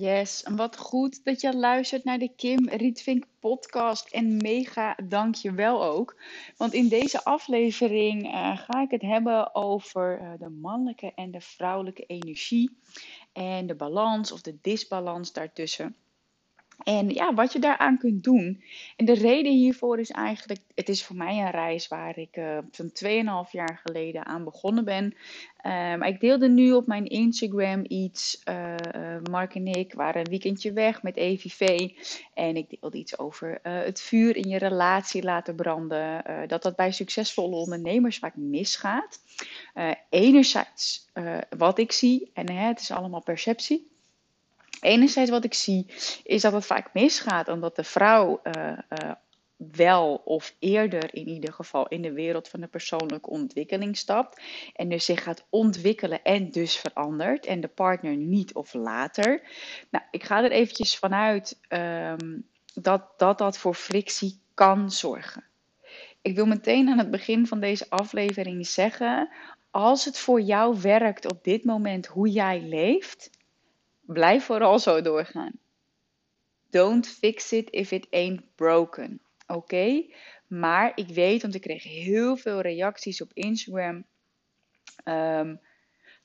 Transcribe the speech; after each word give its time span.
Yes, 0.00 0.42
en 0.42 0.56
wat 0.56 0.76
goed 0.76 1.24
dat 1.24 1.40
je 1.40 1.56
luistert 1.56 2.04
naar 2.04 2.18
de 2.18 2.34
Kim 2.36 2.68
Rietvink 2.68 3.24
podcast. 3.38 4.08
En 4.08 4.36
mega 4.36 4.96
dank 5.04 5.34
je 5.34 5.52
wel 5.52 5.84
ook. 5.84 6.20
Want 6.56 6.72
in 6.72 6.88
deze 6.88 7.24
aflevering 7.24 8.24
eh, 8.32 8.58
ga 8.58 8.82
ik 8.82 8.90
het 8.90 9.02
hebben 9.02 9.54
over 9.54 10.18
eh, 10.18 10.30
de 10.38 10.48
mannelijke 10.48 11.12
en 11.14 11.30
de 11.30 11.40
vrouwelijke 11.40 12.04
energie. 12.06 12.78
En 13.32 13.66
de 13.66 13.74
balans 13.74 14.32
of 14.32 14.40
de 14.40 14.58
disbalans 14.60 15.32
daartussen. 15.32 15.96
En 16.84 17.08
ja, 17.08 17.34
wat 17.34 17.52
je 17.52 17.58
daaraan 17.58 17.98
kunt 17.98 18.24
doen. 18.24 18.62
En 18.96 19.04
de 19.04 19.14
reden 19.14 19.52
hiervoor 19.52 19.98
is 19.98 20.10
eigenlijk, 20.10 20.60
het 20.74 20.88
is 20.88 21.04
voor 21.04 21.16
mij 21.16 21.38
een 21.38 21.50
reis 21.50 21.88
waar 21.88 22.18
ik 22.18 22.36
uh, 22.36 22.58
zo'n 22.70 22.92
2,5 23.46 23.50
jaar 23.50 23.80
geleden 23.84 24.26
aan 24.26 24.44
begonnen 24.44 24.84
ben. 24.84 25.14
Um, 25.66 26.02
ik 26.02 26.20
deelde 26.20 26.48
nu 26.48 26.72
op 26.72 26.86
mijn 26.86 27.06
Instagram 27.06 27.84
iets. 27.88 28.42
Uh, 28.48 28.74
Mark 29.30 29.54
en 29.54 29.66
ik 29.66 29.94
waren 29.94 30.20
een 30.20 30.30
weekendje 30.30 30.72
weg 30.72 31.02
met 31.02 31.16
EVV. 31.16 31.90
En 32.34 32.56
ik 32.56 32.80
deelde 32.80 32.98
iets 32.98 33.18
over 33.18 33.58
het 33.62 34.00
vuur 34.00 34.36
in 34.36 34.48
je 34.48 34.58
relatie 34.58 35.22
laten 35.22 35.54
branden. 35.56 36.24
dat 36.48 36.62
dat 36.62 36.76
bij 36.76 36.92
succesvolle 36.92 37.56
ondernemers 37.56 38.18
vaak 38.18 38.36
misgaat. 38.36 39.20
enerzijds 40.10 41.08
wat 41.56 41.78
ik 41.78 41.92
zie, 41.92 42.30
en 42.34 42.50
hè, 42.50 42.66
het 42.66 42.80
is 42.80 42.90
allemaal 42.90 43.22
perceptie. 43.22 43.90
Enerzijds 44.80 45.30
wat 45.30 45.44
ik 45.44 45.54
zie 45.54 45.86
is 46.24 46.42
dat 46.42 46.52
het 46.52 46.66
vaak 46.66 46.90
misgaat 46.92 47.48
omdat 47.48 47.76
de 47.76 47.84
vrouw 47.84 48.40
uh, 48.42 48.78
uh, 49.02 49.10
wel 49.56 50.14
of 50.24 50.54
eerder 50.58 51.14
in 51.14 51.28
ieder 51.28 51.52
geval 51.52 51.88
in 51.88 52.02
de 52.02 52.12
wereld 52.12 52.48
van 52.48 52.60
de 52.60 52.66
persoonlijke 52.66 53.30
ontwikkeling 53.30 53.96
stapt 53.96 54.42
en 54.74 54.88
dus 54.88 55.04
zich 55.04 55.22
gaat 55.22 55.46
ontwikkelen 55.50 56.22
en 56.22 56.50
dus 56.50 56.76
verandert 56.76 57.46
en 57.46 57.60
de 57.60 57.68
partner 57.68 58.16
niet 58.16 58.54
of 58.54 58.74
later. 58.74 59.42
Nou, 59.90 60.04
ik 60.10 60.24
ga 60.24 60.44
er 60.44 60.50
eventjes 60.50 60.96
vanuit 60.96 61.58
um, 61.68 62.46
dat, 62.74 63.02
dat 63.16 63.38
dat 63.38 63.58
voor 63.58 63.74
frictie 63.74 64.40
kan 64.54 64.90
zorgen. 64.90 65.44
Ik 66.22 66.34
wil 66.34 66.46
meteen 66.46 66.88
aan 66.88 66.98
het 66.98 67.10
begin 67.10 67.46
van 67.46 67.60
deze 67.60 67.86
aflevering 67.88 68.66
zeggen: 68.66 69.28
als 69.70 70.04
het 70.04 70.18
voor 70.18 70.40
jou 70.40 70.80
werkt 70.80 71.32
op 71.32 71.44
dit 71.44 71.64
moment 71.64 72.06
hoe 72.06 72.28
jij 72.28 72.60
leeft, 72.60 73.30
Blijf 74.12 74.44
vooral 74.44 74.78
zo 74.78 75.02
doorgaan. 75.02 75.52
Don't 76.70 77.08
fix 77.08 77.52
it 77.52 77.70
if 77.70 77.90
it 77.90 78.06
ain't 78.10 78.54
broken. 78.54 79.20
Oké? 79.46 80.04
Maar 80.46 80.92
ik 80.94 81.08
weet, 81.08 81.42
want 81.42 81.54
ik 81.54 81.60
kreeg 81.60 81.82
heel 81.82 82.36
veel 82.36 82.60
reacties 82.60 83.20
op 83.20 83.30
Instagram. 83.32 84.04
Um, 85.04 85.60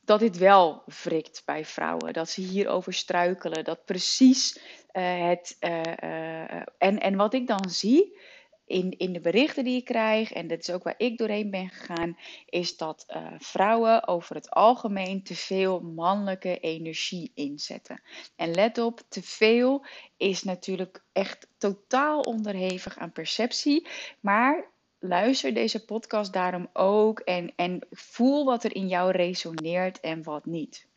dat 0.02 0.19
dit 0.19 0.38
wel 0.38 0.83
wrikt 1.03 1.42
bij 1.45 1.66
vrouwen. 1.66 2.14
Dat 2.14 2.30
ze 2.30 2.42
hierover 2.42 2.94
struikelen. 2.94 3.64
Dat 3.64 3.86
precies 3.86 4.59
uh, 4.94 5.27
het. 5.27 5.58
Uh, 5.59 5.82
uh, 6.04 6.61
en, 6.77 6.99
en 6.99 7.15
wat 7.15 7.33
ik 7.33 7.48
dan 7.48 7.70
zie, 7.70 8.20
in, 8.65 8.98
in 8.98 9.14
de 9.14 9.20
berichten 9.20 9.64
die 9.64 9.77
ik 9.77 9.86
krijg, 9.86 10.31
en 10.31 10.48
dat 10.48 10.59
is 10.59 10.71
ook 10.71 10.83
waar 10.83 10.95
ik 10.98 11.17
doorheen 11.17 11.49
ben 11.49 11.70
gegaan, 11.70 12.17
is 12.45 12.77
dat 12.77 13.05
uh, 13.08 13.27
vrouwen 13.37 14.08
over 14.08 14.36
het 14.36 14.49
algemeen 14.49 15.23
te 15.23 15.36
veel 15.36 15.80
mannelijke 15.80 16.59
energie 16.59 17.31
inzetten. 17.33 18.02
En 18.36 18.52
let 18.52 18.77
op, 18.77 19.02
te 19.08 19.23
veel 19.23 19.86
is 20.17 20.43
natuurlijk 20.43 21.03
echt 21.11 21.48
totaal 21.58 22.20
onderhevig 22.20 22.98
aan 22.98 23.11
perceptie, 23.11 23.87
maar 24.20 24.71
luister 24.99 25.53
deze 25.53 25.86
podcast 25.86 26.33
daarom 26.33 26.70
ook 26.73 27.20
en, 27.20 27.53
en 27.55 27.87
voel 27.92 28.45
wat 28.45 28.64
er 28.64 28.76
in 28.76 28.87
jou 28.87 29.11
resoneert 29.11 29.99
en 29.99 30.23
wat 30.23 30.45
niet. 30.45 30.87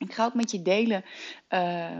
Ik 0.00 0.12
ga 0.12 0.24
ook 0.24 0.34
met 0.34 0.50
je 0.50 0.62
delen 0.62 1.04
uh, 1.50 1.90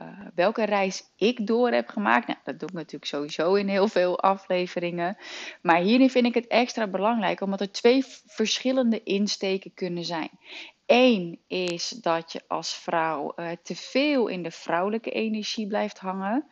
uh, 0.00 0.26
welke 0.34 0.64
reis 0.64 1.02
ik 1.16 1.46
door 1.46 1.70
heb 1.70 1.88
gemaakt. 1.88 2.26
Nou, 2.26 2.38
dat 2.44 2.58
doe 2.58 2.68
ik 2.68 2.74
natuurlijk 2.74 3.04
sowieso 3.04 3.54
in 3.54 3.68
heel 3.68 3.88
veel 3.88 4.20
afleveringen. 4.20 5.16
Maar 5.62 5.80
hierin 5.80 6.10
vind 6.10 6.26
ik 6.26 6.34
het 6.34 6.46
extra 6.46 6.86
belangrijk 6.86 7.40
omdat 7.40 7.60
er 7.60 7.72
twee 7.72 8.04
verschillende 8.26 9.02
insteken 9.02 9.74
kunnen 9.74 10.04
zijn. 10.04 10.30
Eén 10.86 11.38
is 11.46 11.88
dat 11.88 12.32
je 12.32 12.40
als 12.48 12.74
vrouw 12.74 13.32
uh, 13.36 13.50
te 13.62 13.76
veel 13.76 14.26
in 14.26 14.42
de 14.42 14.50
vrouwelijke 14.50 15.10
energie 15.10 15.66
blijft 15.66 15.98
hangen. 15.98 16.44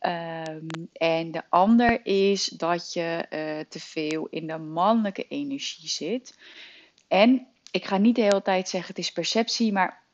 Um, 0.00 0.66
en 0.92 1.30
de 1.30 1.42
ander 1.48 2.06
is 2.06 2.44
dat 2.44 2.92
je 2.92 3.26
uh, 3.30 3.68
te 3.68 3.80
veel 3.80 4.26
in 4.26 4.46
de 4.46 4.58
mannelijke 4.58 5.28
energie 5.28 5.88
zit. 5.88 6.38
En 7.08 7.46
ik 7.70 7.84
ga 7.84 7.96
niet 7.96 8.14
de 8.16 8.22
hele 8.22 8.42
tijd 8.42 8.68
zeggen 8.68 8.88
het 8.88 9.04
is 9.04 9.12
perceptie, 9.12 9.72
maar 9.72 10.04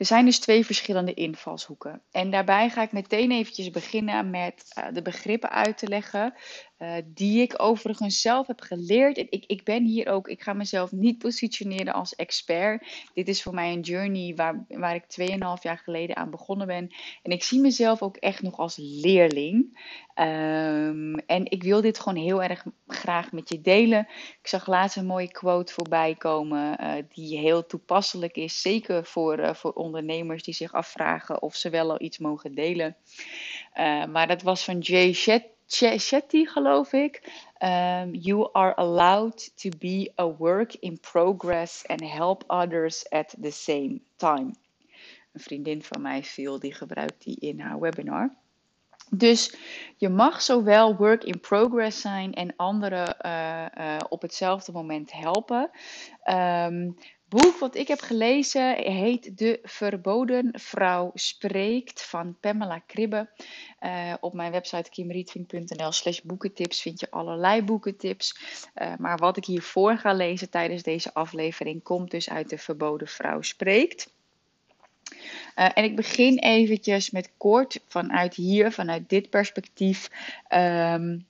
er 0.00 0.06
zijn 0.06 0.24
dus 0.24 0.38
twee 0.38 0.64
verschillende 0.64 1.14
invalshoeken. 1.14 2.02
En 2.10 2.30
daarbij 2.30 2.70
ga 2.70 2.82
ik 2.82 2.92
meteen 2.92 3.30
eventjes 3.30 3.70
beginnen 3.70 4.30
met 4.30 4.72
uh, 4.78 4.84
de 4.92 5.02
begrippen 5.02 5.50
uit 5.50 5.78
te 5.78 5.88
leggen. 5.88 6.34
Uh, 6.78 6.94
die 7.06 7.42
ik 7.42 7.54
overigens 7.56 8.20
zelf 8.20 8.46
heb 8.46 8.60
geleerd. 8.60 9.18
Ik, 9.18 9.44
ik 9.46 9.64
ben 9.64 9.84
hier 9.84 10.08
ook, 10.08 10.28
ik 10.28 10.42
ga 10.42 10.52
mezelf 10.52 10.92
niet 10.92 11.18
positioneren 11.18 11.92
als 11.92 12.14
expert. 12.14 13.08
Dit 13.14 13.28
is 13.28 13.42
voor 13.42 13.54
mij 13.54 13.72
een 13.72 13.80
journey 13.80 14.34
waar, 14.34 14.64
waar 14.68 14.94
ik 14.94 15.04
2,5 15.20 15.26
jaar 15.62 15.78
geleden 15.78 16.16
aan 16.16 16.30
begonnen 16.30 16.66
ben. 16.66 16.94
En 17.22 17.30
ik 17.32 17.42
zie 17.42 17.60
mezelf 17.60 18.02
ook 18.02 18.16
echt 18.16 18.42
nog 18.42 18.58
als 18.58 18.76
leerling. 18.76 19.78
Um, 20.14 21.14
en 21.14 21.50
ik 21.50 21.62
wil 21.62 21.80
dit 21.80 22.00
gewoon 22.00 22.22
heel 22.22 22.42
erg 22.42 22.64
graag 22.86 23.32
met 23.32 23.48
je 23.48 23.60
delen. 23.60 24.08
Ik 24.42 24.48
zag 24.48 24.66
laatst 24.66 24.96
een 24.96 25.06
mooie 25.06 25.30
quote 25.30 25.72
voorbij 25.72 26.14
komen 26.14 26.76
uh, 26.80 26.92
die 27.08 27.38
heel 27.38 27.66
toepasselijk 27.66 28.36
is. 28.36 28.60
Zeker 28.60 29.04
voor, 29.04 29.56
voor 29.56 29.72
ondernemers 29.90 30.42
die 30.42 30.54
zich 30.54 30.72
afvragen 30.72 31.42
of 31.42 31.54
ze 31.54 31.70
wel 31.70 31.90
al 31.90 32.00
iets 32.00 32.18
mogen 32.18 32.54
delen. 32.54 32.96
Uh, 33.78 34.04
maar 34.04 34.26
dat 34.26 34.42
was 34.42 34.64
van 34.64 34.78
Jay 34.78 35.12
Shetty, 35.98 36.44
geloof 36.44 36.92
ik. 36.92 37.32
Um, 37.62 38.14
you 38.14 38.48
are 38.52 38.74
allowed 38.74 39.52
to 39.56 39.68
be 39.78 40.12
a 40.18 40.26
work 40.36 40.74
in 40.74 41.00
progress 41.00 41.86
and 41.86 42.00
help 42.00 42.44
others 42.46 43.08
at 43.08 43.34
the 43.40 43.50
same 43.50 44.00
time. 44.16 44.54
Een 45.32 45.40
vriendin 45.40 45.82
van 45.82 46.02
mij, 46.02 46.22
Phil, 46.22 46.58
die 46.58 46.74
gebruikt 46.74 47.22
die 47.24 47.36
in 47.40 47.60
haar 47.60 47.80
webinar. 47.80 48.34
Dus 49.10 49.56
je 49.96 50.08
mag 50.08 50.42
zowel 50.42 50.96
work 50.96 51.24
in 51.24 51.40
progress 51.40 52.00
zijn 52.00 52.34
en 52.34 52.56
anderen 52.56 53.16
uh, 53.26 53.64
uh, 53.78 53.96
op 54.08 54.22
hetzelfde 54.22 54.72
moment 54.72 55.12
helpen. 55.12 55.70
Um, 56.30 56.96
boek 57.30 57.58
wat 57.58 57.74
ik 57.74 57.88
heb 57.88 58.00
gelezen 58.00 58.76
heet 58.76 59.38
De 59.38 59.58
Verboden 59.62 60.50
Vrouw 60.52 61.10
Spreekt 61.14 62.02
van 62.02 62.36
Pamela 62.40 62.78
Kribbe. 62.78 63.28
Uh, 63.80 64.14
op 64.20 64.34
mijn 64.34 64.52
website 64.52 64.90
kimrietvink.nl 64.90 65.92
slash 65.92 66.20
boekentips 66.20 66.82
vind 66.82 67.00
je 67.00 67.10
allerlei 67.10 67.62
boekentips. 67.62 68.36
Uh, 68.74 68.92
maar 68.98 69.16
wat 69.16 69.36
ik 69.36 69.44
hiervoor 69.44 69.96
ga 69.96 70.12
lezen 70.12 70.50
tijdens 70.50 70.82
deze 70.82 71.14
aflevering 71.14 71.82
komt 71.82 72.10
dus 72.10 72.30
uit 72.30 72.48
De 72.48 72.58
Verboden 72.58 73.08
Vrouw 73.08 73.42
Spreekt. 73.42 74.12
Uh, 75.56 75.68
en 75.74 75.84
ik 75.84 75.96
begin 75.96 76.38
eventjes 76.38 77.10
met 77.10 77.30
kort 77.36 77.80
vanuit 77.86 78.34
hier, 78.34 78.72
vanuit 78.72 79.08
dit 79.08 79.30
perspectief. 79.30 80.10
Um, 80.48 81.28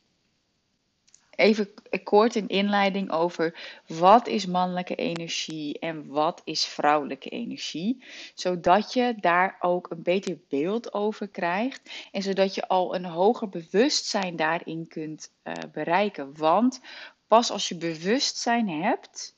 even 1.40 1.68
kort 2.02 2.34
een 2.34 2.48
inleiding 2.48 3.10
over 3.10 3.58
wat 3.86 4.26
is 4.26 4.46
mannelijke 4.46 4.94
energie 4.94 5.78
en 5.78 6.06
wat 6.06 6.40
is 6.44 6.64
vrouwelijke 6.64 7.28
energie. 7.28 8.04
Zodat 8.34 8.92
je 8.92 9.14
daar 9.20 9.56
ook 9.60 9.90
een 9.90 10.02
beter 10.02 10.38
beeld 10.48 10.94
over 10.94 11.28
krijgt 11.28 11.90
en 12.12 12.22
zodat 12.22 12.54
je 12.54 12.68
al 12.68 12.94
een 12.94 13.04
hoger 13.04 13.48
bewustzijn 13.48 14.36
daarin 14.36 14.88
kunt 14.88 15.32
uh, 15.44 15.54
bereiken. 15.72 16.36
Want 16.36 16.80
pas 17.26 17.50
als 17.50 17.68
je 17.68 17.76
bewustzijn 17.76 18.68
hebt, 18.68 19.34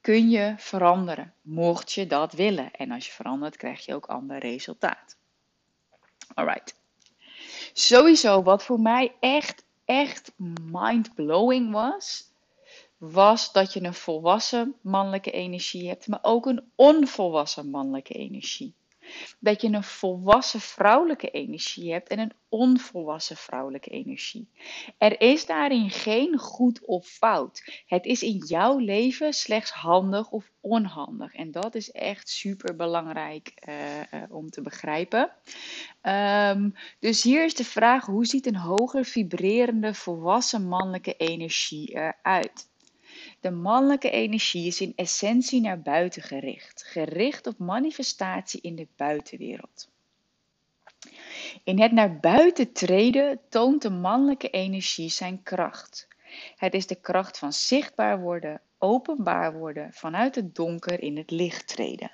kun 0.00 0.30
je 0.30 0.54
veranderen, 0.56 1.34
mocht 1.40 1.92
je 1.92 2.06
dat 2.06 2.32
willen. 2.32 2.70
En 2.70 2.90
als 2.90 3.06
je 3.06 3.12
verandert, 3.12 3.56
krijg 3.56 3.84
je 3.84 3.94
ook 3.94 4.06
ander 4.06 4.38
resultaat. 4.38 5.16
Alright. 6.34 6.78
Sowieso, 7.72 8.42
wat 8.42 8.64
voor 8.64 8.80
mij 8.80 9.14
echt, 9.20 9.64
echt 9.90 10.32
mind-blowing 10.72 11.72
was, 11.72 12.32
was 12.96 13.52
dat 13.52 13.72
je 13.72 13.82
een 13.82 13.94
volwassen 13.94 14.74
mannelijke 14.80 15.30
energie 15.30 15.88
hebt, 15.88 16.08
maar 16.08 16.18
ook 16.22 16.46
een 16.46 16.70
onvolwassen 16.74 17.70
mannelijke 17.70 18.14
energie. 18.14 18.74
Dat 19.38 19.62
je 19.62 19.68
een 19.68 19.82
volwassen 19.82 20.60
vrouwelijke 20.60 21.30
energie 21.30 21.92
hebt 21.92 22.08
en 22.08 22.18
een 22.18 22.32
onvolwassen 22.48 23.36
vrouwelijke 23.36 23.90
energie. 23.90 24.48
Er 24.98 25.20
is 25.20 25.46
daarin 25.46 25.90
geen 25.90 26.38
goed 26.38 26.84
of 26.84 27.06
fout. 27.06 27.82
Het 27.86 28.04
is 28.04 28.22
in 28.22 28.36
jouw 28.46 28.78
leven 28.78 29.32
slechts 29.32 29.70
handig 29.70 30.30
of 30.30 30.50
onhandig. 30.60 31.34
En 31.34 31.50
dat 31.50 31.74
is 31.74 31.90
echt 31.90 32.28
super 32.28 32.76
belangrijk 32.76 33.52
uh, 33.68 33.74
uh, 33.98 34.22
om 34.28 34.50
te 34.50 34.62
begrijpen. 34.62 35.30
Um, 36.02 36.74
dus 36.98 37.22
hier 37.22 37.44
is 37.44 37.54
de 37.54 37.64
vraag: 37.64 38.06
hoe 38.06 38.26
ziet 38.26 38.46
een 38.46 38.56
hoger 38.56 39.04
vibrerende 39.04 39.94
volwassen 39.94 40.68
mannelijke 40.68 41.16
energie 41.16 41.94
eruit? 41.94 42.69
De 43.40 43.50
mannelijke 43.50 44.10
energie 44.10 44.66
is 44.66 44.80
in 44.80 44.92
essentie 44.96 45.60
naar 45.60 45.80
buiten 45.80 46.22
gericht, 46.22 46.82
gericht 46.86 47.46
op 47.46 47.58
manifestatie 47.58 48.60
in 48.60 48.74
de 48.74 48.86
buitenwereld. 48.96 49.88
In 51.64 51.80
het 51.80 51.92
naar 51.92 52.18
buiten 52.18 52.72
treden 52.72 53.40
toont 53.48 53.82
de 53.82 53.90
mannelijke 53.90 54.50
energie 54.50 55.08
zijn 55.08 55.42
kracht. 55.42 56.08
Het 56.56 56.74
is 56.74 56.86
de 56.86 56.94
kracht 56.94 57.38
van 57.38 57.52
zichtbaar 57.52 58.20
worden, 58.20 58.60
openbaar 58.78 59.58
worden, 59.58 59.92
vanuit 59.92 60.34
het 60.34 60.54
donker 60.54 61.02
in 61.02 61.16
het 61.16 61.30
licht 61.30 61.68
treden. 61.68 62.10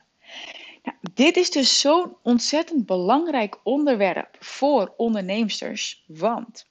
Nou, 0.82 0.96
dit 1.14 1.36
is 1.36 1.50
dus 1.50 1.80
zo'n 1.80 2.16
ontzettend 2.22 2.86
belangrijk 2.86 3.58
onderwerp 3.62 4.36
voor 4.38 4.94
onderneemsters, 4.96 6.04
want 6.06 6.66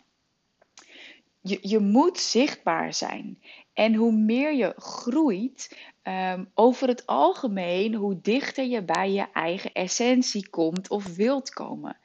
je, 1.41 1.59
je 1.61 1.79
moet 1.79 2.19
zichtbaar 2.19 2.93
zijn. 2.93 3.41
En 3.75 3.93
hoe 3.93 4.11
meer 4.11 4.53
je 4.53 4.73
groeit, 4.77 5.77
um, 6.03 6.51
over 6.53 6.87
het 6.87 7.05
algemeen, 7.05 7.93
hoe 7.93 8.21
dichter 8.21 8.65
je 8.65 8.83
bij 8.83 9.11
je 9.11 9.25
eigen 9.33 9.71
essentie 9.71 10.49
komt 10.49 10.89
of 10.89 11.15
wilt 11.15 11.49
komen. 11.49 11.97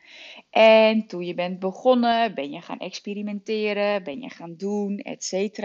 En 0.51 1.07
toen 1.07 1.25
je 1.25 1.35
bent 1.35 1.59
begonnen, 1.59 2.35
ben 2.35 2.51
je 2.51 2.61
gaan 2.61 2.79
experimenteren, 2.79 4.03
ben 4.03 4.21
je 4.21 4.31
gaan 4.31 4.55
doen, 4.57 4.99
etc. 4.99 5.59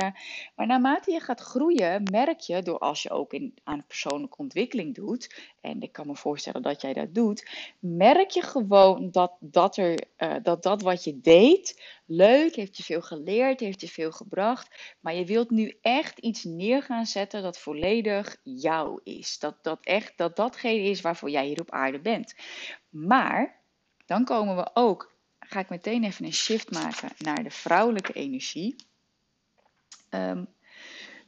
Maar 0.56 0.68
naarmate 0.68 1.12
je 1.12 1.20
gaat 1.20 1.40
groeien, 1.40 2.04
merk 2.12 2.40
je, 2.40 2.62
door 2.62 2.80
als 2.80 3.04
je 3.04 3.10
ook 3.10 3.34
in, 3.34 3.54
aan 3.64 3.86
persoonlijke 3.88 4.38
ontwikkeling 4.38 4.96
doet, 4.96 5.54
en 5.62 5.82
ik 5.82 5.92
kan 5.92 6.08
me 6.08 6.16
voorstellen 6.16 6.62
dat 6.62 6.82
jij 6.82 6.94
dat 6.94 7.14
doet, 7.14 7.50
merk 7.80 8.30
je 8.30 8.42
gewoon 8.42 9.12
dat 9.12 9.38
dat, 9.40 9.78
er, 9.78 10.04
uh, 10.18 10.36
dat, 10.44 10.64
dat 10.64 10.82
wat 10.82 11.04
je 11.04 11.20
deed, 11.22 11.82
leuk, 12.06 12.56
heeft 12.56 12.78
je 12.78 12.84
veel 12.84 13.02
geleerd, 13.02 13.60
heeft 13.60 13.82
je 13.82 13.88
veel 13.88 14.12
gebracht, 14.12 14.96
maar 15.00 15.16
je 15.16 15.26
wilt 15.26 15.50
nu 15.50 15.78
echt 15.82 16.20
iets 16.20 16.44
neer 16.44 16.84
gaan 16.84 17.06
zetten 17.06 17.42
dat 17.42 17.60
volledig 17.60 18.38
jou 18.44 19.00
is. 19.04 19.40
Dat 19.40 19.58
dat 19.62 19.80
echt, 19.84 20.18
dat 20.18 20.36
datgene 20.36 20.90
is 20.90 21.02
waarvoor 21.02 21.30
jij 21.30 21.46
hier 21.46 21.62
op 21.62 21.72
aarde 21.72 22.00
bent. 22.00 22.36
Maar 22.90 23.64
dan 24.06 24.26
komen 24.26 24.56
we 24.56 24.70
ook, 24.74 25.14
ga 25.40 25.60
ik 25.60 25.70
meteen 25.70 26.04
even 26.04 26.26
een 26.26 26.34
shift 26.34 26.72
maken 26.72 27.10
naar 27.18 27.44
de 27.44 27.52
vrouwelijke 27.52 28.14
energie. 28.14 28.76
Um, 30.10 30.48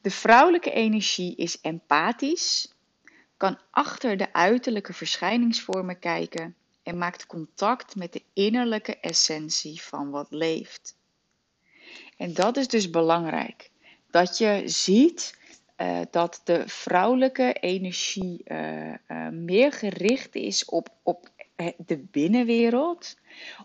de 0.01 0.12
vrouwelijke 0.12 0.71
energie 0.71 1.35
is 1.35 1.62
empathisch, 1.62 2.74
kan 3.38 3.59
achter 3.71 4.18
de 4.18 4.33
uiterlijke 4.33 4.94
verschijningsvormen 4.94 6.00
kijken 6.00 6.56
en 6.83 6.97
maakt 6.97 7.25
contact 7.25 7.95
met 7.95 8.13
de 8.13 8.24
innerlijke 8.33 9.00
essentie 9.00 9.81
van 9.81 10.09
wat 10.09 10.27
leeft. 10.30 10.95
En 12.18 12.33
dat 12.33 12.57
is 12.57 12.68
dus 12.68 12.89
belangrijk. 12.89 13.71
Dat 14.09 14.38
je 14.38 14.62
ziet 14.65 15.38
uh, 15.77 16.00
dat 16.12 16.41
de 16.44 16.63
vrouwelijke 16.68 17.53
energie 17.53 18.41
uh, 18.45 18.88
uh, 18.89 19.27
meer 19.30 19.71
gericht 19.71 20.35
is 20.35 20.65
op, 20.65 20.89
op 21.03 21.30
de 21.77 21.98
binnenwereld, 22.12 23.18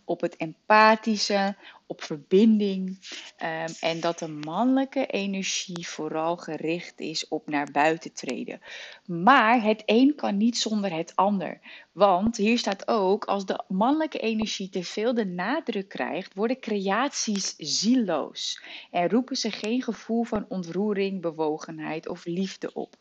op 0.04 0.20
het 0.20 0.36
empathische, 0.36 1.56
op 1.86 2.02
verbinding. 2.02 2.88
Um, 2.88 3.74
en 3.80 4.00
dat 4.00 4.18
de 4.18 4.28
mannelijke 4.28 5.06
energie 5.06 5.88
vooral 5.88 6.36
gericht 6.36 7.00
is 7.00 7.28
op 7.28 7.48
naar 7.48 7.70
buiten 7.72 8.12
treden. 8.12 8.60
Maar 9.06 9.62
het 9.62 9.82
een 9.86 10.14
kan 10.14 10.36
niet 10.36 10.58
zonder 10.58 10.92
het 10.92 11.16
ander. 11.16 11.60
Want 11.92 12.36
hier 12.36 12.58
staat 12.58 12.88
ook, 12.88 13.24
als 13.24 13.46
de 13.46 13.64
mannelijke 13.68 14.18
energie 14.18 14.68
te 14.68 14.84
veel 14.84 15.14
de 15.14 15.26
nadruk 15.26 15.88
krijgt, 15.88 16.34
worden 16.34 16.60
creaties 16.60 17.54
zieloos. 17.56 18.62
En 18.90 19.08
roepen 19.08 19.36
ze 19.36 19.50
geen 19.50 19.82
gevoel 19.82 20.22
van 20.22 20.44
ontroering, 20.48 21.20
bewogenheid 21.20 22.08
of 22.08 22.24
liefde 22.24 22.72
op. 22.72 22.94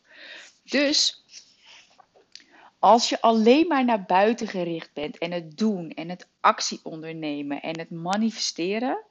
Dus 0.64 1.21
als 2.82 3.08
je 3.08 3.20
alleen 3.20 3.66
maar 3.66 3.84
naar 3.84 4.04
buiten 4.04 4.48
gericht 4.48 4.92
bent 4.92 5.18
en 5.18 5.32
het 5.32 5.58
doen 5.58 5.90
en 5.90 6.08
het 6.08 6.28
actie 6.40 6.80
ondernemen 6.82 7.62
en 7.62 7.78
het 7.78 7.90
manifesteren, 7.90 9.04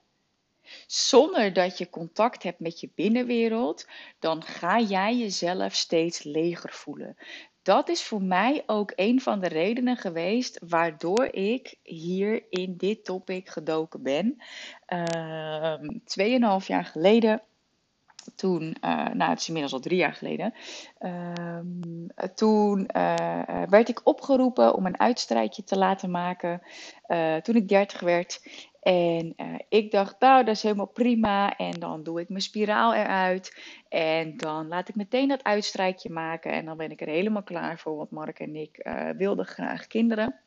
zonder 0.87 1.53
dat 1.53 1.77
je 1.77 1.89
contact 1.89 2.43
hebt 2.43 2.59
met 2.59 2.79
je 2.79 2.89
binnenwereld, 2.95 3.87
dan 4.19 4.43
ga 4.43 4.79
jij 4.79 5.15
jezelf 5.15 5.73
steeds 5.73 6.23
leger 6.23 6.73
voelen. 6.73 7.17
Dat 7.61 7.89
is 7.89 8.03
voor 8.03 8.21
mij 8.21 8.63
ook 8.65 8.93
een 8.95 9.21
van 9.21 9.39
de 9.39 9.47
redenen 9.47 9.97
geweest 9.97 10.59
waardoor 10.67 11.25
ik 11.25 11.75
hier 11.83 12.43
in 12.49 12.77
dit 12.77 13.05
topic 13.05 13.49
gedoken 13.49 14.03
ben. 14.03 14.41
Uh, 14.87 15.73
tweeënhalf 16.05 16.67
jaar 16.67 16.85
geleden 16.85 17.41
toen, 18.35 18.75
uh, 18.81 19.07
nou 19.07 19.29
het 19.29 19.39
is 19.39 19.47
inmiddels 19.47 19.73
al 19.73 19.79
drie 19.79 19.97
jaar 19.97 20.13
geleden, 20.13 20.53
uh, 20.99 21.57
toen 22.35 22.89
uh, 22.95 23.63
werd 23.69 23.89
ik 23.89 24.01
opgeroepen 24.03 24.75
om 24.75 24.85
een 24.85 24.99
uitstrijdje 24.99 25.63
te 25.63 25.77
laten 25.77 26.11
maken 26.11 26.61
toen 27.41 27.55
ik 27.55 27.67
30 27.67 27.99
werd. 27.99 28.41
En 28.81 29.35
ik 29.69 29.91
dacht, 29.91 30.19
nou 30.19 30.43
dat 30.43 30.55
is 30.55 30.63
helemaal 30.63 30.85
prima 30.85 31.57
en 31.57 31.71
dan 31.71 32.03
doe 32.03 32.19
ik 32.19 32.29
mijn 32.29 32.41
spiraal 32.41 32.93
eruit 32.93 33.61
en 33.89 34.37
dan 34.37 34.67
laat 34.67 34.89
ik 34.89 34.95
meteen 34.95 35.27
dat 35.27 35.43
uitstrijkje 35.43 36.09
maken 36.09 36.51
en 36.51 36.65
dan 36.65 36.77
ben 36.77 36.91
ik 36.91 37.01
er 37.01 37.07
helemaal 37.07 37.43
klaar 37.43 37.79
voor, 37.79 37.95
want 37.95 38.11
Mark 38.11 38.39
en 38.39 38.55
ik 38.55 38.89
wilden 39.17 39.45
graag 39.45 39.87
kinderen. 39.87 40.39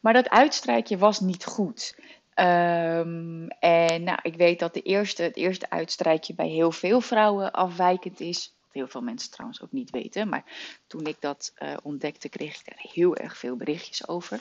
Maar 0.00 0.12
dat 0.12 0.30
uitstrijkje 0.30 0.98
was 0.98 1.20
niet 1.20 1.44
goed. 1.44 1.98
Um, 2.34 3.48
en 3.48 4.02
nou, 4.02 4.18
ik 4.22 4.34
weet 4.34 4.58
dat 4.58 4.74
de 4.74 4.82
eerste, 4.82 5.22
het 5.22 5.36
eerste 5.36 5.70
uitstrijkje 5.70 6.34
bij 6.34 6.48
heel 6.48 6.70
veel 6.70 7.00
vrouwen 7.00 7.52
afwijkend 7.52 8.20
is. 8.20 8.54
Wat 8.60 8.72
heel 8.72 8.88
veel 8.88 9.00
mensen 9.00 9.30
trouwens 9.30 9.62
ook 9.62 9.72
niet 9.72 9.90
weten. 9.90 10.28
Maar 10.28 10.44
toen 10.86 11.06
ik 11.06 11.16
dat 11.20 11.52
uh, 11.58 11.76
ontdekte, 11.82 12.28
kreeg 12.28 12.58
ik 12.58 12.64
daar 12.64 12.92
heel 12.92 13.16
erg 13.16 13.38
veel 13.38 13.56
berichtjes 13.56 14.08
over. 14.08 14.40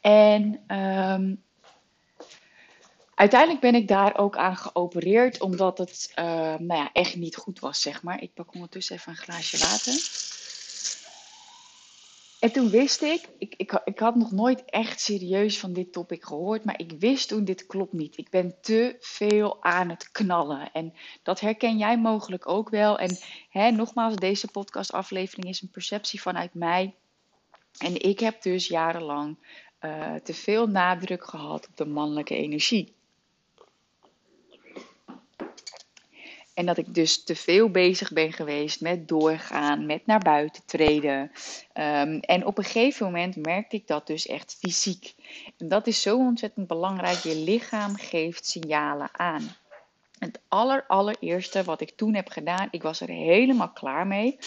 En 0.00 0.64
um, 0.76 1.42
uiteindelijk 3.14 3.60
ben 3.60 3.74
ik 3.74 3.88
daar 3.88 4.18
ook 4.18 4.36
aan 4.36 4.56
geopereerd, 4.56 5.40
omdat 5.40 5.78
het 5.78 6.12
uh, 6.18 6.24
nou 6.58 6.74
ja, 6.74 6.90
echt 6.92 7.16
niet 7.16 7.36
goed 7.36 7.58
was, 7.58 7.80
zeg 7.80 8.02
maar. 8.02 8.22
Ik 8.22 8.34
pak 8.34 8.54
ondertussen 8.54 8.96
even 8.96 9.12
een 9.12 9.18
glaasje 9.18 9.58
water. 9.58 9.94
En 12.46 12.52
toen 12.52 12.70
wist 12.70 13.02
ik, 13.02 13.28
ik, 13.38 13.54
ik, 13.56 13.80
ik 13.84 13.98
had 13.98 14.14
nog 14.14 14.32
nooit 14.32 14.64
echt 14.64 15.00
serieus 15.00 15.58
van 15.58 15.72
dit 15.72 15.92
topic 15.92 16.24
gehoord, 16.24 16.64
maar 16.64 16.80
ik 16.80 16.92
wist 16.98 17.28
toen 17.28 17.44
dit 17.44 17.66
klopt 17.66 17.92
niet. 17.92 18.16
Ik 18.16 18.30
ben 18.30 18.60
te 18.60 18.96
veel 19.00 19.62
aan 19.62 19.88
het 19.88 20.10
knallen. 20.10 20.72
En 20.72 20.92
dat 21.22 21.40
herken 21.40 21.78
jij 21.78 21.98
mogelijk 21.98 22.48
ook 22.48 22.68
wel. 22.68 22.98
En 22.98 23.16
hè, 23.50 23.70
nogmaals, 23.70 24.16
deze 24.16 24.50
podcastaflevering 24.50 25.48
is 25.48 25.62
een 25.62 25.70
perceptie 25.70 26.20
vanuit 26.20 26.54
mij. 26.54 26.94
En 27.78 28.02
ik 28.02 28.20
heb 28.20 28.42
dus 28.42 28.66
jarenlang 28.66 29.38
uh, 29.80 30.14
te 30.14 30.34
veel 30.34 30.66
nadruk 30.66 31.24
gehad 31.24 31.68
op 31.68 31.76
de 31.76 31.86
mannelijke 31.86 32.34
energie. 32.34 32.95
En 36.56 36.66
dat 36.66 36.78
ik 36.78 36.94
dus 36.94 37.24
te 37.24 37.36
veel 37.36 37.70
bezig 37.70 38.12
ben 38.12 38.32
geweest 38.32 38.80
met 38.80 39.08
doorgaan, 39.08 39.86
met 39.86 40.06
naar 40.06 40.18
buiten 40.18 40.62
treden. 40.66 41.20
Um, 41.74 42.20
en 42.20 42.46
op 42.46 42.58
een 42.58 42.64
gegeven 42.64 43.06
moment 43.06 43.36
merkte 43.36 43.76
ik 43.76 43.86
dat 43.86 44.06
dus 44.06 44.26
echt 44.26 44.56
fysiek. 44.60 45.14
En 45.58 45.68
dat 45.68 45.86
is 45.86 46.02
zo 46.02 46.16
ontzettend 46.16 46.66
belangrijk. 46.66 47.18
Je 47.18 47.36
lichaam 47.36 47.96
geeft 47.96 48.46
signalen 48.46 49.08
aan. 49.12 49.48
Het 50.18 50.40
aller, 50.48 50.84
allereerste 50.86 51.64
wat 51.64 51.80
ik 51.80 51.90
toen 51.96 52.14
heb 52.14 52.28
gedaan, 52.28 52.68
ik 52.70 52.82
was 52.82 53.00
er 53.00 53.08
helemaal 53.08 53.70
klaar 53.70 54.06
mee. 54.06 54.38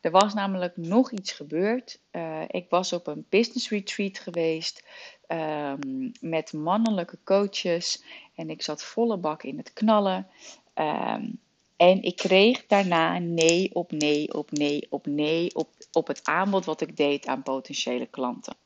Er 0.00 0.10
was 0.10 0.34
namelijk 0.34 0.76
nog 0.76 1.10
iets 1.10 1.32
gebeurd. 1.32 1.98
Uh, 2.12 2.42
ik 2.48 2.66
was 2.68 2.92
op 2.92 3.06
een 3.06 3.26
business 3.28 3.68
retreat 3.68 4.18
geweest 4.18 4.84
um, 5.28 6.12
met 6.20 6.52
mannelijke 6.52 7.18
coaches. 7.24 8.02
En 8.34 8.50
ik 8.50 8.62
zat 8.62 8.82
volle 8.82 9.16
bak 9.16 9.42
in 9.42 9.56
het 9.56 9.72
knallen. 9.72 10.26
Um, 10.74 11.44
en 11.76 12.02
ik 12.02 12.16
kreeg 12.16 12.66
daarna 12.66 13.18
nee 13.18 13.74
op 13.74 13.92
nee 13.92 14.34
op 14.34 14.50
nee 14.50 14.86
op 14.90 15.06
nee 15.06 15.54
op, 15.54 15.68
op 15.92 16.06
het 16.06 16.20
aanbod 16.24 16.64
wat 16.64 16.80
ik 16.80 16.96
deed 16.96 17.26
aan 17.26 17.42
potentiële 17.42 18.06
klanten. 18.06 18.56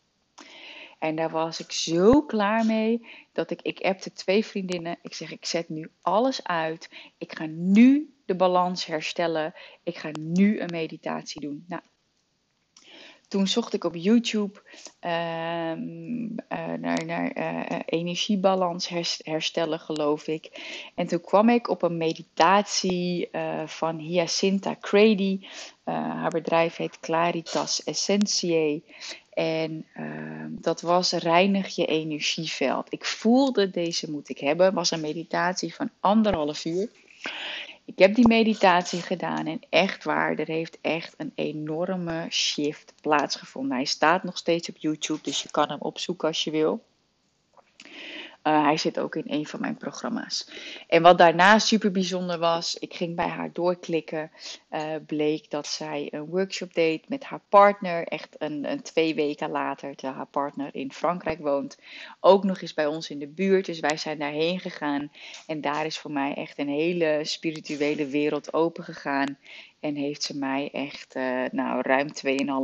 En 0.98 1.16
daar 1.16 1.30
was 1.30 1.60
ik 1.60 1.72
zo 1.72 2.22
klaar 2.22 2.66
mee 2.66 3.06
dat 3.32 3.50
ik, 3.50 3.62
ik 3.62 3.80
appte 3.80 4.12
twee 4.12 4.46
vriendinnen. 4.46 4.98
Ik 5.02 5.14
zeg, 5.14 5.32
ik 5.32 5.44
zet 5.44 5.68
nu 5.68 5.90
alles 6.00 6.44
uit. 6.44 6.90
Ik 7.18 7.36
ga 7.36 7.46
nu 7.46 8.14
de 8.24 8.34
balans 8.34 8.86
herstellen. 8.86 9.54
Ik 9.82 9.98
ga 9.98 10.10
nu 10.20 10.60
een 10.60 10.70
meditatie 10.70 11.40
doen. 11.40 11.64
Nou, 11.68 11.82
toen 13.30 13.46
zocht 13.46 13.72
ik 13.72 13.84
op 13.84 13.94
YouTube 13.94 14.62
ehm, 15.00 16.36
eh, 16.48 16.72
naar, 16.80 17.36
uh, 17.36 17.78
energiebalans 17.86 18.88
herstellen, 19.22 19.78
geloof 19.78 20.26
ik. 20.26 20.50
En 20.94 21.06
toen 21.06 21.20
kwam 21.20 21.48
ik 21.48 21.68
op 21.68 21.82
een 21.82 21.96
meditatie 21.96 23.28
uh, 23.32 23.66
van 23.66 23.98
Hyacinta 23.98 24.76
Crady. 24.80 25.40
haar 25.84 26.30
bedrijf 26.30 26.76
heet 26.76 27.00
Claritas 27.00 27.84
Essentiae. 27.84 28.82
En 29.30 29.86
ehm, 29.94 30.48
dat 30.50 30.80
was 30.80 31.12
reinig 31.12 31.74
je 31.74 31.86
energieveld. 31.86 32.92
Ik 32.92 33.04
voelde 33.04 33.70
deze 33.70 34.10
moet 34.10 34.28
ik 34.28 34.38
hebben. 34.38 34.74
Was 34.74 34.90
een 34.90 35.00
meditatie 35.00 35.74
van 35.74 35.90
anderhalf 36.00 36.64
uur. 36.64 36.88
Ik 37.90 37.98
heb 37.98 38.14
die 38.14 38.28
meditatie 38.28 39.02
gedaan 39.02 39.46
en 39.46 39.60
echt 39.70 40.04
waar, 40.04 40.38
er 40.38 40.46
heeft 40.46 40.78
echt 40.80 41.14
een 41.16 41.32
enorme 41.34 42.26
shift 42.30 42.92
plaatsgevonden. 43.00 43.76
Hij 43.76 43.84
staat 43.84 44.22
nog 44.22 44.36
steeds 44.36 44.68
op 44.68 44.76
YouTube, 44.76 45.20
dus 45.22 45.42
je 45.42 45.50
kan 45.50 45.68
hem 45.68 45.80
opzoeken 45.80 46.28
als 46.28 46.44
je 46.44 46.50
wil. 46.50 46.84
Uh, 48.42 48.64
hij 48.64 48.76
zit 48.76 48.98
ook 48.98 49.14
in 49.14 49.24
een 49.26 49.46
van 49.46 49.60
mijn 49.60 49.76
programma's. 49.76 50.50
En 50.88 51.02
wat 51.02 51.18
daarna 51.18 51.58
super 51.58 51.90
bijzonder 51.90 52.38
was, 52.38 52.76
ik 52.78 52.94
ging 52.94 53.16
bij 53.16 53.28
haar 53.28 53.52
doorklikken, 53.52 54.30
uh, 54.70 54.80
bleek 55.06 55.50
dat 55.50 55.66
zij 55.66 56.08
een 56.10 56.24
workshop 56.24 56.74
deed 56.74 57.08
met 57.08 57.24
haar 57.24 57.40
partner, 57.48 58.06
echt 58.06 58.36
een, 58.38 58.70
een, 58.70 58.82
twee 58.82 59.14
weken 59.14 59.50
later, 59.50 59.94
terwijl 59.94 60.16
haar 60.16 60.26
partner 60.26 60.74
in 60.74 60.92
Frankrijk 60.92 61.38
woont. 61.38 61.78
Ook 62.20 62.44
nog 62.44 62.60
eens 62.60 62.74
bij 62.74 62.86
ons 62.86 63.10
in 63.10 63.18
de 63.18 63.28
buurt, 63.28 63.66
dus 63.66 63.80
wij 63.80 63.96
zijn 63.96 64.18
daarheen 64.18 64.60
gegaan. 64.60 65.12
En 65.46 65.60
daar 65.60 65.86
is 65.86 65.98
voor 65.98 66.12
mij 66.12 66.34
echt 66.34 66.58
een 66.58 66.68
hele 66.68 67.20
spirituele 67.22 68.06
wereld 68.06 68.52
open 68.52 68.84
gegaan. 68.84 69.38
En 69.80 69.94
heeft 69.94 70.22
ze 70.22 70.38
mij 70.38 70.70
echt 70.72 71.16
uh, 71.16 71.44
nou, 71.50 71.82
ruim 71.82 72.08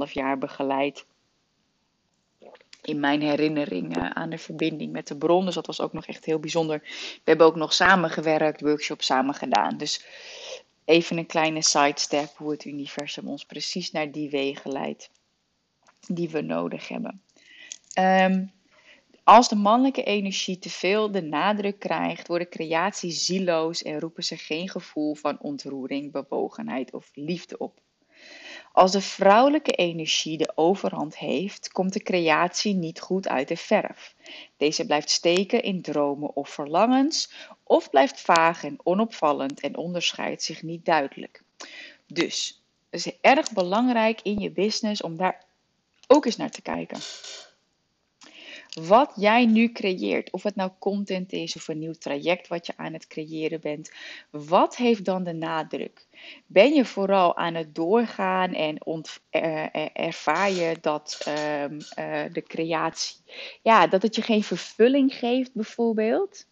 2,5 0.06 0.12
jaar 0.12 0.38
begeleid 0.38 1.06
in 2.86 3.00
mijn 3.00 3.22
herinnering 3.22 3.96
aan 4.14 4.30
de 4.30 4.38
verbinding 4.38 4.92
met 4.92 5.06
de 5.06 5.16
bron. 5.16 5.44
Dus 5.44 5.54
dat 5.54 5.66
was 5.66 5.80
ook 5.80 5.92
nog 5.92 6.06
echt 6.06 6.24
heel 6.24 6.38
bijzonder. 6.38 6.78
We 7.14 7.20
hebben 7.24 7.46
ook 7.46 7.56
nog 7.56 7.72
samengewerkt, 7.72 8.60
workshops 8.60 9.06
samen 9.06 9.34
gedaan. 9.34 9.76
Dus 9.76 10.04
even 10.84 11.18
een 11.18 11.26
kleine 11.26 11.62
sidestep 11.62 12.36
hoe 12.36 12.50
het 12.50 12.64
universum 12.64 13.28
ons 13.28 13.44
precies 13.44 13.90
naar 13.90 14.10
die 14.10 14.30
wegen 14.30 14.72
leidt 14.72 15.10
die 16.08 16.30
we 16.30 16.40
nodig 16.40 16.88
hebben. 16.88 17.22
Ehm, 17.92 18.44
als 19.24 19.48
de 19.48 19.56
mannelijke 19.56 20.02
energie 20.02 20.58
te 20.58 20.70
veel 20.70 21.10
de 21.10 21.22
nadruk 21.22 21.78
krijgt, 21.78 22.28
worden 22.28 22.48
creaties 22.48 23.24
zieloos 23.24 23.82
en 23.82 24.00
roepen 24.00 24.24
ze 24.24 24.36
geen 24.36 24.68
gevoel 24.68 25.14
van 25.14 25.40
ontroering, 25.40 26.12
bewogenheid 26.12 26.92
of 26.92 27.10
liefde 27.14 27.58
op. 27.58 27.80
Als 28.76 28.92
de 28.92 29.00
vrouwelijke 29.00 29.72
energie 29.72 30.36
de 30.36 30.52
overhand 30.54 31.18
heeft, 31.18 31.72
komt 31.72 31.92
de 31.92 32.02
creatie 32.02 32.74
niet 32.74 33.00
goed 33.00 33.28
uit 33.28 33.48
de 33.48 33.56
verf. 33.56 34.14
Deze 34.56 34.86
blijft 34.86 35.10
steken 35.10 35.62
in 35.62 35.82
dromen 35.82 36.36
of 36.36 36.48
verlangens, 36.48 37.32
of 37.62 37.90
blijft 37.90 38.20
vaag 38.20 38.64
en 38.64 38.78
onopvallend 38.82 39.60
en 39.60 39.76
onderscheidt 39.76 40.42
zich 40.42 40.62
niet 40.62 40.84
duidelijk. 40.84 41.42
Dus 42.06 42.62
het 42.90 43.06
is 43.06 43.12
erg 43.20 43.52
belangrijk 43.52 44.20
in 44.22 44.38
je 44.38 44.50
business 44.50 45.02
om 45.02 45.16
daar 45.16 45.44
ook 46.06 46.24
eens 46.24 46.36
naar 46.36 46.50
te 46.50 46.62
kijken 46.62 46.98
wat 48.82 49.12
jij 49.16 49.46
nu 49.46 49.72
creëert, 49.72 50.32
of 50.32 50.42
het 50.42 50.54
nou 50.54 50.70
content 50.78 51.32
is 51.32 51.56
of 51.56 51.68
een 51.68 51.78
nieuw 51.78 51.92
traject 51.92 52.48
wat 52.48 52.66
je 52.66 52.72
aan 52.76 52.92
het 52.92 53.06
creëren 53.06 53.60
bent, 53.60 53.92
wat 54.30 54.76
heeft 54.76 55.04
dan 55.04 55.24
de 55.24 55.32
nadruk? 55.32 56.06
Ben 56.46 56.74
je 56.74 56.84
vooral 56.84 57.36
aan 57.36 57.54
het 57.54 57.74
doorgaan 57.74 58.52
en 58.52 58.86
ont, 58.86 59.20
uh, 59.30 59.96
ervaar 59.96 60.50
je 60.50 60.76
dat 60.80 61.26
um, 61.28 61.78
uh, 61.98 62.24
de 62.32 62.42
creatie, 62.46 63.16
ja, 63.62 63.86
dat 63.86 64.02
het 64.02 64.14
je 64.14 64.22
geen 64.22 64.42
vervulling 64.42 65.14
geeft 65.14 65.54
bijvoorbeeld? 65.54 66.46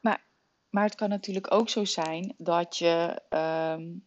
Maar, 0.00 0.22
maar 0.70 0.84
het 0.84 0.94
kan 0.94 1.08
natuurlijk 1.08 1.52
ook 1.52 1.68
zo 1.68 1.84
zijn 1.84 2.34
dat 2.36 2.76
je 2.76 3.22
um, 3.78 4.06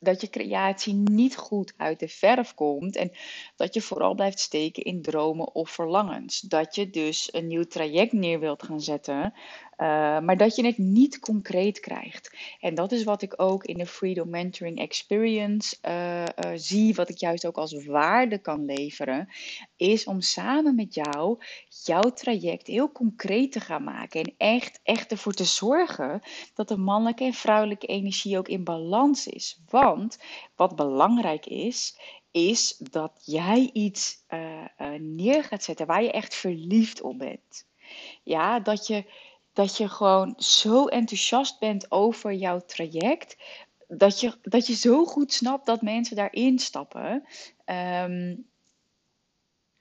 dat 0.00 0.20
je 0.20 0.30
creatie 0.30 0.94
niet 0.94 1.36
goed 1.36 1.74
uit 1.76 1.98
de 1.98 2.08
verf 2.08 2.54
komt 2.54 2.96
en 2.96 3.12
dat 3.56 3.74
je 3.74 3.80
vooral 3.80 4.14
blijft 4.14 4.38
steken 4.38 4.82
in 4.82 5.02
dromen 5.02 5.54
of 5.54 5.70
verlangens. 5.70 6.40
Dat 6.40 6.74
je 6.74 6.90
dus 6.90 7.34
een 7.34 7.46
nieuw 7.46 7.64
traject 7.64 8.12
neer 8.12 8.40
wilt 8.40 8.62
gaan 8.62 8.80
zetten, 8.80 9.34
uh, 9.80 9.86
maar 10.20 10.36
dat 10.36 10.56
je 10.56 10.64
het 10.64 10.78
niet 10.78 11.18
concreet 11.18 11.80
krijgt. 11.80 12.36
En 12.60 12.74
dat 12.74 12.92
is 12.92 13.04
wat 13.04 13.22
ik 13.22 13.34
ook 13.36 13.64
in 13.64 13.78
de 13.78 13.86
Freedom 13.86 14.30
Mentoring 14.30 14.78
Experience 14.78 15.76
uh, 15.88 16.22
uh, 16.22 16.50
zie, 16.54 16.94
wat 16.94 17.08
ik 17.08 17.18
juist 17.18 17.46
ook 17.46 17.56
als 17.56 17.84
waarde 17.84 18.38
kan 18.38 18.64
leveren, 18.64 19.28
is 19.76 20.04
om 20.04 20.20
samen 20.20 20.74
met 20.74 20.94
jou 20.94 21.38
jouw 21.84 22.12
traject 22.12 22.66
heel 22.66 22.92
concreet 22.92 23.52
te 23.52 23.60
gaan 23.60 23.84
maken. 23.84 24.22
En 24.22 24.34
echt, 24.36 24.80
echt 24.82 25.10
ervoor 25.10 25.32
te 25.32 25.44
zorgen 25.44 26.20
dat 26.54 26.68
de 26.68 26.76
mannelijke 26.76 27.24
en 27.24 27.32
vrouwelijke 27.32 27.86
energie 27.86 28.38
ook 28.38 28.48
in 28.48 28.64
balans 28.64 29.26
is. 29.26 29.60
Want 29.68 30.18
wat 30.56 30.76
belangrijk 30.76 31.46
is, 31.46 31.98
is 32.30 32.76
dat 32.90 33.22
jij 33.24 33.70
iets 33.72 34.24
neer 34.98 35.44
gaat 35.44 35.64
zetten 35.64 35.86
waar 35.86 36.02
je 36.02 36.12
echt 36.12 36.34
verliefd 36.34 37.00
op 37.00 37.18
bent. 37.18 37.68
Ja, 38.22 38.60
dat 38.60 38.86
je 38.86 39.04
dat 39.52 39.76
je 39.76 39.88
gewoon 39.88 40.34
zo 40.36 40.86
enthousiast 40.86 41.58
bent 41.58 41.90
over 41.90 42.32
jouw 42.32 42.60
traject. 42.60 43.36
Dat 43.88 44.20
je, 44.20 44.32
dat 44.42 44.66
je 44.66 44.74
zo 44.74 45.04
goed 45.04 45.32
snapt 45.32 45.66
dat 45.66 45.82
mensen 45.82 46.16
daarin 46.16 46.58
stappen. 46.58 47.24
Um, 47.64 48.48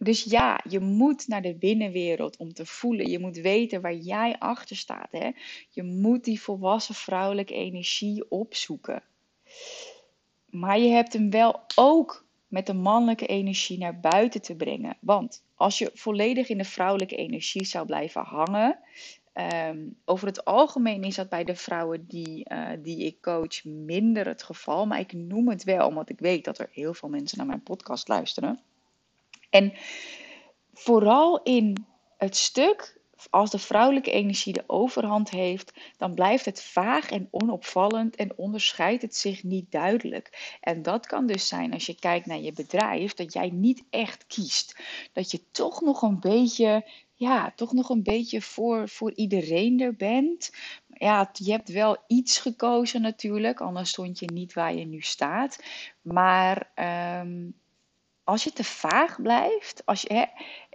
dus 0.01 0.23
ja, 0.23 0.61
je 0.69 0.79
moet 0.79 1.27
naar 1.27 1.41
de 1.41 1.55
binnenwereld 1.55 2.37
om 2.37 2.53
te 2.53 2.65
voelen. 2.65 3.09
Je 3.09 3.19
moet 3.19 3.37
weten 3.37 3.81
waar 3.81 3.95
jij 3.95 4.35
achter 4.39 4.75
staat. 4.75 5.11
Hè? 5.11 5.31
Je 5.69 5.83
moet 5.83 6.23
die 6.23 6.41
volwassen 6.41 6.95
vrouwelijke 6.95 7.53
energie 7.53 8.29
opzoeken. 8.29 9.03
Maar 10.45 10.79
je 10.79 10.89
hebt 10.89 11.13
hem 11.13 11.29
wel 11.29 11.61
ook 11.75 12.25
met 12.47 12.65
de 12.65 12.73
mannelijke 12.73 13.25
energie 13.25 13.77
naar 13.77 13.99
buiten 13.99 14.41
te 14.41 14.55
brengen. 14.55 14.97
Want 15.01 15.43
als 15.55 15.77
je 15.77 15.91
volledig 15.93 16.49
in 16.49 16.57
de 16.57 16.63
vrouwelijke 16.63 17.15
energie 17.15 17.65
zou 17.65 17.85
blijven 17.85 18.21
hangen, 18.21 18.79
Um, 19.33 19.97
over 20.05 20.27
het 20.27 20.45
algemeen 20.45 21.03
is 21.03 21.15
dat 21.15 21.29
bij 21.29 21.43
de 21.43 21.55
vrouwen 21.55 22.05
die, 22.07 22.45
uh, 22.51 22.69
die 22.79 23.05
ik 23.05 23.21
coach 23.21 23.63
minder 23.63 24.27
het 24.27 24.43
geval. 24.43 24.85
Maar 24.85 24.99
ik 24.99 25.13
noem 25.13 25.49
het 25.49 25.63
wel, 25.63 25.87
omdat 25.87 26.09
ik 26.09 26.19
weet 26.19 26.45
dat 26.45 26.59
er 26.59 26.69
heel 26.71 26.93
veel 26.93 27.09
mensen 27.09 27.37
naar 27.37 27.47
mijn 27.47 27.63
podcast 27.63 28.07
luisteren. 28.07 28.59
En 29.49 29.73
vooral 30.73 31.43
in 31.43 31.85
het 32.17 32.35
stuk, 32.35 32.99
als 33.29 33.49
de 33.49 33.59
vrouwelijke 33.59 34.11
energie 34.11 34.53
de 34.53 34.63
overhand 34.67 35.29
heeft, 35.29 35.73
dan 35.97 36.13
blijft 36.13 36.45
het 36.45 36.63
vaag 36.63 37.11
en 37.11 37.27
onopvallend 37.31 38.15
en 38.15 38.37
onderscheidt 38.37 39.01
het 39.01 39.15
zich 39.15 39.43
niet 39.43 39.71
duidelijk. 39.71 40.57
En 40.61 40.81
dat 40.81 41.07
kan 41.07 41.27
dus 41.27 41.47
zijn 41.47 41.73
als 41.73 41.85
je 41.85 41.99
kijkt 41.99 42.25
naar 42.25 42.39
je 42.39 42.53
bedrijf, 42.53 43.13
dat 43.13 43.33
jij 43.33 43.49
niet 43.49 43.83
echt 43.89 44.27
kiest. 44.27 44.79
Dat 45.13 45.31
je 45.31 45.41
toch 45.51 45.81
nog 45.81 46.01
een 46.01 46.19
beetje 46.19 46.85
ja, 47.19 47.51
toch 47.55 47.73
nog 47.73 47.89
een 47.89 48.03
beetje 48.03 48.41
voor, 48.41 48.89
voor 48.89 49.13
iedereen 49.15 49.79
er 49.79 49.95
bent. 49.95 50.51
Ja, 50.87 51.29
je 51.33 51.51
hebt 51.51 51.69
wel 51.69 51.97
iets 52.07 52.37
gekozen 52.37 53.01
natuurlijk, 53.01 53.61
anders 53.61 53.89
stond 53.89 54.19
je 54.19 54.31
niet 54.33 54.53
waar 54.53 54.73
je 54.73 54.85
nu 54.85 55.01
staat. 55.01 55.63
Maar 56.01 56.71
um, 57.21 57.53
als 58.23 58.43
je 58.43 58.53
te 58.53 58.63
vaag 58.63 59.21
blijft, 59.21 59.85
als 59.85 60.01
je, 60.01 60.13
hè, 60.13 60.25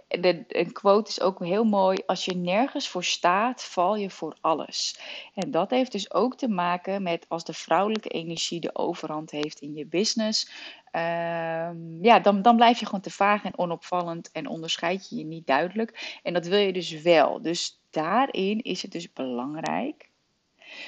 de, 0.07 0.43
een 0.47 0.71
quote 0.71 1.09
is 1.09 1.21
ook 1.21 1.39
heel 1.39 1.63
mooi: 1.63 1.97
als 2.05 2.25
je 2.25 2.35
nergens 2.35 2.87
voor 2.87 3.03
staat, 3.03 3.63
val 3.63 3.95
je 3.95 4.09
voor 4.09 4.37
alles. 4.41 4.99
En 5.33 5.51
dat 5.51 5.69
heeft 5.69 5.91
dus 5.91 6.13
ook 6.13 6.37
te 6.37 6.47
maken 6.47 7.03
met 7.03 7.25
als 7.27 7.43
de 7.43 7.53
vrouwelijke 7.53 8.09
energie 8.09 8.59
de 8.59 8.75
overhand 8.75 9.31
heeft 9.31 9.59
in 9.59 9.73
je 9.73 9.85
business. 9.85 10.51
Um, 10.91 12.03
ja, 12.03 12.19
dan, 12.19 12.41
dan 12.41 12.55
blijf 12.55 12.79
je 12.79 12.85
gewoon 12.85 13.01
te 13.01 13.11
vaag 13.11 13.43
en 13.43 13.57
onopvallend 13.57 14.31
en 14.31 14.47
onderscheid 14.47 15.09
je 15.09 15.15
je 15.15 15.25
niet 15.25 15.47
duidelijk. 15.47 16.19
En 16.23 16.33
dat 16.33 16.45
wil 16.45 16.59
je 16.59 16.73
dus 16.73 17.01
wel. 17.01 17.41
Dus 17.41 17.81
daarin 17.89 18.61
is 18.61 18.81
het 18.81 18.91
dus 18.91 19.13
belangrijk 19.13 20.09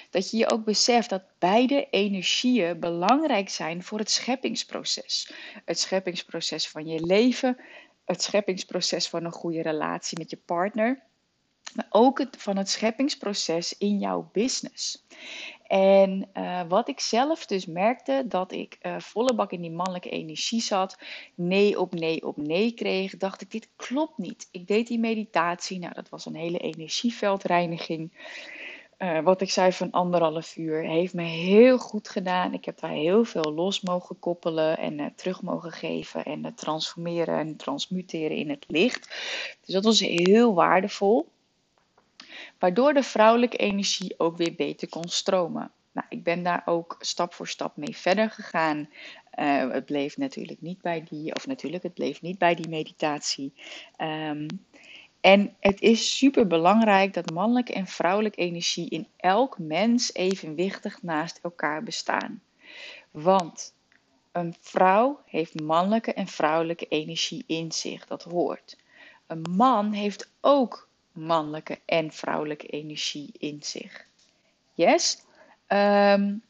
dat 0.10 0.32
je 0.32 0.38
je 0.38 0.52
ook 0.52 0.64
beseft 0.64 1.10
dat 1.10 1.24
beide 1.40 1.88
energieën 1.90 2.80
belangrijk 2.80 3.50
zijn 3.50 3.84
voor 3.84 4.00
het 4.00 4.12
scheppingsproces. 4.12 5.32
Het 5.66 5.80
scheppingsproces 5.80 6.70
van 6.70 6.88
je 6.88 7.06
leven, 7.06 7.58
het 8.08 8.22
scheppingsproces 8.22 9.10
van 9.10 9.26
een 9.26 9.32
goede 9.32 9.62
relatie 9.62 10.18
met 10.18 10.30
je 10.30 10.38
partner, 10.46 11.04
maar 11.76 11.88
ook 11.90 12.20
het, 12.20 12.36
van 12.38 12.58
het 12.58 12.70
scheppingsproces 12.70 13.78
in 13.78 13.98
jouw 13.98 14.30
business. 14.34 15.06
En 15.68 16.30
uh, 16.34 16.62
wat 16.68 16.90
ik 16.90 17.00
zelf 17.00 17.46
dus 17.46 17.66
merkte, 17.66 18.24
dat 18.28 18.52
ik 18.52 18.78
uh, 18.82 19.00
volle 19.00 19.36
bak 19.36 19.52
in 19.52 19.62
die 19.62 19.72
mannelijke 19.72 20.10
energie 20.10 20.62
zat, 20.62 20.98
nee 21.36 21.80
op 21.80 21.94
nee 21.94 22.28
op 22.28 22.38
nee 22.38 22.72
kreeg, 22.72 23.18
dacht 23.18 23.42
ik, 23.42 23.52
dit 23.52 23.70
klopt 23.76 24.18
niet. 24.18 24.48
Ik 24.52 24.68
deed 24.68 24.88
die 24.88 25.00
meditatie, 25.00 25.80
nou 25.80 25.94
dat 25.94 26.10
was 26.10 26.26
een 26.26 26.36
hele 26.36 26.60
energieveldreiniging. 26.60 28.12
Eh, 28.98 29.20
wat 29.20 29.42
ik 29.42 29.50
zei 29.50 29.72
van 29.72 29.92
anderhalf 29.92 30.58
uur 30.58 30.84
heeft 30.84 31.14
me 31.14 31.24
heel 31.24 31.78
goed 31.78 32.10
gedaan. 32.10 32.54
Ik 32.54 32.66
heb 32.66 32.80
daar 32.80 32.92
heel 32.92 33.24
veel 33.24 33.54
los 33.54 33.82
mogen 33.82 34.20
koppelen 34.20 34.78
en 34.78 35.00
uh, 35.00 35.06
terug 35.16 35.42
mogen 35.42 35.72
geven 35.72 36.26
en 36.26 36.46
uh, 36.46 36.52
transformeren 36.56 37.38
en 37.38 37.56
transmuteren 37.56 38.38
in 38.38 38.50
het 38.50 38.66
licht. 38.68 39.08
Dus 39.66 39.74
dat 39.74 39.84
was 39.84 40.00
heel 40.00 40.54
waardevol. 40.54 41.28
Waardoor 42.60 42.94
de 42.94 43.04
vrouwelijke 43.04 43.58
energie 43.58 44.14
ook 44.18 44.38
weer 44.38 44.56
beter 44.56 44.90
kon 44.90 45.08
stromen. 45.08 45.72
Nou, 45.92 46.08
ik 46.10 46.24
ben 46.24 46.44
daar 46.44 46.62
ook 46.66 46.96
stap 47.00 47.34
voor 47.34 47.48
stap 47.48 47.78
mee 47.78 47.98
verder 47.98 48.30
gegaan. 48.30 48.90
het 49.72 49.86
bleef 49.86 50.18
natuurlijk 50.18 50.62
niet 50.62 50.82
bij 50.82 51.04
die, 51.10 51.36
of 51.36 51.48
natuurlijk, 51.48 51.84
het 51.84 51.94
bleef 51.94 52.22
niet 52.22 52.38
bij 52.38 52.56
die 52.56 52.70
meditatie. 52.70 53.54
Um, 54.02 54.48
en 55.22 55.56
het 55.60 55.82
is 55.82 56.18
super 56.18 56.48
belangrijk 56.48 57.14
dat 57.14 57.32
mannelijke 57.34 57.74
en 57.74 57.88
vrouwelijke 57.88 58.38
energie 58.38 58.90
in 58.90 59.08
elk 59.18 59.60
mens 59.60 60.14
evenwichtig 60.14 61.02
naast 61.02 61.40
elkaar 61.44 61.84
bestaan. 61.84 62.42
Want 63.12 63.74
een 64.32 64.56
vrouw 64.60 65.22
heeft 65.26 65.62
mannelijke 65.62 66.14
en 66.14 66.28
vrouwelijke 66.28 66.88
energie 66.88 67.44
in 67.48 67.72
zich, 67.72 68.06
dat 68.06 68.24
hoort. 68.24 68.78
Een 69.28 69.46
man 69.50 69.92
heeft 69.92 70.32
ook 70.42 70.88
mannelijke 71.12 71.80
en 71.86 72.12
vrouwelijke 72.12 72.68
energie 72.68 73.30
in 73.38 73.58
zich. 73.62 74.06
Yes? 74.74 75.26
Um, 75.68 76.42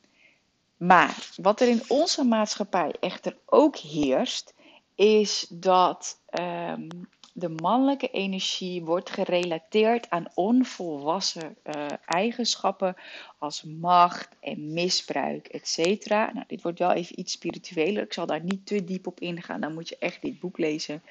maar 0.78 1.30
wat 1.36 1.62
er 1.62 1.68
in 1.68 1.82
onze 1.88 2.24
maatschappij 2.24 2.96
echter 3.00 3.38
ook 3.46 3.78
heerst, 3.78 4.54
is 4.96 5.48
dat 5.50 6.20
um, 6.40 7.10
de 7.39 7.50
mannelijke 7.50 8.10
energie 8.10 8.84
wordt 8.84 9.10
gerelateerd 9.10 10.10
aan 10.10 10.25
onvolwassen 10.34 11.58
uh, 11.63 11.86
eigenschappen 12.06 12.96
als 13.38 13.63
macht 13.63 14.29
en 14.39 14.74
misbruik, 14.74 15.48
etc. 15.48 16.08
Nou, 16.10 16.44
dit 16.48 16.62
wordt 16.62 16.79
wel 16.79 16.91
even 16.91 17.20
iets 17.20 17.34
spiritueler. 17.34 18.03
Ik 18.03 18.13
zal 18.13 18.25
daar 18.25 18.44
niet 18.44 18.65
te 18.65 18.84
diep 18.84 19.08
op 19.08 19.20
ingaan. 19.20 19.62
Dan 19.62 19.74
moet 19.74 19.89
je 19.89 19.98
echt 20.00 20.22
dit 20.22 20.39
boek 20.39 20.58
lezen. 20.58 21.03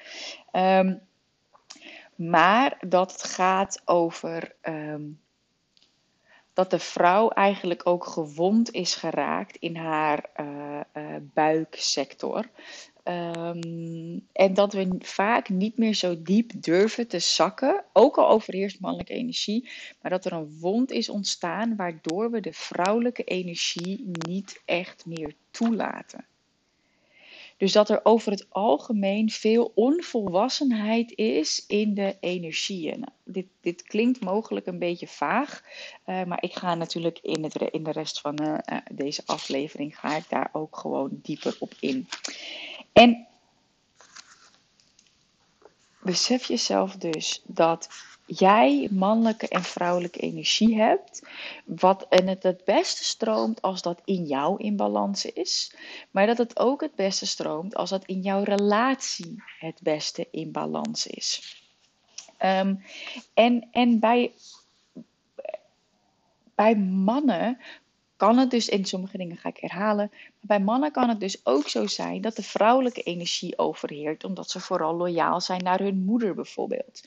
Um, 0.51 0.99
maar 2.15 2.77
dat 2.87 3.11
het 3.11 3.23
gaat 3.23 3.81
over 3.85 4.55
um, 4.61 5.19
dat 6.53 6.71
de 6.71 6.79
vrouw 6.79 7.29
eigenlijk 7.29 7.87
ook 7.87 8.05
gewond 8.05 8.71
is 8.71 8.95
geraakt 8.95 9.57
in 9.57 9.75
haar 9.75 10.29
uh, 10.39 10.79
uh, 10.93 11.03
buiksector. 11.21 12.45
Um, 13.07 14.27
en 14.31 14.53
dat 14.53 14.73
we 14.73 14.95
vaak 14.99 15.49
niet 15.49 15.77
meer 15.77 15.93
zo 15.93 16.21
diep 16.21 16.51
durven 16.55 17.07
te 17.07 17.19
zakken, 17.19 17.83
ook 17.93 18.17
al 18.17 18.29
overheerst 18.29 18.79
mannelijke 18.79 19.13
energie, 19.13 19.69
maar 20.01 20.11
dat 20.11 20.25
er 20.25 20.33
een 20.33 20.57
wond 20.59 20.91
is 20.91 21.09
ontstaan 21.09 21.75
waardoor 21.75 22.31
we 22.31 22.39
de 22.39 22.53
vrouwelijke 22.53 23.23
energie 23.23 24.11
niet 24.27 24.61
echt 24.65 25.05
meer 25.05 25.33
toelaten. 25.51 26.25
Dus 27.57 27.71
dat 27.71 27.89
er 27.89 27.99
over 28.03 28.31
het 28.31 28.45
algemeen 28.49 29.29
veel 29.29 29.71
onvolwassenheid 29.75 31.11
is 31.15 31.63
in 31.67 31.93
de 31.93 32.15
energieën. 32.19 32.99
Nou, 32.99 33.11
dit, 33.23 33.45
dit 33.61 33.83
klinkt 33.83 34.19
mogelijk 34.19 34.65
een 34.65 34.79
beetje 34.79 35.07
vaag, 35.07 35.63
uh, 36.05 36.23
maar 36.23 36.43
ik 36.43 36.53
ga 36.53 36.75
natuurlijk 36.75 37.19
in, 37.21 37.43
het, 37.43 37.55
in 37.71 37.83
de 37.83 37.91
rest 37.91 38.21
van 38.21 38.41
uh, 38.41 38.57
deze 38.91 39.21
aflevering 39.25 39.99
ga 39.99 40.15
ik 40.15 40.29
daar 40.29 40.49
ook 40.51 40.77
gewoon 40.77 41.19
dieper 41.21 41.55
op 41.59 41.73
in. 41.79 42.07
En 42.97 43.27
besef 46.01 46.43
jezelf 46.45 46.95
dus 46.95 47.41
dat 47.45 47.89
jij 48.25 48.87
mannelijke 48.91 49.47
en 49.47 49.63
vrouwelijke 49.63 50.19
energie 50.19 50.77
hebt. 50.81 51.21
Wat, 51.65 52.05
en 52.09 52.27
het 52.27 52.43
het 52.43 52.63
beste 52.65 53.03
stroomt 53.03 53.61
als 53.61 53.81
dat 53.81 54.01
in 54.05 54.25
jou 54.25 54.63
in 54.63 54.75
balans 54.75 55.25
is. 55.25 55.75
Maar 56.11 56.25
dat 56.25 56.37
het 56.37 56.59
ook 56.59 56.81
het 56.81 56.95
beste 56.95 57.25
stroomt 57.25 57.75
als 57.75 57.89
dat 57.89 58.05
in 58.05 58.21
jouw 58.21 58.43
relatie 58.43 59.43
het 59.59 59.79
beste 59.81 60.27
in 60.31 60.51
balans 60.51 61.07
is. 61.07 61.61
Um, 62.43 62.83
en, 63.33 63.67
en 63.71 63.99
bij, 63.99 64.31
bij 66.55 66.75
mannen 66.77 67.59
kan 68.17 68.37
het 68.37 68.51
dus, 68.51 68.69
in 68.69 68.85
sommige 68.85 69.17
dingen 69.17 69.37
ga 69.37 69.49
ik 69.49 69.57
herhalen, 69.57 70.09
maar 70.09 70.57
bij 70.57 70.59
mannen 70.59 70.91
kan 70.91 71.09
het 71.09 71.19
dus 71.19 71.45
ook 71.45 71.69
zo 71.69 71.87
zijn 71.87 72.21
dat 72.21 72.35
de 72.35 72.43
vrouwelijke 72.43 73.03
energie 73.03 73.57
overheert, 73.57 74.23
omdat 74.23 74.49
ze 74.49 74.59
vooral 74.59 74.95
loyaal 74.95 75.41
zijn 75.41 75.63
naar 75.63 75.79
hun 75.79 76.03
moeder 76.03 76.35
bijvoorbeeld. 76.35 77.01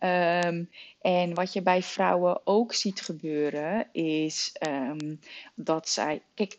Um, 0.00 0.70
en 1.00 1.34
wat 1.34 1.52
je 1.52 1.62
bij 1.62 1.82
vrouwen 1.82 2.40
ook 2.44 2.74
ziet 2.74 3.00
gebeuren, 3.00 3.88
is 3.92 4.52
um, 4.68 5.20
dat 5.54 5.88
zij. 5.88 6.22
Kijk, 6.34 6.58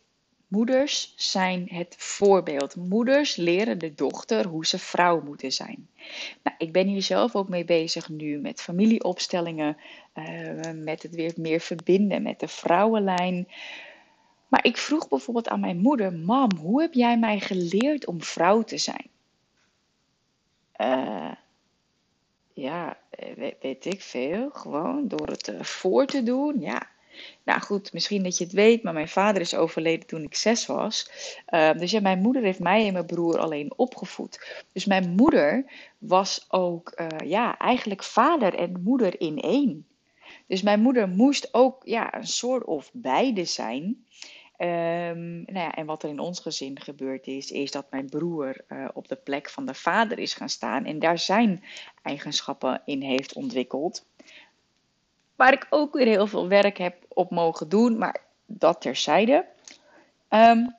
Moeders 0.49 1.13
zijn 1.15 1.67
het 1.71 1.95
voorbeeld. 1.97 2.75
Moeders 2.75 3.35
leren 3.35 3.79
de 3.79 3.93
dochter 3.93 4.47
hoe 4.47 4.65
ze 4.65 4.79
vrouw 4.79 5.21
moeten 5.21 5.51
zijn. 5.51 5.89
Nou, 6.43 6.55
ik 6.57 6.71
ben 6.71 6.87
hier 6.87 7.01
zelf 7.01 7.35
ook 7.35 7.49
mee 7.49 7.65
bezig 7.65 8.09
nu 8.09 8.37
met 8.37 8.61
familieopstellingen, 8.61 9.77
uh, 10.15 10.71
met 10.73 11.03
het 11.03 11.15
weer 11.15 11.33
meer 11.35 11.59
verbinden 11.59 12.21
met 12.21 12.39
de 12.39 12.47
vrouwenlijn. 12.47 13.47
Maar 14.49 14.65
ik 14.65 14.77
vroeg 14.77 15.07
bijvoorbeeld 15.07 15.47
aan 15.47 15.59
mijn 15.59 15.77
moeder: 15.77 16.13
Mam, 16.13 16.49
hoe 16.57 16.81
heb 16.81 16.93
jij 16.93 17.17
mij 17.17 17.39
geleerd 17.39 18.05
om 18.05 18.23
vrouw 18.23 18.61
te 18.61 18.77
zijn? 18.77 19.07
Uh, 20.81 21.31
ja, 22.53 22.97
weet, 23.35 23.55
weet, 23.61 23.85
ik 23.85 24.01
veel. 24.01 24.49
Gewoon 24.49 25.07
door 25.07 25.27
het 25.27 25.47
uh, 25.47 25.61
voor 25.61 26.05
te 26.05 26.23
doen. 26.23 26.59
Ja. 26.59 26.87
Nou 27.43 27.61
goed, 27.61 27.93
misschien 27.93 28.23
dat 28.23 28.37
je 28.37 28.43
het 28.43 28.53
weet, 28.53 28.83
maar 28.83 28.93
mijn 28.93 29.07
vader 29.07 29.41
is 29.41 29.55
overleden 29.55 30.07
toen 30.07 30.23
ik 30.23 30.35
zes 30.35 30.65
was. 30.65 31.09
Uh, 31.49 31.73
dus 31.73 31.91
ja, 31.91 31.99
mijn 31.99 32.19
moeder 32.19 32.43
heeft 32.43 32.59
mij 32.59 32.87
en 32.87 32.93
mijn 32.93 33.05
broer 33.05 33.39
alleen 33.39 33.73
opgevoed. 33.75 34.63
Dus 34.73 34.85
mijn 34.85 35.09
moeder 35.09 35.65
was 35.97 36.45
ook, 36.47 37.03
ja, 37.25 37.57
eigenlijk 37.57 38.03
vader 38.03 38.55
en 38.55 38.81
moeder 38.81 39.21
in 39.21 39.39
één. 39.39 39.87
Dus 40.47 40.61
mijn 40.61 40.81
moeder 40.81 41.09
moest 41.09 41.53
ook 41.53 41.81
ja, 41.85 42.15
een 42.15 42.27
soort 42.27 42.63
of 42.63 42.89
beide 42.93 43.45
zijn. 43.45 44.05
Um, 44.61 45.41
nou 45.41 45.59
ja, 45.59 45.75
en 45.75 45.85
wat 45.85 46.03
er 46.03 46.09
in 46.09 46.19
ons 46.19 46.39
gezin 46.39 46.79
gebeurd 46.79 47.27
is, 47.27 47.51
is 47.51 47.71
dat 47.71 47.91
mijn 47.91 48.09
broer 48.09 48.61
uh, 48.67 48.89
op 48.93 49.07
de 49.07 49.15
plek 49.15 49.49
van 49.49 49.65
de 49.65 49.73
vader 49.73 50.19
is 50.19 50.33
gaan 50.33 50.49
staan 50.49 50.85
en 50.85 50.99
daar 50.99 51.19
zijn 51.19 51.63
eigenschappen 52.01 52.81
in 52.85 53.01
heeft 53.01 53.33
ontwikkeld. 53.33 54.05
Waar 55.35 55.53
ik 55.53 55.67
ook 55.69 55.93
weer 55.93 56.05
heel 56.05 56.27
veel 56.27 56.47
werk 56.47 56.77
heb 56.77 57.05
op 57.07 57.31
mogen 57.31 57.69
doen, 57.69 57.97
maar 57.97 58.21
dat 58.45 58.81
terzijde. 58.81 59.45
Um, 60.29 60.75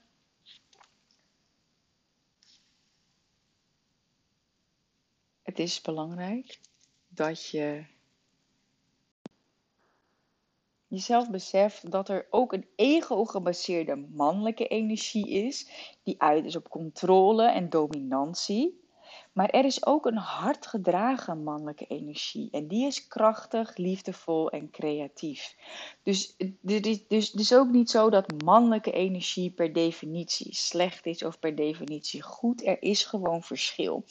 het 5.42 5.58
is 5.58 5.80
belangrijk 5.80 6.58
dat 7.08 7.50
je 7.50 7.84
jezelf 10.90 11.30
beseft 11.30 11.90
dat 11.90 12.08
er 12.08 12.26
ook 12.30 12.52
een 12.52 12.66
ego-gebaseerde 12.76 14.06
mannelijke 14.12 14.66
energie 14.66 15.28
is, 15.28 15.70
die 16.02 16.22
uit 16.22 16.44
is 16.44 16.56
op 16.56 16.68
controle 16.68 17.44
en 17.44 17.70
dominantie. 17.70 18.78
Maar 19.32 19.48
er 19.48 19.64
is 19.64 19.86
ook 19.86 20.06
een 20.06 20.16
hard 20.16 20.66
gedragen 20.66 21.42
mannelijke 21.42 21.86
energie. 21.86 22.48
En 22.50 22.68
die 22.68 22.86
is 22.86 23.06
krachtig, 23.06 23.76
liefdevol 23.76 24.50
en 24.50 24.70
creatief. 24.70 25.56
Dus 26.02 26.34
het 26.38 26.86
is 26.86 27.06
dus, 27.08 27.30
dus 27.30 27.54
ook 27.54 27.70
niet 27.70 27.90
zo 27.90 28.10
dat 28.10 28.42
mannelijke 28.44 28.92
energie 28.92 29.50
per 29.50 29.72
definitie 29.72 30.54
slecht 30.54 31.06
is 31.06 31.22
of 31.22 31.38
per 31.38 31.54
definitie 31.54 32.22
goed. 32.22 32.66
Er 32.66 32.82
is 32.82 33.04
gewoon 33.04 33.42
verschil. 33.42 34.04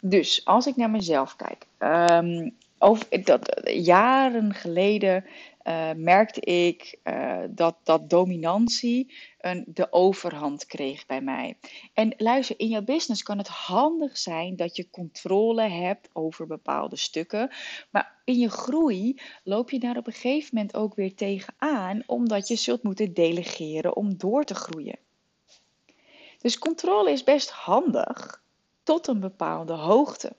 Dus 0.00 0.44
als 0.44 0.66
ik 0.66 0.76
naar 0.76 0.90
mezelf 0.90 1.36
kijk. 1.36 1.66
Um, 1.78 2.56
over, 2.78 3.24
dat, 3.24 3.60
jaren 3.64 4.54
geleden 4.54 5.24
uh, 5.68 5.90
merkte 5.96 6.40
ik 6.40 6.98
uh, 7.04 7.38
dat, 7.50 7.76
dat 7.82 8.10
dominantie 8.10 9.14
een, 9.40 9.64
de 9.66 9.92
overhand 9.92 10.66
kreeg 10.66 11.06
bij 11.06 11.20
mij. 11.20 11.58
En 11.92 12.14
luister, 12.16 12.58
in 12.58 12.68
jouw 12.68 12.82
business 12.82 13.22
kan 13.22 13.38
het 13.38 13.48
handig 13.48 14.18
zijn 14.18 14.56
dat 14.56 14.76
je 14.76 14.90
controle 14.90 15.62
hebt 15.62 16.08
over 16.12 16.46
bepaalde 16.46 16.96
stukken. 16.96 17.50
Maar 17.90 18.20
in 18.24 18.38
je 18.38 18.50
groei 18.50 19.20
loop 19.44 19.70
je 19.70 19.78
daar 19.78 19.96
op 19.96 20.06
een 20.06 20.12
gegeven 20.12 20.50
moment 20.52 20.76
ook 20.76 20.94
weer 20.94 21.14
tegenaan, 21.14 22.02
omdat 22.06 22.48
je 22.48 22.56
zult 22.56 22.82
moeten 22.82 23.14
delegeren 23.14 23.96
om 23.96 24.16
door 24.16 24.44
te 24.44 24.54
groeien. 24.54 24.98
Dus 26.38 26.58
controle 26.58 27.10
is 27.10 27.24
best 27.24 27.50
handig 27.50 28.42
tot 28.82 29.06
een 29.06 29.20
bepaalde 29.20 29.72
hoogte. 29.72 30.36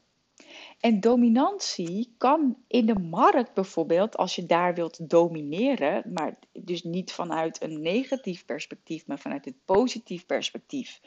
En 0.80 1.00
dominantie 1.00 2.14
kan 2.18 2.58
in 2.68 2.86
de 2.86 3.00
markt 3.00 3.54
bijvoorbeeld, 3.54 4.18
als 4.18 4.36
je 4.36 4.46
daar 4.46 4.74
wilt 4.74 5.10
domineren, 5.10 6.04
maar 6.14 6.38
dus 6.54 6.84
niet 6.84 7.12
vanuit 7.12 7.62
een 7.62 7.82
negatief 7.82 8.46
perspectief, 8.46 9.08
maar 9.08 9.20
vanuit 9.20 9.48
een 9.48 9.60
positief 9.66 10.26
perspectief, 10.26 11.02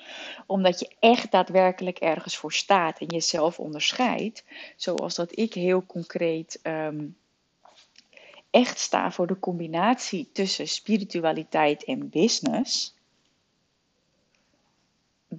omdat 0.46 0.80
je 0.80 0.96
echt 0.98 1.30
daadwerkelijk 1.30 1.98
ergens 1.98 2.36
voor 2.36 2.52
staat 2.52 2.98
en 2.98 3.06
jezelf 3.06 3.58
onderscheidt, 3.58 4.44
zoals 4.76 5.14
dat 5.14 5.38
ik 5.38 5.54
heel 5.54 5.86
concreet 5.86 6.60
um, 6.62 7.16
echt 8.50 8.78
sta 8.78 9.12
voor 9.12 9.26
de 9.26 9.38
combinatie 9.38 10.30
tussen 10.32 10.68
spiritualiteit 10.68 11.84
en 11.84 12.08
business, 12.08 12.94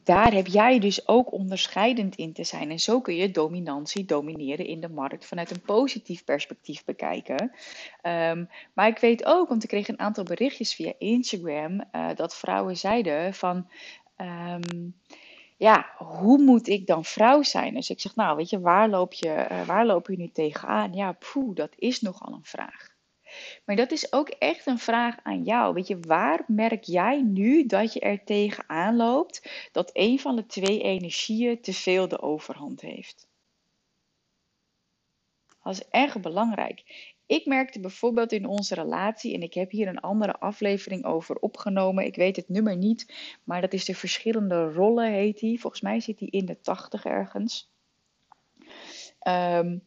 daar 0.04 0.34
heb 0.34 0.48
jij 0.48 0.80
dus 0.80 1.08
ook 1.08 1.32
onderscheidend 1.32 2.16
in 2.16 2.34
te 2.34 2.44
zijn. 2.44 2.72
En 2.72 2.80
zo 2.80 3.02
kun 3.02 3.16
je 3.16 3.32
dominantie 3.32 4.06
domineren 4.06 4.66
in 4.66 4.80
de 4.80 4.90
markt 4.90 5.26
vanuit 5.26 5.52
een 5.52 5.62
positief 5.62 6.24
perspectief 6.24 6.86
bekijken. 6.86 7.52
Ehm, 8.02 8.46
maar 8.74 8.88
ik 8.88 8.98
weet 8.98 9.26
ook, 9.26 9.50
want 9.50 9.64
ik 9.64 9.70
kreeg 9.70 9.88
een 9.88 10.00
aantal 10.00 10.24
berichtjes 10.24 10.76
via 10.76 10.94
Instagram, 10.98 11.84
uh, 11.96 12.10
dat 12.16 12.36
vrouwen 12.36 12.78
zeiden 12.78 13.34
van. 13.34 13.68
Ehm, 14.16 14.90
ja, 15.58 15.90
hoe 15.98 16.38
moet 16.38 16.68
ik 16.68 16.88
dan 16.88 17.06
vrouw 17.06 17.42
zijn? 17.42 17.74
Dus 17.74 17.90
ik 17.90 18.02
zeg, 18.02 18.16
nou, 18.16 18.36
weet 18.36 18.50
je, 18.50 18.60
waar 18.60 18.90
loop 18.90 19.14
je, 19.14 19.48
uh, 19.52 19.66
waar 19.66 19.86
loop 19.86 20.08
je 20.08 20.18
nu 20.18 20.30
tegenaan? 20.32 20.94
Ja, 20.94 21.12
poeh, 21.12 21.56
dat 21.56 21.74
is 21.76 22.02
nogal 22.02 22.34
een 22.34 22.46
vraag. 22.46 22.93
Maar 23.66 23.76
dat 23.76 23.92
is 23.92 24.14
ook 24.14 24.30
echt 24.30 24.66
een 24.66 24.80
vraag 24.80 25.16
aan 25.24 25.44
jou. 25.44 25.74
Weet 25.74 25.88
je, 25.88 26.00
waar 26.00 26.44
merk 26.48 26.84
jij 26.84 27.22
nu 27.22 27.66
dat 27.66 27.94
je 27.94 28.00
er 28.00 28.24
tegenaan 28.24 28.96
loopt 28.96 29.68
dat 29.72 29.90
een 29.94 30.20
van 30.20 30.36
de 30.36 30.46
twee 30.46 30.82
energieën 30.82 31.62
te 31.62 31.74
veel 31.74 32.08
de 32.08 32.22
overhand 32.22 32.82
heeft? 32.82 33.28
Dat 35.64 35.74
is 35.74 35.88
erg 35.90 36.20
belangrijk. 36.20 37.12
Ik 37.26 37.46
merkte 37.46 37.80
bijvoorbeeld 37.80 38.32
in 38.32 38.46
onze 38.46 38.76
relatie, 38.76 39.34
en 39.34 39.42
ik 39.42 39.54
heb 39.54 39.72
hier 39.72 39.88
een 39.88 40.00
andere 40.00 40.40
aflevering 40.40 41.06
over 41.06 41.36
opgenomen. 41.36 42.06
Ik 42.06 42.16
weet 42.16 42.36
het 42.36 42.50
nummer 42.50 42.78
niet, 42.78 43.14
maar 43.44 43.62
dat 43.62 43.74
is 43.74 43.86
de 43.86 43.96
verschillende 43.96 44.72
rollen, 44.72 45.12
heet 45.12 45.40
die. 45.40 45.60
Volgens 45.60 45.82
mij 45.82 46.00
zit 46.00 46.18
die 46.18 46.30
in 46.30 46.46
de 46.46 46.60
tachtig 46.62 47.06
ergens. 47.06 47.72
Um, 49.28 49.84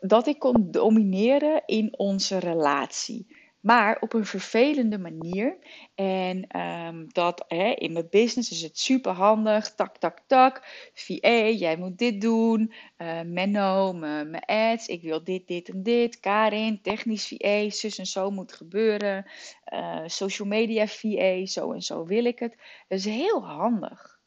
dat 0.00 0.26
ik 0.26 0.38
kon 0.38 0.70
domineren 0.70 1.62
in 1.66 1.98
onze 1.98 2.38
relatie. 2.38 3.26
Maar 3.66 3.96
op 4.00 4.12
een 4.12 4.26
vervelende 4.26 4.98
manier. 4.98 5.58
En 5.94 6.60
um, 6.60 7.12
dat 7.12 7.44
hè, 7.48 7.70
in 7.70 7.92
mijn 7.92 8.08
business 8.10 8.50
is 8.50 8.62
het 8.62 8.78
super 8.78 9.12
handig. 9.12 9.74
Tak, 9.74 9.96
tak, 9.96 10.18
tak. 10.26 10.90
VA, 10.94 11.48
jij 11.48 11.76
moet 11.76 11.98
dit 11.98 12.20
doen. 12.20 12.72
Uh, 12.98 13.20
Menno, 13.22 13.92
mijn 13.92 14.44
ads. 14.44 14.86
Ik 14.86 15.02
wil 15.02 15.24
dit, 15.24 15.46
dit 15.46 15.68
en 15.68 15.82
dit. 15.82 16.20
Karin, 16.20 16.82
technisch 16.82 17.26
VA. 17.26 17.70
Zus 17.70 17.98
en 17.98 18.06
zo 18.06 18.30
moet 18.30 18.52
gebeuren. 18.52 19.26
Uh, 19.72 20.02
social 20.06 20.48
media 20.48 20.86
VA. 20.86 21.46
Zo 21.46 21.72
en 21.72 21.82
zo 21.82 22.04
wil 22.04 22.24
ik 22.24 22.38
het. 22.38 22.56
Dat 22.88 22.98
is 22.98 23.04
heel 23.04 23.44
handig. 23.44 24.18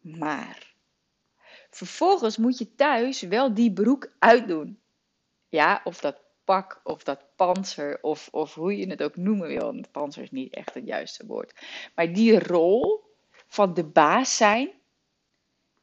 Maar 0.00 0.71
Vervolgens 1.74 2.36
moet 2.36 2.58
je 2.58 2.74
thuis 2.74 3.20
wel 3.20 3.54
die 3.54 3.72
broek 3.72 4.12
uitdoen. 4.18 4.80
Ja, 5.48 5.80
of 5.84 6.00
dat 6.00 6.20
pak 6.44 6.80
of 6.84 7.02
dat 7.02 7.24
panzer 7.36 7.98
of, 8.02 8.28
of 8.30 8.54
hoe 8.54 8.76
je 8.76 8.86
het 8.86 9.02
ook 9.02 9.16
noemen 9.16 9.48
wil. 9.48 9.60
Want 9.60 9.90
panzer 9.90 10.22
is 10.22 10.30
niet 10.30 10.54
echt 10.54 10.74
het 10.74 10.86
juiste 10.86 11.26
woord. 11.26 11.52
Maar 11.94 12.12
die 12.12 12.38
rol 12.38 13.04
van 13.46 13.74
de 13.74 13.84
baas 13.84 14.36
zijn, 14.36 14.70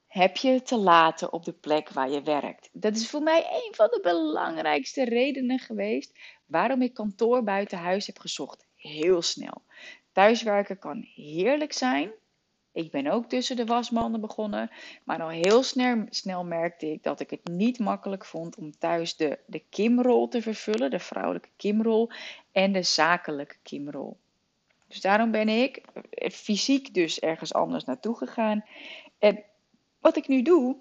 heb 0.08 0.38
je 0.38 0.62
te 0.62 0.78
laten 0.78 1.34
op 1.34 1.46
de 1.46 1.54
plek 1.54 1.90
waar 1.90 2.10
je 2.10 2.22
werkt. 2.22 2.70
Dat 2.72 2.96
is 2.96 3.10
voor 3.10 3.22
mij 3.22 3.40
een 3.40 3.76
van 3.76 3.88
de 3.88 4.00
belangrijkste 4.02 5.04
redenen 5.04 5.60
geweest 5.60 6.20
waarom 6.46 6.82
ik 6.82 6.94
kantoor 6.94 7.44
buiten 7.44 7.78
huis 7.78 8.08
heb 8.08 8.20
gezocht. 8.20 8.66
Heel 8.76 9.22
snel. 9.22 9.64
Thuiswerken 10.12 10.80
kan 10.80 11.08
heerlijk 11.16 11.74
zijn, 11.74 12.12
ik 12.72 12.92
ben 12.92 13.08
ook 13.08 13.26
tussen 13.26 13.56
de 13.56 13.66
wasmanden 13.66 14.22
begonnen. 14.22 14.72
Maar 15.04 15.22
al 15.22 15.30
heel 15.30 15.64
snel, 15.64 16.06
snel 16.10 16.44
merkte 16.44 16.92
ik 16.92 17.04
dat 17.04 17.20
ik 17.20 17.30
het 17.30 17.48
niet 17.48 17.80
makkelijk 17.80 18.26
vond 18.26 18.56
om 18.56 18.78
thuis 18.78 19.16
de, 19.16 19.40
de 19.46 19.64
Kimrol 19.70 20.28
te 20.28 20.42
vervullen. 20.42 20.90
De 20.90 21.00
vrouwelijke 21.00 21.50
Kimrol 21.56 22.10
en 22.52 22.72
de 22.72 22.84
zakelijke 22.84 23.56
Kimrol. 23.64 24.18
Dus 24.88 25.02
daarom 25.02 25.32
ben 25.32 25.50
ik 25.50 25.82
fysiek 26.32 26.94
dus 26.94 27.20
ergens 27.20 27.54
anders 27.54 27.84
naartoe 27.84 28.18
gegaan. 28.18 28.66
En 29.20 29.44
wat 30.00 30.18
ik 30.18 30.28
nu 30.28 30.42
doe, 30.42 30.76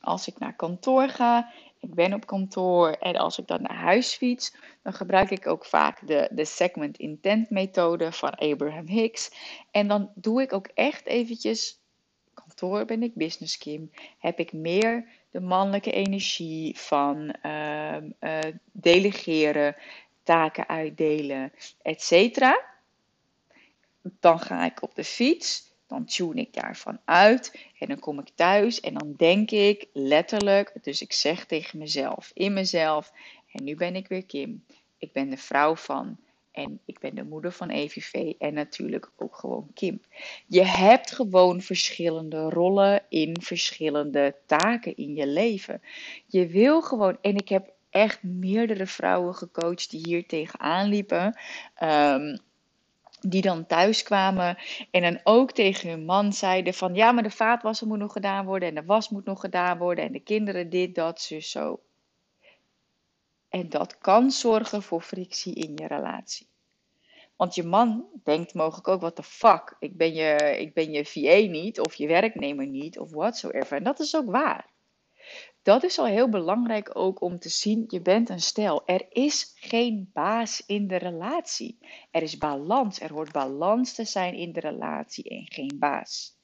als 0.00 0.26
ik 0.26 0.38
naar 0.38 0.56
kantoor 0.56 1.08
ga 1.08 1.52
ik 1.80 1.94
ben 1.94 2.14
op 2.14 2.26
kantoor 2.26 2.90
en 2.90 3.16
als 3.16 3.38
ik 3.38 3.46
dan 3.46 3.62
naar 3.62 3.76
huis 3.76 4.14
fiets, 4.14 4.54
dan 4.82 4.92
gebruik 4.92 5.30
ik 5.30 5.46
ook 5.46 5.64
vaak 5.64 6.06
de, 6.06 6.28
de 6.32 6.44
segment 6.44 6.98
intent 6.98 7.50
methode 7.50 8.12
van 8.12 8.30
Abraham 8.30 8.86
Hicks. 8.86 9.30
En 9.70 9.88
dan 9.88 10.10
doe 10.14 10.42
ik 10.42 10.52
ook 10.52 10.66
echt 10.74 11.06
eventjes, 11.06 11.80
kantoor 12.34 12.84
ben 12.84 13.02
ik 13.02 13.14
business 13.14 13.58
Kim, 13.58 13.90
heb 14.18 14.38
ik 14.38 14.52
meer 14.52 15.08
de 15.30 15.40
mannelijke 15.40 15.90
energie 15.90 16.78
van 16.78 17.34
uh, 17.42 17.96
uh, 18.20 18.38
delegeren, 18.72 19.76
taken 20.22 20.68
uitdelen, 20.68 21.52
etc. 21.82 22.38
Dan 24.20 24.40
ga 24.40 24.64
ik 24.64 24.82
op 24.82 24.94
de 24.94 25.04
fiets 25.04 25.65
dan 25.86 26.04
tune 26.04 26.40
ik 26.40 26.52
daarvan 26.52 26.98
uit 27.04 27.68
en 27.78 27.88
dan 27.88 27.98
kom 27.98 28.18
ik 28.18 28.28
thuis 28.34 28.80
en 28.80 28.94
dan 28.94 29.14
denk 29.16 29.50
ik 29.50 29.86
letterlijk, 29.92 30.72
dus 30.82 31.02
ik 31.02 31.12
zeg 31.12 31.46
tegen 31.46 31.78
mezelf, 31.78 32.30
in 32.34 32.52
mezelf, 32.52 33.12
en 33.52 33.64
nu 33.64 33.76
ben 33.76 33.96
ik 33.96 34.08
weer 34.08 34.24
Kim. 34.24 34.64
Ik 34.98 35.12
ben 35.12 35.30
de 35.30 35.36
vrouw 35.36 35.76
van 35.76 36.16
en 36.52 36.80
ik 36.84 36.98
ben 36.98 37.14
de 37.14 37.24
moeder 37.24 37.52
van 37.52 37.68
EVV 37.68 38.32
en 38.38 38.54
natuurlijk 38.54 39.10
ook 39.16 39.36
gewoon 39.36 39.68
Kim. 39.74 40.00
Je 40.46 40.62
hebt 40.64 41.12
gewoon 41.12 41.60
verschillende 41.60 42.42
rollen 42.42 43.02
in 43.08 43.36
verschillende 43.40 44.34
taken 44.46 44.96
in 44.96 45.14
je 45.14 45.26
leven. 45.26 45.82
Je 46.26 46.46
wil 46.46 46.82
gewoon, 46.82 47.18
en 47.20 47.36
ik 47.36 47.48
heb 47.48 47.72
echt 47.90 48.22
meerdere 48.22 48.86
vrouwen 48.86 49.34
gecoacht 49.34 49.90
die 49.90 50.00
hier 50.04 50.26
tegenaan 50.26 50.88
liepen. 50.88 51.38
Um, 51.82 52.38
die 53.20 53.42
dan 53.42 53.66
thuis 53.66 54.02
kwamen 54.02 54.58
en 54.90 55.02
dan 55.02 55.20
ook 55.24 55.52
tegen 55.52 55.88
hun 55.88 56.04
man 56.04 56.32
zeiden 56.32 56.74
van 56.74 56.94
ja, 56.94 57.12
maar 57.12 57.22
de 57.22 57.30
vaatwasser 57.30 57.86
moet 57.86 57.98
nog 57.98 58.12
gedaan 58.12 58.44
worden 58.44 58.68
en 58.68 58.74
de 58.74 58.84
was 58.84 59.08
moet 59.08 59.24
nog 59.24 59.40
gedaan 59.40 59.78
worden 59.78 60.04
en 60.04 60.12
de 60.12 60.20
kinderen 60.20 60.70
dit, 60.70 60.94
dat, 60.94 61.20
zus, 61.20 61.50
zo. 61.50 61.80
En 63.48 63.68
dat 63.68 63.98
kan 63.98 64.30
zorgen 64.30 64.82
voor 64.82 65.00
frictie 65.00 65.54
in 65.54 65.72
je 65.76 65.86
relatie. 65.86 66.48
Want 67.36 67.54
je 67.54 67.62
man 67.62 68.04
denkt 68.24 68.54
mogelijk 68.54 68.88
ook, 68.88 69.00
wat 69.00 69.16
de 69.16 69.22
fuck, 69.22 69.76
ik 69.78 69.96
ben, 69.96 70.14
je, 70.14 70.56
ik 70.58 70.74
ben 70.74 70.90
je 70.90 71.04
VA 71.04 71.50
niet 71.50 71.80
of 71.80 71.94
je 71.94 72.06
werknemer 72.06 72.66
niet 72.66 72.98
of 72.98 73.10
whatsoever. 73.10 73.76
En 73.76 73.84
dat 73.84 74.00
is 74.00 74.16
ook 74.16 74.30
waar. 74.30 74.74
Dat 75.66 75.82
is 75.82 75.98
al 75.98 76.06
heel 76.06 76.28
belangrijk 76.28 76.90
ook 76.98 77.20
om 77.20 77.38
te 77.38 77.48
zien, 77.48 77.84
je 77.88 78.00
bent 78.00 78.28
een 78.28 78.40
stel. 78.40 78.86
Er 78.86 79.06
is 79.08 79.52
geen 79.54 80.10
baas 80.12 80.66
in 80.66 80.86
de 80.86 80.96
relatie. 80.96 81.78
Er 82.10 82.22
is 82.22 82.38
balans. 82.38 83.00
Er 83.00 83.12
hoort 83.12 83.32
balans 83.32 83.94
te 83.94 84.04
zijn 84.04 84.34
in 84.34 84.52
de 84.52 84.60
relatie 84.60 85.28
en 85.28 85.44
geen 85.44 85.76
baas. 85.78 86.38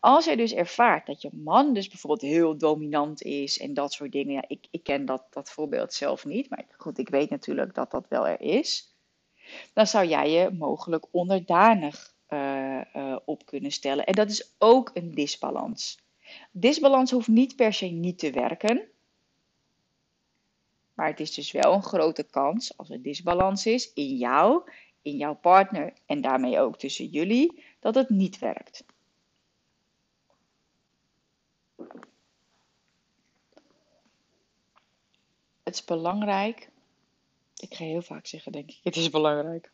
Als 0.00 0.24
je 0.24 0.36
dus 0.36 0.52
ervaart 0.52 1.06
dat 1.06 1.22
je 1.22 1.30
man 1.32 1.74
dus 1.74 1.88
bijvoorbeeld 1.88 2.32
heel 2.32 2.58
dominant 2.58 3.22
is 3.22 3.58
en 3.58 3.74
dat 3.74 3.92
soort 3.92 4.12
dingen. 4.12 4.32
Ja, 4.32 4.44
ik, 4.46 4.66
ik 4.70 4.82
ken 4.82 5.04
dat, 5.04 5.26
dat 5.30 5.50
voorbeeld 5.50 5.92
zelf 5.92 6.24
niet, 6.24 6.50
maar 6.50 6.66
goed, 6.76 6.98
ik 6.98 7.08
weet 7.08 7.30
natuurlijk 7.30 7.74
dat 7.74 7.90
dat 7.90 8.08
wel 8.08 8.26
er 8.26 8.40
is. 8.40 8.96
Dan 9.72 9.86
zou 9.86 10.06
jij 10.06 10.30
je 10.30 10.50
mogelijk 10.50 11.06
onderdanig 11.10 12.14
uh, 12.28 12.80
uh, 12.94 13.16
op 13.24 13.46
kunnen 13.46 13.70
stellen. 13.70 14.04
En 14.06 14.14
dat 14.14 14.30
is 14.30 14.54
ook 14.58 14.90
een 14.94 15.14
disbalans. 15.14 16.06
Disbalans 16.50 17.10
hoeft 17.10 17.28
niet 17.28 17.56
per 17.56 17.72
se 17.72 17.86
niet 17.86 18.18
te 18.18 18.30
werken. 18.30 18.88
Maar 20.94 21.06
het 21.06 21.20
is 21.20 21.34
dus 21.34 21.52
wel 21.52 21.72
een 21.72 21.82
grote 21.82 22.22
kans 22.22 22.76
als 22.76 22.90
er 22.90 23.02
disbalans 23.02 23.66
is 23.66 23.92
in 23.92 24.16
jou, 24.16 24.70
in 25.02 25.16
jouw 25.16 25.34
partner 25.34 25.92
en 26.06 26.20
daarmee 26.20 26.60
ook 26.60 26.78
tussen 26.78 27.06
jullie, 27.06 27.64
dat 27.80 27.94
het 27.94 28.08
niet 28.08 28.38
werkt. 28.38 28.84
Het 35.62 35.74
is 35.74 35.84
belangrijk. 35.84 36.70
Ik 37.56 37.74
ga 37.74 37.84
heel 37.84 38.02
vaak 38.02 38.26
zeggen, 38.26 38.52
denk 38.52 38.70
ik, 38.70 38.80
het 38.82 38.96
is 38.96 39.10
belangrijk. 39.10 39.70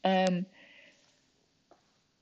Um, 0.00 0.48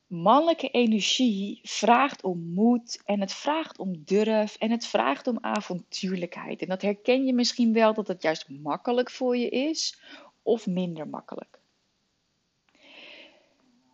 mannelijke 0.07 0.69
energie 0.69 1.61
vraagt 1.63 2.23
om 2.23 2.53
moed 2.55 3.03
en 3.05 3.21
het 3.21 3.33
vraagt 3.33 3.79
om 3.79 4.03
durf 4.05 4.57
en 4.57 4.71
het 4.71 4.87
vraagt 4.87 5.27
om 5.27 5.39
avontuurlijkheid. 5.41 6.63
En 6.63 6.69
dat 6.69 6.83
herken 6.83 7.27
je 7.27 7.33
misschien 7.33 7.73
wel 7.73 7.95
dat 7.95 8.09
het 8.09 8.23
juist 8.23 8.49
makkelijk 8.49 9.11
voor 9.11 9.37
je 9.37 9.49
is 9.49 10.01
of 10.43 10.67
minder 10.67 11.09
makkelijk. 11.09 11.59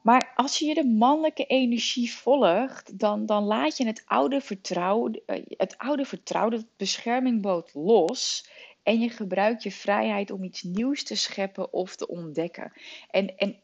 Maar 0.02 0.32
als 0.34 0.58
je 0.58 0.74
de 0.74 0.84
mannelijke 0.84 1.46
energie 1.46 2.12
volgt, 2.12 2.98
dan, 2.98 3.26
dan 3.26 3.44
laat 3.44 3.76
je 3.76 3.86
het 3.86 4.02
oude 4.06 4.40
vertrouwen, 4.40 5.22
eh, 5.26 5.42
het 5.46 5.78
oude 5.78 6.04
vertrouwen, 6.04 6.68
dat 7.40 7.70
los. 7.74 8.50
En 8.82 9.00
je 9.00 9.08
gebruikt 9.08 9.62
je 9.62 9.72
vrijheid 9.72 10.30
om 10.30 10.44
iets 10.44 10.62
nieuws 10.62 11.04
te 11.04 11.16
scheppen 11.16 11.72
of 11.72 11.96
te 11.96 12.08
ontdekken. 12.08 12.72
En, 13.10 13.36
en 13.36 13.60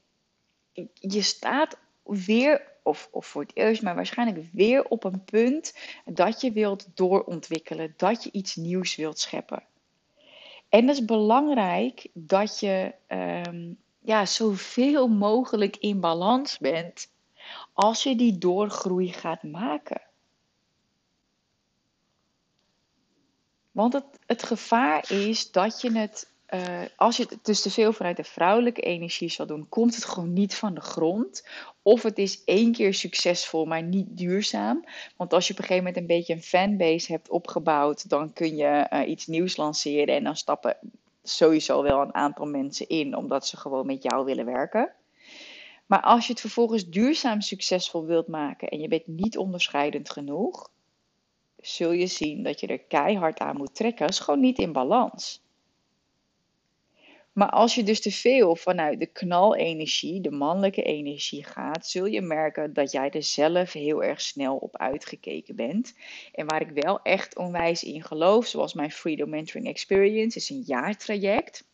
je 0.94 1.22
staat 1.22 1.78
weer, 2.08 2.62
of, 2.82 3.08
of 3.12 3.26
voor 3.26 3.42
het 3.42 3.56
eerst, 3.56 3.82
maar 3.82 3.94
waarschijnlijk 3.94 4.46
weer 4.52 4.84
op 4.84 5.04
een 5.04 5.24
punt 5.24 5.74
dat 6.04 6.40
je 6.40 6.52
wilt 6.52 6.86
doorontwikkelen, 6.94 7.94
dat 7.96 8.24
je 8.24 8.30
iets 8.32 8.56
nieuws 8.56 8.96
wilt 8.96 9.18
scheppen. 9.18 9.62
En 10.68 10.86
het 10.86 10.96
is 10.96 11.04
belangrijk 11.04 12.08
dat 12.12 12.60
je 12.60 12.94
um, 13.08 13.78
ja, 14.00 14.26
zoveel 14.26 15.08
mogelijk 15.08 15.76
in 15.76 16.00
balans 16.00 16.58
bent 16.58 17.12
als 17.72 18.02
je 18.02 18.16
die 18.16 18.38
doorgroei 18.38 19.12
gaat 19.12 19.42
maken. 19.42 20.02
Want 23.70 23.92
het, 23.92 24.04
het 24.26 24.42
gevaar 24.42 25.10
is 25.10 25.50
dat 25.50 25.80
je 25.80 25.98
het, 25.98 26.32
uh, 26.54 26.82
als 26.96 27.16
je 27.16 27.26
het 27.28 27.38
dus 27.42 27.62
te 27.62 27.70
veel 27.70 27.92
vanuit 27.92 28.16
de 28.16 28.24
vrouwelijke 28.24 28.80
energie 28.80 29.28
zal 29.28 29.46
doen, 29.46 29.68
komt 29.68 29.94
het 29.94 30.04
gewoon 30.04 30.32
niet 30.32 30.54
van 30.54 30.74
de 30.74 30.80
grond. 30.80 31.48
Of 31.82 32.02
het 32.02 32.18
is 32.18 32.44
één 32.44 32.72
keer 32.72 32.94
succesvol, 32.94 33.64
maar 33.64 33.82
niet 33.82 34.06
duurzaam. 34.10 34.84
Want 35.16 35.32
als 35.32 35.46
je 35.46 35.52
op 35.52 35.58
een 35.58 35.64
gegeven 35.64 35.84
moment 35.84 36.02
een 36.02 36.16
beetje 36.16 36.32
een 36.32 36.42
fanbase 36.42 37.12
hebt 37.12 37.30
opgebouwd, 37.30 38.08
dan 38.08 38.32
kun 38.32 38.56
je 38.56 38.86
uh, 38.92 39.08
iets 39.08 39.26
nieuws 39.26 39.56
lanceren 39.56 40.14
en 40.14 40.24
dan 40.24 40.36
stappen 40.36 40.76
sowieso 41.22 41.82
wel 41.82 42.00
een 42.00 42.14
aantal 42.14 42.46
mensen 42.46 42.88
in, 42.88 43.16
omdat 43.16 43.46
ze 43.46 43.56
gewoon 43.56 43.86
met 43.86 44.02
jou 44.02 44.24
willen 44.24 44.44
werken. 44.44 44.92
Maar 45.86 46.00
als 46.02 46.26
je 46.26 46.32
het 46.32 46.40
vervolgens 46.40 46.88
duurzaam 46.88 47.40
succesvol 47.40 48.04
wilt 48.04 48.28
maken 48.28 48.68
en 48.68 48.80
je 48.80 48.88
bent 48.88 49.06
niet 49.06 49.38
onderscheidend 49.38 50.10
genoeg, 50.10 50.70
zul 51.60 51.92
je 51.92 52.06
zien 52.06 52.42
dat 52.42 52.60
je 52.60 52.66
er 52.66 52.78
keihard 52.78 53.38
aan 53.38 53.56
moet 53.56 53.74
trekken. 53.74 54.06
Dat 54.06 54.14
is 54.14 54.20
gewoon 54.20 54.40
niet 54.40 54.58
in 54.58 54.72
balans. 54.72 55.42
Maar 57.38 57.50
als 57.50 57.74
je 57.74 57.82
dus 57.82 58.00
te 58.00 58.10
veel 58.10 58.56
vanuit 58.56 59.00
de 59.00 59.06
knalenergie, 59.06 60.20
de 60.20 60.30
mannelijke 60.30 60.82
energie 60.82 61.44
gaat, 61.44 61.86
zul 61.86 62.04
je 62.04 62.20
merken 62.20 62.72
dat 62.72 62.92
jij 62.92 63.10
er 63.10 63.22
zelf 63.22 63.72
heel 63.72 64.02
erg 64.02 64.20
snel 64.20 64.56
op 64.56 64.76
uitgekeken 64.76 65.56
bent. 65.56 65.94
En 66.32 66.46
waar 66.46 66.60
ik 66.60 66.84
wel 66.84 67.02
echt 67.02 67.36
onwijs 67.36 67.82
in 67.82 68.02
geloof, 68.02 68.46
zoals 68.46 68.74
mijn 68.74 68.90
Freedom 68.90 69.30
Mentoring 69.30 69.66
Experience, 69.66 70.38
is 70.38 70.50
een 70.50 70.62
jaartraject. 70.66 71.66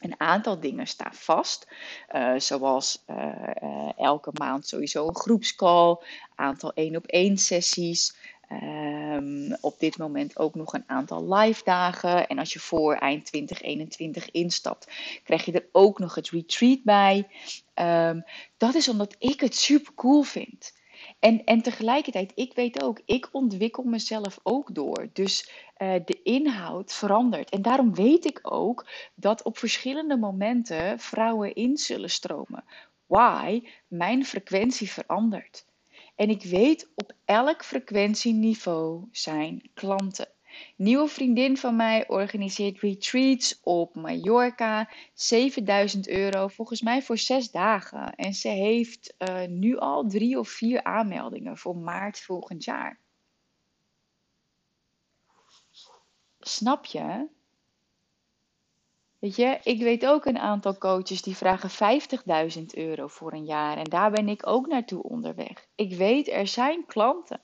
Een 0.00 0.20
aantal 0.20 0.60
dingen 0.60 0.86
staan 0.86 1.14
vast, 1.14 1.68
uh, 2.14 2.38
zoals 2.38 3.04
uh, 3.06 3.16
uh, 3.62 3.90
elke 3.96 4.30
maand 4.32 4.66
sowieso 4.66 5.08
een 5.08 5.16
groepscall, 5.16 5.96
aantal 6.34 6.72
één 6.72 6.96
op 6.96 7.06
één 7.06 7.36
sessies, 7.36 8.16
Um, 8.52 9.56
op 9.60 9.78
dit 9.78 9.98
moment 9.98 10.38
ook 10.38 10.54
nog 10.54 10.72
een 10.72 10.84
aantal 10.86 11.34
live 11.34 11.64
dagen. 11.64 12.26
En 12.26 12.38
als 12.38 12.52
je 12.52 12.58
voor 12.58 12.94
eind 12.94 13.26
2021 13.26 14.30
instapt, 14.30 14.92
krijg 15.22 15.44
je 15.44 15.52
er 15.52 15.68
ook 15.72 15.98
nog 15.98 16.14
het 16.14 16.30
retreat 16.30 16.82
bij. 16.82 17.26
Um, 17.74 18.24
dat 18.56 18.74
is 18.74 18.88
omdat 18.88 19.16
ik 19.18 19.40
het 19.40 19.56
super 19.56 19.94
cool 19.94 20.22
vind. 20.22 20.72
En, 21.18 21.44
en 21.44 21.62
tegelijkertijd, 21.62 22.32
ik 22.34 22.54
weet 22.54 22.82
ook, 22.82 23.00
ik 23.04 23.28
ontwikkel 23.32 23.82
mezelf 23.82 24.38
ook 24.42 24.74
door. 24.74 25.08
Dus 25.12 25.50
uh, 25.78 25.94
de 26.04 26.22
inhoud 26.22 26.92
verandert. 26.92 27.50
En 27.50 27.62
daarom 27.62 27.94
weet 27.94 28.24
ik 28.24 28.40
ook 28.42 28.86
dat 29.14 29.42
op 29.42 29.58
verschillende 29.58 30.16
momenten 30.16 30.98
vrouwen 30.98 31.54
in 31.54 31.76
zullen 31.76 32.10
stromen. 32.10 32.64
Why? 33.06 33.68
Mijn 33.88 34.24
frequentie 34.24 34.90
verandert. 34.90 35.66
En 36.14 36.28
ik 36.30 36.42
weet 36.42 36.90
op 36.94 37.12
elk 37.24 37.64
frequentieniveau 37.64 39.08
zijn 39.10 39.70
klanten. 39.74 40.28
Nieuwe 40.76 41.08
vriendin 41.08 41.56
van 41.56 41.76
mij 41.76 42.08
organiseert 42.08 42.80
retreats 42.80 43.60
op 43.62 43.94
Mallorca. 43.94 44.90
7000 45.14 46.08
euro, 46.08 46.48
volgens 46.48 46.82
mij 46.82 47.02
voor 47.02 47.18
zes 47.18 47.50
dagen. 47.50 48.14
En 48.14 48.34
ze 48.34 48.48
heeft 48.48 49.14
uh, 49.18 49.46
nu 49.46 49.76
al 49.76 50.08
drie 50.08 50.38
of 50.38 50.48
vier 50.48 50.82
aanmeldingen 50.82 51.56
voor 51.56 51.76
maart 51.76 52.20
volgend 52.20 52.64
jaar. 52.64 53.00
Snap 56.38 56.84
je? 56.84 57.28
Weet 59.24 59.36
je, 59.36 59.58
ik 59.62 59.82
weet 59.82 60.06
ook 60.06 60.24
een 60.24 60.38
aantal 60.38 60.78
coaches 60.78 61.22
die 61.22 61.36
vragen 61.36 62.00
50.000 62.58 62.64
euro 62.74 63.06
voor 63.06 63.32
een 63.32 63.44
jaar. 63.44 63.76
En 63.76 63.84
daar 63.84 64.10
ben 64.10 64.28
ik 64.28 64.46
ook 64.46 64.66
naartoe 64.66 65.02
onderweg. 65.02 65.66
Ik 65.74 65.94
weet, 65.94 66.28
er 66.28 66.46
zijn 66.46 66.86
klanten. 66.86 67.40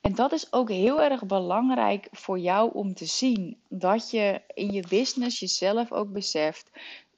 En 0.00 0.14
dat 0.14 0.32
is 0.32 0.52
ook 0.52 0.68
heel 0.68 1.02
erg 1.02 1.26
belangrijk 1.26 2.08
voor 2.10 2.38
jou 2.38 2.70
om 2.74 2.94
te 2.94 3.04
zien. 3.04 3.60
Dat 3.68 4.10
je 4.10 4.40
in 4.54 4.72
je 4.72 4.84
business 4.88 5.38
jezelf 5.38 5.92
ook 5.92 6.12
beseft. 6.12 6.70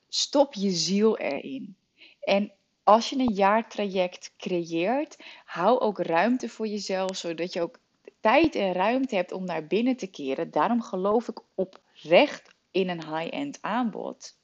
Stop 0.09 0.55
je 0.55 0.71
ziel 0.71 1.19
erin. 1.19 1.77
En 2.21 2.53
als 2.85 3.11
je 3.11 3.17
een 3.17 3.35
jaartraject 3.35 4.33
creëert, 4.37 5.17
hou 5.45 5.81
ook 5.81 5.99
ruimte 5.99 6.49
voor 6.49 6.67
jezelf, 6.67 7.17
zodat 7.17 7.53
je 7.53 7.63
ook 7.63 7.79
tijd 8.21 8.55
en 8.55 8.73
ruimte 8.73 9.15
hebt 9.15 9.33
om 9.33 9.45
naar 9.45 9.67
binnen 9.67 9.97
te 9.97 10.07
keren. 10.07 10.51
Daarom 10.51 10.83
geloof 10.83 11.29
ik 11.29 11.41
oprecht 11.55 12.55
in 12.71 12.89
een 12.89 13.17
high-end 13.17 13.59
aanbod. 13.61 14.39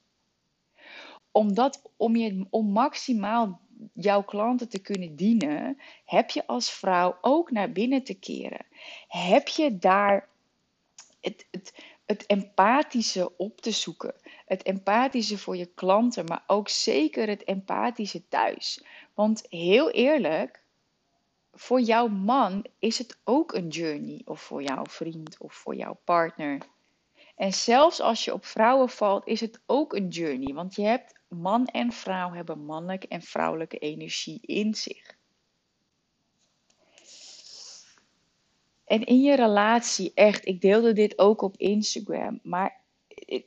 Omdat 1.31 1.81
om, 1.95 2.15
je, 2.15 2.45
om 2.49 2.71
maximaal 2.71 3.59
jouw 3.93 4.23
klanten 4.23 4.69
te 4.69 4.79
kunnen 4.79 5.15
dienen, 5.15 5.77
heb 6.05 6.29
je 6.29 6.47
als 6.47 6.71
vrouw 6.71 7.17
ook 7.21 7.51
naar 7.51 7.71
binnen 7.71 8.03
te 8.03 8.13
keren. 8.13 8.65
Heb 9.07 9.47
je 9.47 9.77
daar 9.77 10.29
het, 11.21 11.47
het, 11.51 11.73
het 12.05 12.25
empathische 12.25 13.37
op 13.37 13.61
te 13.61 13.71
zoeken. 13.71 14.13
Het 14.45 14.63
empathische 14.63 15.37
voor 15.37 15.57
je 15.57 15.65
klanten, 15.65 16.25
maar 16.25 16.43
ook 16.47 16.69
zeker 16.69 17.27
het 17.27 17.43
empathische 17.43 18.27
thuis. 18.27 18.83
Want 19.13 19.45
heel 19.49 19.91
eerlijk, 19.91 20.63
voor 21.59 21.81
jouw 21.81 22.07
man 22.07 22.65
is 22.79 22.97
het 22.97 23.17
ook 23.23 23.53
een 23.53 23.67
journey. 23.67 24.21
Of 24.25 24.41
voor 24.41 24.63
jouw 24.63 24.85
vriend 24.85 25.37
of 25.39 25.53
voor 25.53 25.75
jouw 25.75 25.99
partner. 26.03 26.61
En 27.35 27.53
zelfs 27.53 27.99
als 27.99 28.25
je 28.25 28.33
op 28.33 28.45
vrouwen 28.45 28.89
valt, 28.89 29.27
is 29.27 29.39
het 29.39 29.59
ook 29.65 29.93
een 29.93 30.07
journey. 30.07 30.53
Want 30.53 30.75
je 30.75 30.81
hebt 30.81 31.13
man 31.27 31.65
en 31.65 31.91
vrouw 31.91 32.31
hebben 32.31 32.65
mannelijke 32.65 33.07
en 33.07 33.21
vrouwelijke 33.21 33.77
energie 33.77 34.39
in 34.41 34.75
zich. 34.75 35.15
En 38.85 39.05
in 39.05 39.21
je 39.21 39.35
relatie, 39.35 40.11
echt, 40.13 40.45
ik 40.45 40.61
deelde 40.61 40.93
dit 40.93 41.19
ook 41.19 41.41
op 41.41 41.57
Instagram, 41.57 42.39
maar 42.43 42.81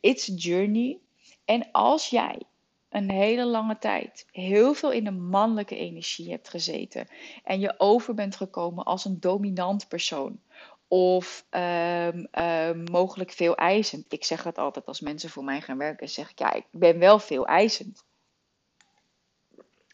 it's 0.01 0.31
a 0.31 0.33
journey. 0.35 0.99
En 1.45 1.71
als 1.71 2.09
jij 2.09 2.43
een 2.91 3.11
hele 3.11 3.45
lange 3.45 3.79
tijd 3.79 4.27
heel 4.31 4.75
veel 4.75 4.93
in 4.93 5.05
de 5.05 5.11
mannelijke 5.11 5.77
energie 5.77 6.31
hebt 6.31 6.49
gezeten 6.49 7.09
en 7.45 7.61
je 7.61 7.75
over 7.79 8.15
bent 8.15 8.37
gekomen 8.37 8.85
als 8.85 9.05
een 9.05 9.21
dominant 9.21 9.89
persoon 9.89 10.41
of 10.89 11.47
um, 11.51 12.29
um, 12.45 12.85
mogelijk 12.91 13.31
veel 13.31 13.57
eisend. 13.57 14.13
Ik 14.13 14.25
zeg 14.25 14.43
het 14.43 14.59
altijd 14.59 14.87
als 14.87 15.01
mensen 15.01 15.31
voor 15.31 15.45
mij 15.45 15.61
gaan 15.61 15.79
werken, 15.79 16.09
zeg 16.09 16.31
ik 16.31 16.39
ja, 16.39 16.53
ik 16.53 16.67
ben 16.71 16.99
wel 16.99 17.19
veel 17.19 17.47
eisend. 17.47 18.05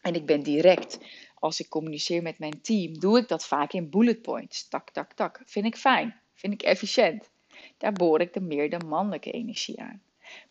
En 0.02 0.14
ik 0.14 0.26
ben 0.26 0.42
direct. 0.42 0.98
Als 1.34 1.60
ik 1.60 1.68
communiceer 1.68 2.22
met 2.22 2.38
mijn 2.38 2.60
team, 2.60 2.98
doe 2.98 3.18
ik 3.18 3.28
dat 3.28 3.46
vaak 3.46 3.72
in 3.72 3.90
bullet 3.90 4.22
points. 4.22 4.68
Tak, 4.68 4.90
tak, 4.90 5.12
tak. 5.12 5.42
Vind 5.44 5.66
ik 5.66 5.76
fijn. 5.76 6.20
Vind 6.34 6.52
ik 6.52 6.62
efficiënt. 6.62 7.30
Daar 7.78 7.92
boor 7.92 8.20
ik 8.20 8.32
de 8.32 8.40
meer 8.40 8.70
de 8.70 8.84
mannelijke 8.86 9.30
energie 9.30 9.80
aan. 9.80 10.02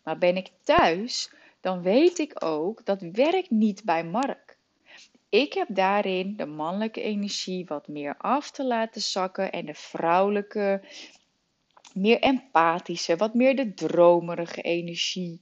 Maar 0.02 0.18
ben 0.18 0.36
ik 0.36 0.50
thuis, 0.62 1.32
dan 1.60 1.82
weet 1.82 2.18
ik 2.18 2.44
ook 2.44 2.84
dat 2.84 3.00
werkt 3.00 3.50
niet 3.50 3.84
bij 3.84 4.04
Mark. 4.04 4.58
Ik 5.28 5.52
heb 5.52 5.68
daarin 5.70 6.36
de 6.36 6.46
mannelijke 6.46 7.00
energie 7.00 7.66
wat 7.66 7.88
meer 7.88 8.16
af 8.16 8.50
te 8.50 8.64
laten 8.64 9.00
zakken 9.00 9.52
en 9.52 9.66
de 9.66 9.74
vrouwelijke, 9.74 10.82
meer 11.94 12.20
empathische, 12.20 13.16
wat 13.16 13.34
meer 13.34 13.56
de 13.56 13.74
dromerige 13.74 14.62
energie 14.62 15.40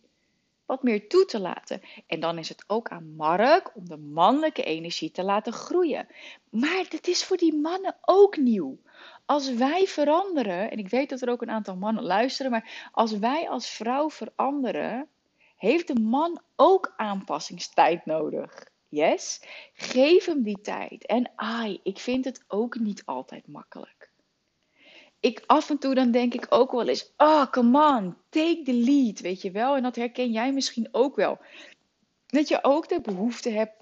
wat 0.66 0.82
meer 0.82 1.08
toe 1.08 1.24
te 1.24 1.40
laten. 1.40 1.80
En 2.06 2.20
dan 2.20 2.38
is 2.38 2.48
het 2.48 2.64
ook 2.66 2.88
aan 2.88 3.14
Mark 3.16 3.76
om 3.76 3.88
de 3.88 3.96
mannelijke 3.96 4.62
energie 4.62 5.10
te 5.10 5.22
laten 5.22 5.52
groeien. 5.52 6.06
Maar 6.50 6.84
het 6.88 7.08
is 7.08 7.24
voor 7.24 7.36
die 7.36 7.54
mannen 7.54 7.96
ook 8.00 8.36
nieuw. 8.36 8.78
Als 9.26 9.54
wij 9.54 9.86
veranderen, 9.86 10.70
en 10.70 10.78
ik 10.78 10.88
weet 10.88 11.08
dat 11.08 11.20
er 11.20 11.28
ook 11.28 11.42
een 11.42 11.50
aantal 11.50 11.76
mannen 11.76 12.04
luisteren, 12.04 12.50
maar 12.50 12.90
als 12.92 13.18
wij 13.18 13.48
als 13.48 13.68
vrouw 13.68 14.10
veranderen, 14.10 15.08
heeft 15.64 15.86
de 15.86 16.00
man 16.00 16.40
ook 16.56 16.92
aanpassingstijd 16.96 18.06
nodig. 18.06 18.72
Yes? 18.88 19.40
Geef 19.74 20.24
hem 20.24 20.42
die 20.42 20.60
tijd. 20.60 21.06
En 21.06 21.30
ai, 21.36 21.80
ik 21.82 21.98
vind 21.98 22.24
het 22.24 22.44
ook 22.48 22.78
niet 22.78 23.02
altijd 23.04 23.46
makkelijk. 23.46 24.10
Ik 25.20 25.42
af 25.46 25.70
en 25.70 25.78
toe 25.78 25.94
dan 25.94 26.10
denk 26.10 26.34
ik 26.34 26.46
ook 26.48 26.72
wel 26.72 26.88
eens, 26.88 27.12
oh 27.16 27.50
come 27.50 27.96
on, 27.96 28.16
take 28.28 28.62
the 28.64 28.72
lead, 28.72 29.20
weet 29.20 29.42
je 29.42 29.50
wel. 29.50 29.76
En 29.76 29.82
dat 29.82 29.96
herken 29.96 30.32
jij 30.32 30.52
misschien 30.52 30.88
ook 30.92 31.16
wel. 31.16 31.38
Dat 32.26 32.48
je 32.48 32.58
ook 32.62 32.88
de 32.88 33.00
behoefte 33.00 33.50
hebt 33.50 33.74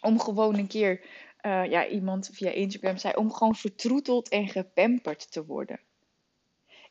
om 0.00 0.20
gewoon 0.20 0.58
een 0.58 0.66
keer, 0.66 1.00
uh, 1.42 1.70
ja 1.70 1.86
iemand 1.86 2.30
via 2.32 2.50
Instagram 2.50 2.96
zei, 2.96 3.14
om 3.14 3.32
gewoon 3.32 3.54
vertroeteld 3.54 4.28
en 4.28 4.48
gepamperd 4.48 5.32
te 5.32 5.44
worden. 5.44 5.80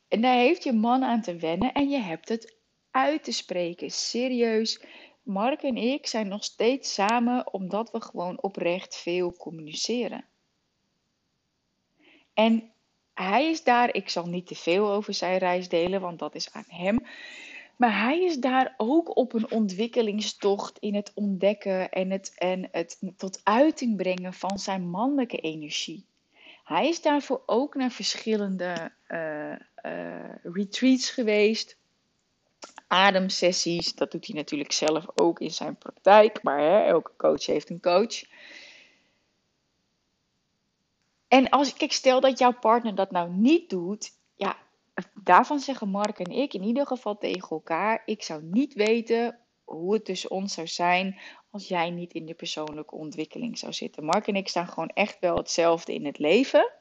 En 0.07 0.21
daar 0.21 0.35
heeft 0.35 0.63
je 0.63 0.73
man 0.73 1.03
aan 1.03 1.21
te 1.21 1.35
wennen 1.35 1.73
en 1.73 1.89
je 1.89 1.99
hebt 1.99 2.29
het 2.29 2.61
uit 2.93 3.23
te 3.23 3.31
spreken. 3.31 3.91
Serieus, 3.91 4.81
Mark 5.23 5.61
en 5.61 5.77
ik 5.77 6.07
zijn 6.07 6.27
nog 6.27 6.43
steeds 6.43 6.93
samen 6.93 7.53
omdat 7.53 7.91
we 7.91 8.01
gewoon 8.01 8.41
oprecht 8.41 8.95
veel 8.95 9.33
communiceren. 9.33 10.25
En 12.33 12.71
hij 13.13 13.49
is 13.49 13.63
daar, 13.63 13.95
ik 13.95 14.09
zal 14.09 14.25
niet 14.25 14.47
te 14.47 14.55
veel 14.55 14.91
over 14.91 15.13
zijn 15.13 15.37
reis 15.37 15.69
delen, 15.69 16.01
want 16.01 16.19
dat 16.19 16.35
is 16.35 16.53
aan 16.53 16.65
hem. 16.67 16.99
Maar 17.77 18.01
hij 18.01 18.23
is 18.23 18.37
daar 18.37 18.73
ook 18.77 19.17
op 19.17 19.33
een 19.33 19.51
ontwikkelingstocht 19.51 20.79
in 20.79 20.95
het 20.95 21.11
ontdekken 21.15 21.89
en 21.89 22.11
het, 22.11 22.33
en 22.37 22.67
het 22.71 22.99
tot 23.17 23.41
uiting 23.43 23.97
brengen 23.97 24.33
van 24.33 24.59
zijn 24.59 24.89
mannelijke 24.89 25.37
energie. 25.37 26.05
Hij 26.63 26.89
is 26.89 27.01
daarvoor 27.01 27.43
ook 27.45 27.75
naar 27.75 27.91
verschillende 27.91 28.91
uh, 29.07 29.51
uh, 29.85 30.35
retreats 30.43 31.09
geweest, 31.09 31.77
ademsessies. 32.87 33.95
Dat 33.95 34.11
doet 34.11 34.27
hij 34.27 34.35
natuurlijk 34.35 34.71
zelf 34.71 35.05
ook 35.15 35.39
in 35.39 35.51
zijn 35.51 35.75
praktijk, 35.75 36.43
maar 36.43 36.59
hè, 36.59 36.83
elke 36.83 37.11
coach 37.17 37.45
heeft 37.45 37.69
een 37.69 37.81
coach. 37.81 38.23
En 41.27 41.49
als 41.49 41.73
ik 41.73 41.91
stel 41.91 42.19
dat 42.19 42.39
jouw 42.39 42.53
partner 42.53 42.95
dat 42.95 43.11
nou 43.11 43.29
niet 43.29 43.69
doet, 43.69 44.11
ja, 44.35 44.57
daarvan 45.13 45.59
zeggen 45.59 45.89
Mark 45.89 46.19
en 46.19 46.31
ik 46.31 46.53
in 46.53 46.63
ieder 46.63 46.87
geval 46.87 47.17
tegen 47.17 47.49
elkaar: 47.49 48.01
ik 48.05 48.23
zou 48.23 48.43
niet 48.43 48.73
weten 48.73 49.39
hoe 49.63 49.93
het 49.93 50.05
tussen 50.05 50.31
ons 50.31 50.53
zou 50.53 50.67
zijn 50.67 51.19
als 51.51 51.67
jij 51.67 51.89
niet 51.89 52.13
in 52.13 52.25
de 52.25 52.33
persoonlijke 52.33 52.95
ontwikkeling 52.95 53.57
zou 53.57 53.73
zitten. 53.73 54.05
Mark 54.05 54.27
en 54.27 54.35
ik 54.35 54.47
staan 54.47 54.67
gewoon 54.67 54.89
echt 54.89 55.19
wel 55.19 55.35
hetzelfde 55.35 55.93
in 55.93 56.05
het 56.05 56.19
leven. 56.19 56.71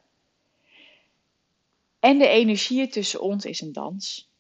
En 2.01 2.19
de 2.19 2.29
energie 2.29 2.89
tussen 2.89 3.21
ons 3.21 3.45
is 3.45 3.61
een 3.61 3.73
dans. 3.73 4.32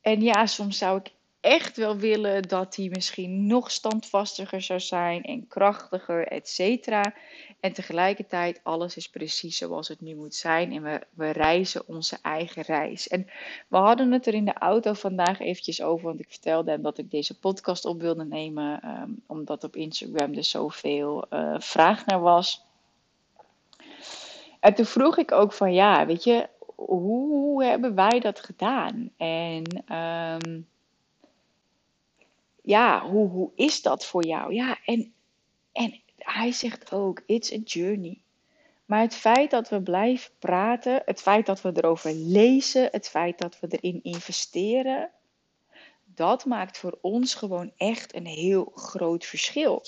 En 0.00 0.20
ja, 0.20 0.46
soms 0.46 0.78
zou 0.78 0.98
ik 0.98 1.12
echt 1.40 1.76
wel 1.76 1.96
willen 1.96 2.42
dat 2.42 2.76
hij 2.76 2.88
misschien 2.88 3.46
nog 3.46 3.70
standvastiger 3.70 4.62
zou 4.62 4.80
zijn 4.80 5.22
en 5.22 5.46
krachtiger, 5.46 6.26
et 6.26 6.48
cetera. 6.48 7.14
En 7.60 7.72
tegelijkertijd, 7.72 8.60
alles 8.62 8.96
is 8.96 9.08
precies 9.08 9.56
zoals 9.56 9.88
het 9.88 10.00
nu 10.00 10.14
moet 10.14 10.34
zijn. 10.34 10.72
En 10.72 10.82
we, 10.82 11.00
we 11.10 11.30
reizen 11.30 11.82
onze 11.86 12.18
eigen 12.22 12.62
reis. 12.62 13.08
En 13.08 13.26
we 13.68 13.76
hadden 13.76 14.12
het 14.12 14.26
er 14.26 14.34
in 14.34 14.44
de 14.44 14.52
auto 14.52 14.92
vandaag 14.92 15.40
eventjes 15.40 15.82
over. 15.82 16.06
Want 16.06 16.20
ik 16.20 16.28
vertelde 16.28 16.70
hem 16.70 16.82
dat 16.82 16.98
ik 16.98 17.10
deze 17.10 17.38
podcast 17.38 17.84
op 17.84 18.00
wilde 18.00 18.24
nemen. 18.24 18.88
Um, 18.88 19.22
omdat 19.26 19.64
op 19.64 19.76
Instagram 19.76 20.34
er 20.34 20.44
zoveel 20.44 21.26
uh, 21.30 21.54
vraag 21.58 22.06
naar 22.06 22.20
was. 22.20 22.62
En 24.60 24.74
toen 24.74 24.84
vroeg 24.84 25.18
ik 25.18 25.32
ook 25.32 25.52
van 25.52 25.72
ja, 25.72 26.06
weet 26.06 26.24
je, 26.24 26.48
hoe, 26.84 27.64
hebben 27.64 27.94
wij 27.94 28.20
dat 28.20 28.40
gedaan? 28.40 29.10
En 29.16 29.64
um, 29.96 30.68
ja, 32.62 33.06
hoe, 33.08 33.28
hoe 33.28 33.50
is 33.54 33.82
dat 33.82 34.06
voor 34.06 34.24
jou? 34.24 34.54
Ja, 34.54 34.78
en, 34.84 35.12
en 35.72 36.00
hij 36.18 36.52
zegt 36.52 36.92
ook, 36.92 37.22
it's 37.26 37.52
a 37.52 37.56
journey. 37.64 38.20
Maar 38.84 39.00
het 39.00 39.14
feit 39.14 39.50
dat 39.50 39.68
we 39.68 39.82
blijven 39.82 40.30
praten, 40.38 41.02
het 41.04 41.22
feit 41.22 41.46
dat 41.46 41.62
we 41.62 41.72
erover 41.74 42.14
lezen, 42.14 42.88
het 42.90 43.08
feit 43.08 43.38
dat 43.38 43.60
we 43.60 43.66
erin 43.70 44.00
investeren, 44.02 45.10
dat 46.04 46.44
maakt 46.44 46.78
voor 46.78 46.98
ons 47.00 47.34
gewoon 47.34 47.72
echt 47.76 48.14
een 48.14 48.26
heel 48.26 48.72
groot 48.74 49.24
verschil. 49.24 49.82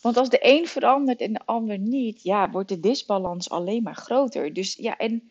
Want 0.00 0.16
als 0.16 0.28
de 0.28 0.38
een 0.40 0.66
verandert 0.66 1.20
en 1.20 1.32
de 1.32 1.40
ander 1.44 1.78
niet, 1.78 2.22
ja, 2.22 2.50
wordt 2.50 2.68
de 2.68 2.80
disbalans 2.80 3.50
alleen 3.50 3.82
maar 3.82 3.96
groter. 3.96 4.52
Dus 4.52 4.74
ja, 4.74 4.96
en 4.96 5.30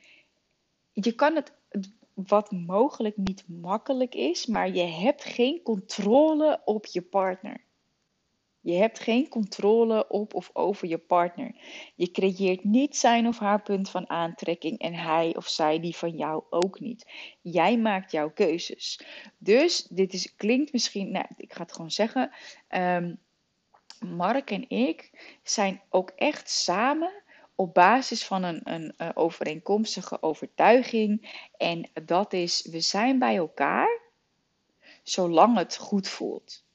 je 1.03 1.12
kan 1.12 1.36
het 1.36 1.53
wat 2.13 2.51
mogelijk 2.51 3.17
niet 3.17 3.43
makkelijk 3.47 4.15
is, 4.15 4.45
maar 4.45 4.69
je 4.69 4.83
hebt 4.83 5.23
geen 5.23 5.62
controle 5.63 6.62
op 6.65 6.86
je 6.86 7.01
partner. 7.01 7.65
Je 8.60 8.73
hebt 8.73 8.99
geen 8.99 9.27
controle 9.27 10.07
op 10.07 10.33
of 10.33 10.49
over 10.53 10.88
je 10.88 10.97
partner. 10.97 11.55
Je 11.95 12.12
creëert 12.12 12.63
niet 12.63 12.97
zijn 12.97 13.27
of 13.27 13.39
haar 13.39 13.62
punt 13.62 13.89
van 13.89 14.10
aantrekking 14.10 14.79
en 14.79 14.93
hij 14.93 15.36
of 15.36 15.47
zij 15.47 15.79
die 15.79 15.95
van 15.95 16.17
jou 16.17 16.43
ook 16.49 16.79
niet. 16.79 17.12
Jij 17.41 17.77
maakt 17.77 18.12
jouw 18.12 18.31
keuzes. 18.31 19.01
Dus 19.38 19.83
dit 19.83 20.13
is, 20.13 20.36
klinkt 20.36 20.71
misschien, 20.71 21.12
nou, 21.12 21.25
ik 21.38 21.53
ga 21.53 21.62
het 21.62 21.73
gewoon 21.73 21.91
zeggen. 21.91 22.31
Um, 22.69 23.19
Mark 23.99 24.51
en 24.51 24.69
ik 24.69 25.12
zijn 25.43 25.81
ook 25.89 26.10
echt 26.15 26.49
samen 26.49 27.23
op 27.57 27.73
basis 27.73 28.25
van 28.25 28.43
een, 28.43 28.61
een, 28.63 28.93
een 28.97 29.15
overeenkomstige 29.15 30.21
overtuiging. 30.21 31.41
En 31.57 31.89
dat 32.05 32.33
is, 32.33 32.67
we 32.71 32.79
zijn 32.79 33.19
bij 33.19 33.35
elkaar 33.35 33.99
zolang 35.03 35.57
het 35.57 35.77
goed 35.77 36.07
voelt. 36.07 36.65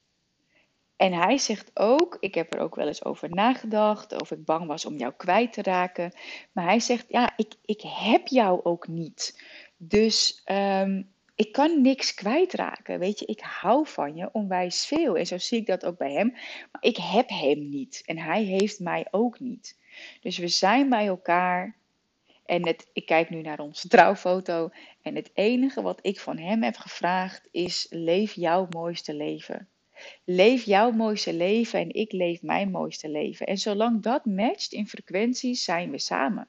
En 0.95 1.13
hij 1.13 1.37
zegt 1.37 1.71
ook, 1.73 2.17
ik 2.19 2.35
heb 2.35 2.53
er 2.53 2.59
ook 2.59 2.75
wel 2.75 2.87
eens 2.87 3.05
over 3.05 3.29
nagedacht, 3.29 4.21
of 4.21 4.31
ik 4.31 4.45
bang 4.45 4.67
was 4.67 4.85
om 4.85 4.97
jou 4.97 5.13
kwijt 5.17 5.53
te 5.53 5.61
raken. 5.61 6.13
Maar 6.51 6.65
hij 6.65 6.79
zegt, 6.79 7.05
ja, 7.09 7.33
ik, 7.37 7.53
ik 7.65 7.81
heb 7.81 8.27
jou 8.27 8.59
ook 8.63 8.87
niet. 8.87 9.43
Dus 9.77 10.41
um, 10.45 11.13
ik 11.35 11.51
kan 11.51 11.81
niks 11.81 12.13
kwijtraken. 12.13 12.99
Weet 12.99 13.19
je, 13.19 13.25
ik 13.25 13.39
hou 13.39 13.87
van 13.87 14.15
je 14.15 14.29
onwijs 14.31 14.85
veel. 14.85 15.17
En 15.17 15.25
zo 15.25 15.37
zie 15.37 15.59
ik 15.59 15.65
dat 15.65 15.85
ook 15.85 15.97
bij 15.97 16.11
hem. 16.11 16.31
Maar 16.71 16.81
ik 16.81 16.97
heb 16.97 17.29
hem 17.29 17.69
niet. 17.69 18.01
En 18.05 18.17
hij 18.17 18.43
heeft 18.43 18.79
mij 18.79 19.07
ook 19.11 19.39
niet. 19.39 19.77
Dus 20.21 20.37
we 20.37 20.47
zijn 20.47 20.89
bij 20.89 21.07
elkaar. 21.07 21.75
En 22.45 22.67
het, 22.67 22.87
ik 22.93 23.05
kijk 23.05 23.29
nu 23.29 23.41
naar 23.41 23.59
onze 23.59 23.87
trouwfoto. 23.87 24.69
En 25.01 25.15
het 25.15 25.31
enige 25.33 25.81
wat 25.81 25.99
ik 26.01 26.19
van 26.19 26.37
hem 26.37 26.63
heb 26.63 26.75
gevraagd 26.75 27.47
is: 27.51 27.87
leef 27.89 28.33
jouw 28.33 28.67
mooiste 28.69 29.13
leven. 29.13 29.67
Leef 30.23 30.63
jouw 30.63 30.91
mooiste 30.91 31.33
leven 31.33 31.79
en 31.79 31.93
ik 31.93 32.11
leef 32.11 32.41
mijn 32.41 32.71
mooiste 32.71 33.09
leven. 33.09 33.45
En 33.45 33.57
zolang 33.57 34.01
dat 34.01 34.25
matcht 34.25 34.71
in 34.71 34.87
frequenties, 34.87 35.63
zijn 35.63 35.91
we 35.91 35.99
samen. 35.99 36.47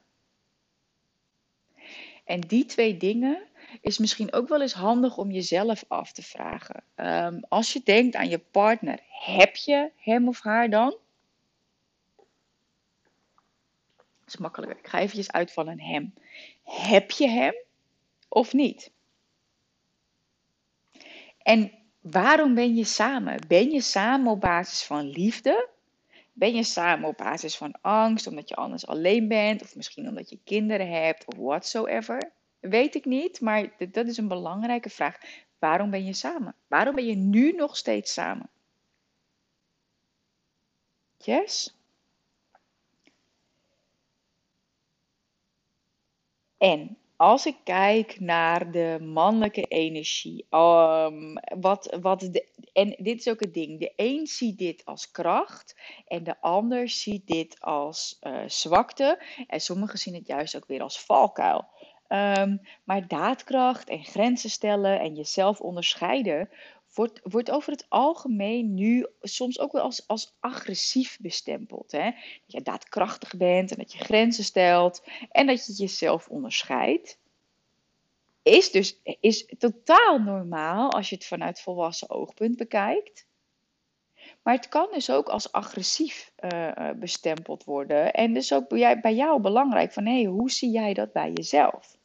En 2.24 2.40
die 2.40 2.64
twee 2.64 2.96
dingen 2.96 3.42
is 3.80 3.98
misschien 3.98 4.32
ook 4.32 4.48
wel 4.48 4.60
eens 4.60 4.72
handig 4.72 5.16
om 5.16 5.30
jezelf 5.30 5.84
af 5.88 6.12
te 6.12 6.22
vragen. 6.22 6.84
Um, 6.96 7.44
als 7.48 7.72
je 7.72 7.80
denkt 7.84 8.16
aan 8.16 8.28
je 8.28 8.38
partner, 8.38 8.98
heb 9.08 9.56
je 9.56 9.90
hem 9.96 10.28
of 10.28 10.40
haar 10.40 10.70
dan? 10.70 10.96
Dat 12.16 14.06
is 14.26 14.36
makkelijker. 14.36 14.78
Ik 14.78 14.86
ga 14.86 14.98
eventjes 14.98 15.32
uit 15.32 15.52
van 15.52 15.68
een 15.68 15.80
hem. 15.80 16.14
Heb 16.62 17.10
je 17.10 17.28
hem 17.28 17.54
of 18.28 18.52
niet? 18.52 18.92
En 21.38 21.72
waarom 22.00 22.54
ben 22.54 22.74
je 22.74 22.84
samen? 22.84 23.46
Ben 23.48 23.70
je 23.70 23.80
samen 23.80 24.32
op 24.32 24.40
basis 24.40 24.82
van 24.82 25.04
liefde? 25.06 25.68
Ben 26.32 26.54
je 26.54 26.62
samen 26.62 27.08
op 27.08 27.16
basis 27.16 27.56
van 27.56 27.74
angst, 27.80 28.26
omdat 28.26 28.48
je 28.48 28.54
anders 28.54 28.86
alleen 28.86 29.28
bent, 29.28 29.62
of 29.62 29.76
misschien 29.76 30.08
omdat 30.08 30.30
je 30.30 30.38
kinderen 30.44 30.90
hebt, 30.90 31.26
of 31.26 31.36
whatsoever? 31.36 32.30
Weet 32.60 32.94
ik 32.94 33.04
niet, 33.04 33.40
maar 33.40 33.72
dat 33.90 34.06
is 34.06 34.16
een 34.16 34.28
belangrijke 34.28 34.90
vraag. 34.90 35.16
Waarom 35.58 35.90
ben 35.90 36.04
je 36.04 36.12
samen? 36.12 36.54
Waarom 36.66 36.94
ben 36.94 37.06
je 37.06 37.14
nu 37.14 37.52
nog 37.52 37.76
steeds 37.76 38.12
samen? 38.12 38.48
Yes? 41.18 41.74
En 46.64 46.96
als 47.16 47.46
ik 47.46 47.56
kijk 47.64 48.20
naar 48.20 48.70
de 48.70 48.98
mannelijke 49.02 49.62
energie, 49.62 50.46
um, 50.50 51.34
wat, 51.60 51.96
wat 52.00 52.20
de, 52.20 52.48
en 52.72 52.96
dit 52.98 53.18
is 53.18 53.28
ook 53.28 53.40
het 53.40 53.54
ding, 53.54 53.80
de 53.80 53.92
een 53.96 54.26
ziet 54.26 54.58
dit 54.58 54.84
als 54.84 55.10
kracht 55.10 55.76
en 56.06 56.24
de 56.24 56.40
ander 56.40 56.88
ziet 56.88 57.26
dit 57.26 57.60
als 57.60 58.18
uh, 58.22 58.38
zwakte 58.46 59.22
en 59.46 59.60
sommigen 59.60 59.98
zien 59.98 60.14
het 60.14 60.26
juist 60.26 60.56
ook 60.56 60.66
weer 60.66 60.82
als 60.82 61.00
valkuil. 61.00 61.64
Um, 62.08 62.60
maar 62.84 63.08
daadkracht 63.08 63.88
en 63.88 64.04
grenzen 64.04 64.50
stellen 64.50 65.00
en 65.00 65.14
jezelf 65.14 65.60
onderscheiden 65.60 66.48
wordt, 66.94 67.20
wordt 67.22 67.50
over 67.50 67.72
het 67.72 67.86
algemeen 67.88 68.74
nu 68.74 69.06
soms 69.20 69.58
ook 69.58 69.72
wel 69.72 69.82
als, 69.82 70.08
als 70.08 70.34
agressief 70.40 71.18
bestempeld. 71.20 71.92
Hè? 71.92 72.04
Dat 72.04 72.42
je 72.46 72.62
daadkrachtig 72.62 73.36
bent 73.36 73.70
en 73.70 73.76
dat 73.76 73.92
je 73.92 73.98
grenzen 73.98 74.44
stelt 74.44 75.02
en 75.30 75.46
dat 75.46 75.66
je 75.66 75.72
jezelf 75.72 76.28
onderscheidt. 76.28 77.18
Is 78.42 78.70
dus 78.70 79.00
is 79.20 79.46
totaal 79.58 80.18
normaal 80.18 80.90
als 80.90 81.08
je 81.08 81.14
het 81.14 81.26
vanuit 81.26 81.60
volwassen 81.60 82.10
oogpunt 82.10 82.56
bekijkt. 82.56 83.26
Maar 84.42 84.54
het 84.54 84.68
kan 84.68 84.88
dus 84.92 85.10
ook 85.10 85.28
als 85.28 85.52
agressief 85.52 86.32
uh, 86.52 86.90
bestempeld 86.96 87.64
worden. 87.64 88.12
En 88.12 88.34
dus 88.34 88.52
ook 88.52 88.68
bij, 88.68 89.14
jou 89.14 89.40
belangrijk 89.40 89.92
van 89.92 90.06
hé, 90.06 90.24
hoe 90.24 90.50
zie 90.50 90.70
jij 90.70 90.94
dat 90.94 91.12
bij 91.12 91.32
jezelf? 91.32 91.96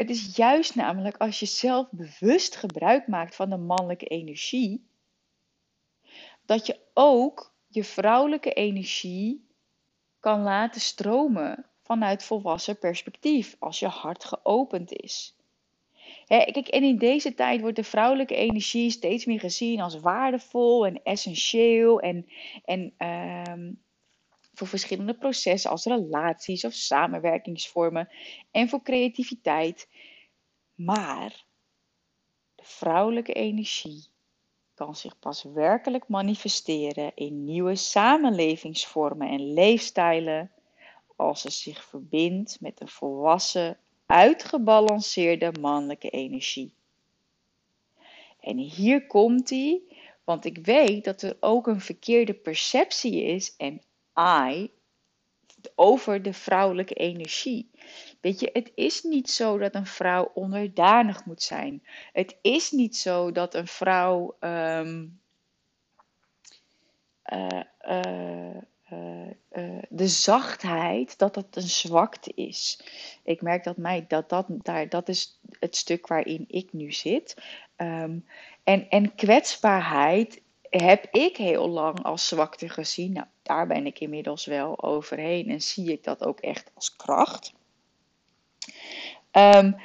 Het 0.00 0.10
is 0.10 0.36
juist 0.36 0.74
namelijk 0.74 1.16
als 1.16 1.40
je 1.40 1.46
zelf 1.46 1.88
bewust 1.90 2.56
gebruik 2.56 3.06
maakt 3.06 3.34
van 3.34 3.50
de 3.50 3.56
mannelijke 3.56 4.06
energie, 4.06 4.86
dat 6.46 6.66
je 6.66 6.78
ook 6.94 7.54
je 7.68 7.84
vrouwelijke 7.84 8.52
energie 8.52 9.48
kan 10.20 10.42
laten 10.42 10.80
stromen 10.80 11.66
vanuit 11.82 12.24
volwassen 12.24 12.78
perspectief, 12.78 13.56
als 13.58 13.78
je 13.78 13.86
hart 13.86 14.24
geopend 14.24 14.92
is. 14.92 15.36
kijk, 16.26 16.68
en 16.68 16.82
in 16.82 16.98
deze 16.98 17.34
tijd 17.34 17.60
wordt 17.60 17.76
de 17.76 17.84
vrouwelijke 17.84 18.34
energie 18.34 18.90
steeds 18.90 19.24
meer 19.24 19.40
gezien 19.40 19.80
als 19.80 20.00
waardevol 20.00 20.86
en 20.86 21.02
essentieel 21.02 22.00
en, 22.00 22.26
en 22.64 22.94
um, 23.50 23.82
voor 24.60 24.68
verschillende 24.68 25.14
processen 25.14 25.70
als 25.70 25.84
relaties 25.84 26.64
of 26.64 26.72
samenwerkingsvormen 26.72 28.08
en 28.50 28.68
voor 28.68 28.82
creativiteit. 28.82 29.88
Maar 30.74 31.44
de 32.54 32.62
vrouwelijke 32.64 33.32
energie 33.32 34.06
kan 34.74 34.96
zich 34.96 35.18
pas 35.18 35.42
werkelijk 35.42 36.08
manifesteren 36.08 37.12
in 37.14 37.44
nieuwe 37.44 37.74
samenlevingsvormen 37.74 39.28
en 39.28 39.52
leefstijlen 39.52 40.50
als 41.16 41.40
ze 41.40 41.50
zich 41.50 41.84
verbindt 41.84 42.60
met 42.60 42.80
een 42.80 42.88
volwassen, 42.88 43.78
uitgebalanceerde 44.06 45.52
mannelijke 45.60 46.10
energie. 46.10 46.74
En 48.40 48.58
hier 48.58 49.06
komt 49.06 49.48
die, 49.48 49.96
want 50.24 50.44
ik 50.44 50.58
weet 50.58 51.04
dat 51.04 51.22
er 51.22 51.36
ook 51.40 51.66
een 51.66 51.80
verkeerde 51.80 52.34
perceptie 52.34 53.22
is 53.22 53.56
en 53.56 53.82
Over 55.74 56.22
de 56.22 56.32
vrouwelijke 56.32 56.94
energie. 56.94 57.70
Weet 58.20 58.40
je, 58.40 58.50
het 58.52 58.72
is 58.74 59.02
niet 59.02 59.30
zo 59.30 59.58
dat 59.58 59.74
een 59.74 59.86
vrouw 59.86 60.30
onderdanig 60.34 61.24
moet 61.24 61.42
zijn. 61.42 61.82
Het 62.12 62.36
is 62.42 62.70
niet 62.70 62.96
zo 62.96 63.32
dat 63.32 63.54
een 63.54 63.66
vrouw 63.66 64.36
um, 64.40 65.20
uh, 67.32 67.60
uh, 67.88 68.56
uh, 68.92 69.82
de 69.88 70.08
zachtheid, 70.08 71.18
dat 71.18 71.34
dat 71.34 71.46
een 71.50 71.62
zwakte 71.62 72.32
is. 72.34 72.80
Ik 73.22 73.42
merk 73.42 73.64
dat 73.64 73.76
mij, 73.76 74.04
dat, 74.08 74.28
dat, 74.28 74.46
daar, 74.48 74.88
dat 74.88 75.08
is 75.08 75.40
het 75.58 75.76
stuk 75.76 76.06
waarin 76.06 76.44
ik 76.48 76.72
nu 76.72 76.92
zit. 76.92 77.36
Um, 77.76 78.26
en, 78.64 78.88
en 78.88 79.14
kwetsbaarheid 79.14 80.42
heb 80.70 81.06
ik 81.10 81.36
heel 81.36 81.68
lang 81.68 82.02
als 82.02 82.28
zwakte 82.28 82.68
gezien. 82.68 83.12
Nou, 83.12 83.26
daar 83.50 83.66
ben 83.66 83.86
ik 83.86 84.00
inmiddels 84.00 84.46
wel 84.46 84.82
overheen 84.82 85.48
en 85.48 85.62
zie 85.62 85.92
ik 85.92 86.04
dat 86.04 86.24
ook 86.24 86.40
echt 86.40 86.70
als 86.74 86.96
kracht. 86.96 87.52
Um, 89.32 89.76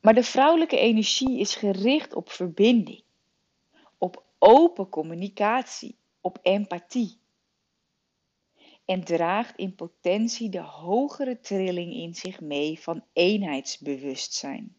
maar 0.00 0.14
de 0.14 0.22
vrouwelijke 0.22 0.78
energie 0.78 1.38
is 1.38 1.54
gericht 1.54 2.14
op 2.14 2.30
verbinding, 2.30 3.02
op 3.98 4.22
open 4.38 4.88
communicatie, 4.88 5.96
op 6.20 6.38
empathie. 6.42 7.18
En 8.84 9.04
draagt 9.04 9.56
in 9.56 9.74
potentie 9.74 10.48
de 10.48 10.62
hogere 10.62 11.40
trilling 11.40 11.94
in 11.94 12.14
zich 12.14 12.40
mee 12.40 12.80
van 12.80 13.04
eenheidsbewustzijn. 13.12 14.76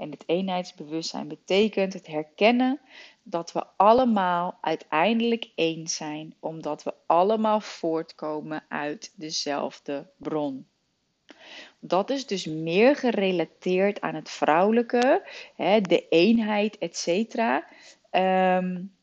En 0.00 0.10
het 0.10 0.24
eenheidsbewustzijn 0.26 1.28
betekent 1.28 1.92
het 1.92 2.06
herkennen 2.06 2.80
dat 3.22 3.52
we 3.52 3.66
allemaal 3.76 4.58
uiteindelijk 4.60 5.50
één 5.54 5.88
zijn, 5.88 6.34
omdat 6.38 6.82
we 6.82 6.94
allemaal 7.06 7.60
voortkomen 7.60 8.64
uit 8.68 9.12
dezelfde 9.16 10.10
bron. 10.16 10.66
Dat 11.78 12.10
is 12.10 12.26
dus 12.26 12.44
meer 12.44 12.96
gerelateerd 12.96 14.00
aan 14.00 14.14
het 14.14 14.30
vrouwelijke, 14.30 15.28
hè, 15.56 15.80
de 15.80 16.08
eenheid, 16.08 16.78
etc. 16.78 17.06
Um, 18.10 18.94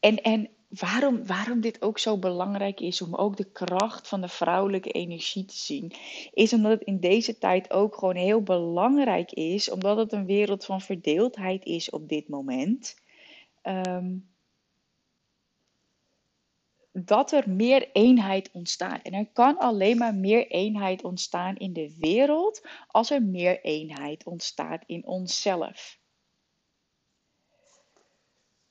en, 0.00 0.22
en 0.22 0.48
waarom, 0.68 1.26
waarom 1.26 1.60
dit 1.60 1.82
ook 1.82 1.98
zo 1.98 2.18
belangrijk 2.18 2.80
is 2.80 3.02
om 3.02 3.14
ook 3.14 3.36
de 3.36 3.50
kracht 3.50 4.08
van 4.08 4.20
de 4.20 4.28
vrouwelijke 4.28 4.90
energie 4.90 5.44
te 5.44 5.56
zien, 5.56 5.92
is 6.32 6.52
omdat 6.52 6.70
het 6.70 6.82
in 6.82 7.00
deze 7.00 7.38
tijd 7.38 7.70
ook 7.70 7.94
gewoon 7.94 8.16
heel 8.16 8.42
belangrijk 8.42 9.32
is, 9.32 9.70
omdat 9.70 9.96
het 9.96 10.12
een 10.12 10.26
wereld 10.26 10.64
van 10.64 10.80
verdeeldheid 10.80 11.64
is 11.64 11.90
op 11.90 12.08
dit 12.08 12.28
moment. 12.28 12.96
Um, 13.62 14.28
dat 17.04 17.32
er 17.32 17.50
meer 17.50 17.90
eenheid 17.92 18.50
ontstaat. 18.52 19.02
En 19.02 19.12
er 19.12 19.26
kan 19.32 19.58
alleen 19.58 19.96
maar 19.96 20.14
meer 20.14 20.46
eenheid 20.46 21.04
ontstaan 21.04 21.56
in 21.56 21.72
de 21.72 21.96
wereld 21.98 22.66
als 22.86 23.10
er 23.10 23.22
meer 23.22 23.60
eenheid 23.60 24.24
ontstaat 24.24 24.82
in 24.86 25.06
onszelf. 25.06 25.95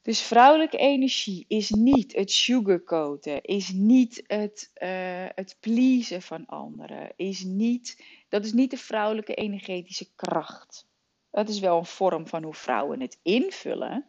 Dus 0.06 0.22
vrouwelijke 0.22 0.78
energie 0.78 1.46
is 1.48 1.70
niet 1.70 2.16
het 2.16 2.32
sugarcoaten, 2.32 3.42
is 3.42 3.72
niet 3.72 4.24
het, 4.28 4.72
uh, 4.84 4.90
het 5.36 5.58
pleasen 5.60 6.22
van 6.22 6.46
anderen, 6.46 7.12
is 7.16 7.44
niet, 7.44 8.04
dat 8.30 8.46
is 8.46 8.54
niet 8.54 8.72
de 8.72 8.78
vrouwelijke 8.78 9.34
energetische 9.34 10.08
kracht. 10.16 10.88
Dat 11.32 11.50
is 11.50 11.60
wel 11.60 11.78
een 11.78 11.86
vorm 11.86 12.28
van 12.28 12.44
hoe 12.44 12.54
vrouwen 12.54 13.02
het 13.02 13.20
invullen. 13.22 14.06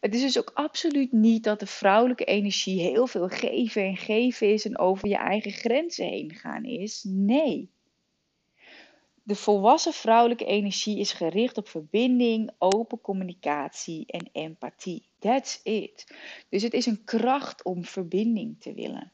Het 0.00 0.14
is 0.14 0.20
dus 0.20 0.38
ook 0.38 0.50
absoluut 0.54 1.12
niet 1.12 1.44
dat 1.44 1.60
de 1.60 1.66
vrouwelijke 1.66 2.24
energie 2.24 2.80
heel 2.80 3.06
veel 3.06 3.28
geven 3.28 3.82
en 3.82 3.96
geven 3.96 4.52
is 4.52 4.64
en 4.64 4.78
over 4.78 5.08
je 5.08 5.16
eigen 5.16 5.52
grenzen 5.52 6.06
heen 6.06 6.34
gaan 6.34 6.64
is. 6.64 7.04
Nee. 7.08 7.73
De 9.26 9.34
volwassen 9.34 9.92
vrouwelijke 9.92 10.44
energie 10.44 10.98
is 10.98 11.12
gericht 11.12 11.58
op 11.58 11.68
verbinding, 11.68 12.50
open 12.58 13.00
communicatie 13.00 14.06
en 14.06 14.28
empathie. 14.32 15.08
That's 15.18 15.60
it. 15.62 16.14
Dus 16.48 16.62
het 16.62 16.72
is 16.72 16.86
een 16.86 17.04
kracht 17.04 17.62
om 17.62 17.84
verbinding 17.84 18.60
te 18.60 18.74
willen. 18.74 19.12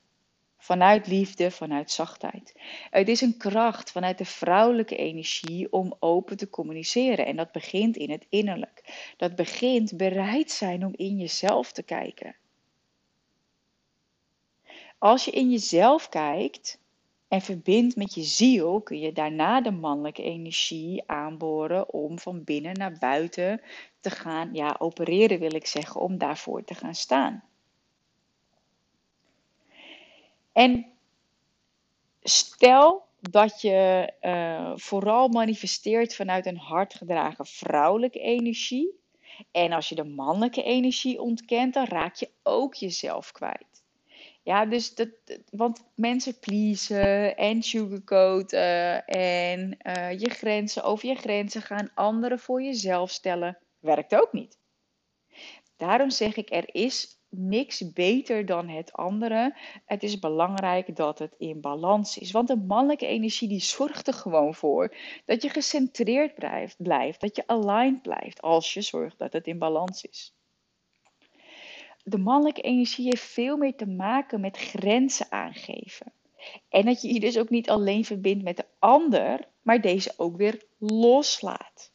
Vanuit 0.56 1.06
liefde, 1.06 1.50
vanuit 1.50 1.90
zachtheid. 1.90 2.52
Het 2.90 3.08
is 3.08 3.20
een 3.20 3.36
kracht 3.36 3.90
vanuit 3.90 4.18
de 4.18 4.24
vrouwelijke 4.24 4.96
energie 4.96 5.72
om 5.72 5.96
open 5.98 6.36
te 6.36 6.50
communiceren. 6.50 7.26
En 7.26 7.36
dat 7.36 7.52
begint 7.52 7.96
in 7.96 8.10
het 8.10 8.26
innerlijk. 8.28 9.12
Dat 9.16 9.34
begint 9.34 9.96
bereid 9.96 10.50
zijn 10.50 10.86
om 10.86 10.92
in 10.96 11.16
jezelf 11.18 11.72
te 11.72 11.82
kijken. 11.82 12.36
Als 14.98 15.24
je 15.24 15.30
in 15.30 15.50
jezelf 15.50 16.08
kijkt, 16.08 16.78
en 17.30 17.40
verbindt 17.40 17.96
met 17.96 18.14
je 18.14 18.22
ziel, 18.22 18.80
kun 18.80 18.98
je 18.98 19.12
daarna 19.12 19.60
de 19.60 19.70
mannelijke 19.70 20.22
energie 20.22 21.02
aanboren 21.06 21.92
om 21.92 22.18
van 22.18 22.44
binnen 22.44 22.74
naar 22.74 22.96
buiten 22.98 23.60
te 24.00 24.10
gaan, 24.10 24.54
ja, 24.54 24.76
opereren 24.78 25.38
wil 25.38 25.54
ik 25.54 25.66
zeggen, 25.66 26.00
om 26.00 26.18
daarvoor 26.18 26.64
te 26.64 26.74
gaan 26.74 26.94
staan. 26.94 27.44
En 30.52 30.86
stel 32.22 33.02
dat 33.20 33.60
je 33.60 34.12
uh, 34.22 34.72
vooral 34.74 35.28
manifesteert 35.28 36.14
vanuit 36.14 36.46
een 36.46 36.58
hardgedragen 36.58 37.46
vrouwelijke 37.46 38.20
energie. 38.20 38.98
En 39.50 39.72
als 39.72 39.88
je 39.88 39.94
de 39.94 40.04
mannelijke 40.04 40.62
energie 40.62 41.20
ontkent, 41.20 41.74
dan 41.74 41.84
raak 41.84 42.14
je 42.14 42.30
ook 42.42 42.74
jezelf 42.74 43.32
kwijt. 43.32 43.79
Ja, 44.42 44.66
dus 44.66 44.94
dat, 44.94 45.08
want 45.50 45.84
mensen 45.94 46.38
pleasen 46.38 47.36
en 47.36 47.62
sugarcoaten 47.62 49.04
en 49.06 49.76
uh, 49.82 50.18
je 50.18 50.30
grenzen 50.30 50.82
over 50.82 51.08
je 51.08 51.14
grenzen 51.14 51.62
gaan, 51.62 51.90
anderen 51.94 52.38
voor 52.38 52.62
jezelf 52.62 53.10
stellen, 53.10 53.58
werkt 53.78 54.14
ook 54.14 54.32
niet. 54.32 54.58
Daarom 55.76 56.10
zeg 56.10 56.36
ik, 56.36 56.50
er 56.50 56.74
is 56.74 57.18
niks 57.28 57.92
beter 57.92 58.46
dan 58.46 58.68
het 58.68 58.92
andere. 58.92 59.56
Het 59.84 60.02
is 60.02 60.18
belangrijk 60.18 60.96
dat 60.96 61.18
het 61.18 61.34
in 61.38 61.60
balans 61.60 62.18
is. 62.18 62.30
Want 62.30 62.48
de 62.48 62.56
mannelijke 62.56 63.06
energie 63.06 63.48
die 63.48 63.60
zorgt 63.60 64.06
er 64.06 64.14
gewoon 64.14 64.54
voor 64.54 64.96
dat 65.24 65.42
je 65.42 65.48
gecentreerd 65.48 66.34
blijft, 66.34 66.82
blijft 66.82 67.20
dat 67.20 67.36
je 67.36 67.46
aligned 67.46 68.02
blijft 68.02 68.40
als 68.40 68.74
je 68.74 68.80
zorgt 68.80 69.18
dat 69.18 69.32
het 69.32 69.46
in 69.46 69.58
balans 69.58 70.04
is 70.04 70.34
de 72.04 72.18
mannelijke 72.18 72.60
energie 72.60 73.04
heeft 73.04 73.22
veel 73.22 73.56
meer 73.56 73.76
te 73.76 73.86
maken 73.86 74.40
met 74.40 74.56
grenzen 74.56 75.32
aangeven. 75.32 76.12
En 76.68 76.84
dat 76.84 77.02
je 77.02 77.12
je 77.12 77.20
dus 77.20 77.38
ook 77.38 77.50
niet 77.50 77.70
alleen 77.70 78.04
verbindt 78.04 78.44
met 78.44 78.56
de 78.56 78.66
ander, 78.78 79.48
maar 79.62 79.80
deze 79.80 80.12
ook 80.16 80.36
weer 80.36 80.62
loslaat. 80.78 81.92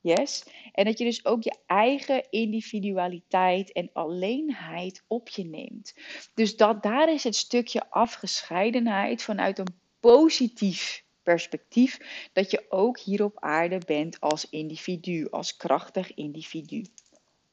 Yes? 0.00 0.44
En 0.72 0.84
dat 0.84 0.98
je 0.98 1.04
dus 1.04 1.24
ook 1.24 1.42
je 1.42 1.56
eigen 1.66 2.30
individualiteit 2.30 3.72
en 3.72 3.90
alleenheid 3.92 5.04
op 5.06 5.28
je 5.28 5.44
neemt. 5.44 5.94
Dus 6.34 6.56
dat, 6.56 6.82
daar 6.82 7.12
is 7.12 7.24
het 7.24 7.36
stukje 7.36 7.90
afgescheidenheid 7.90 9.22
vanuit 9.22 9.58
een 9.58 9.80
positief 10.00 11.04
perspectief 11.22 12.28
dat 12.32 12.50
je 12.50 12.64
ook 12.68 12.98
hier 12.98 13.24
op 13.24 13.40
aarde 13.40 13.80
bent 13.86 14.20
als 14.20 14.48
individu, 14.50 15.28
als 15.30 15.56
krachtig 15.56 16.14
individu. 16.14 16.84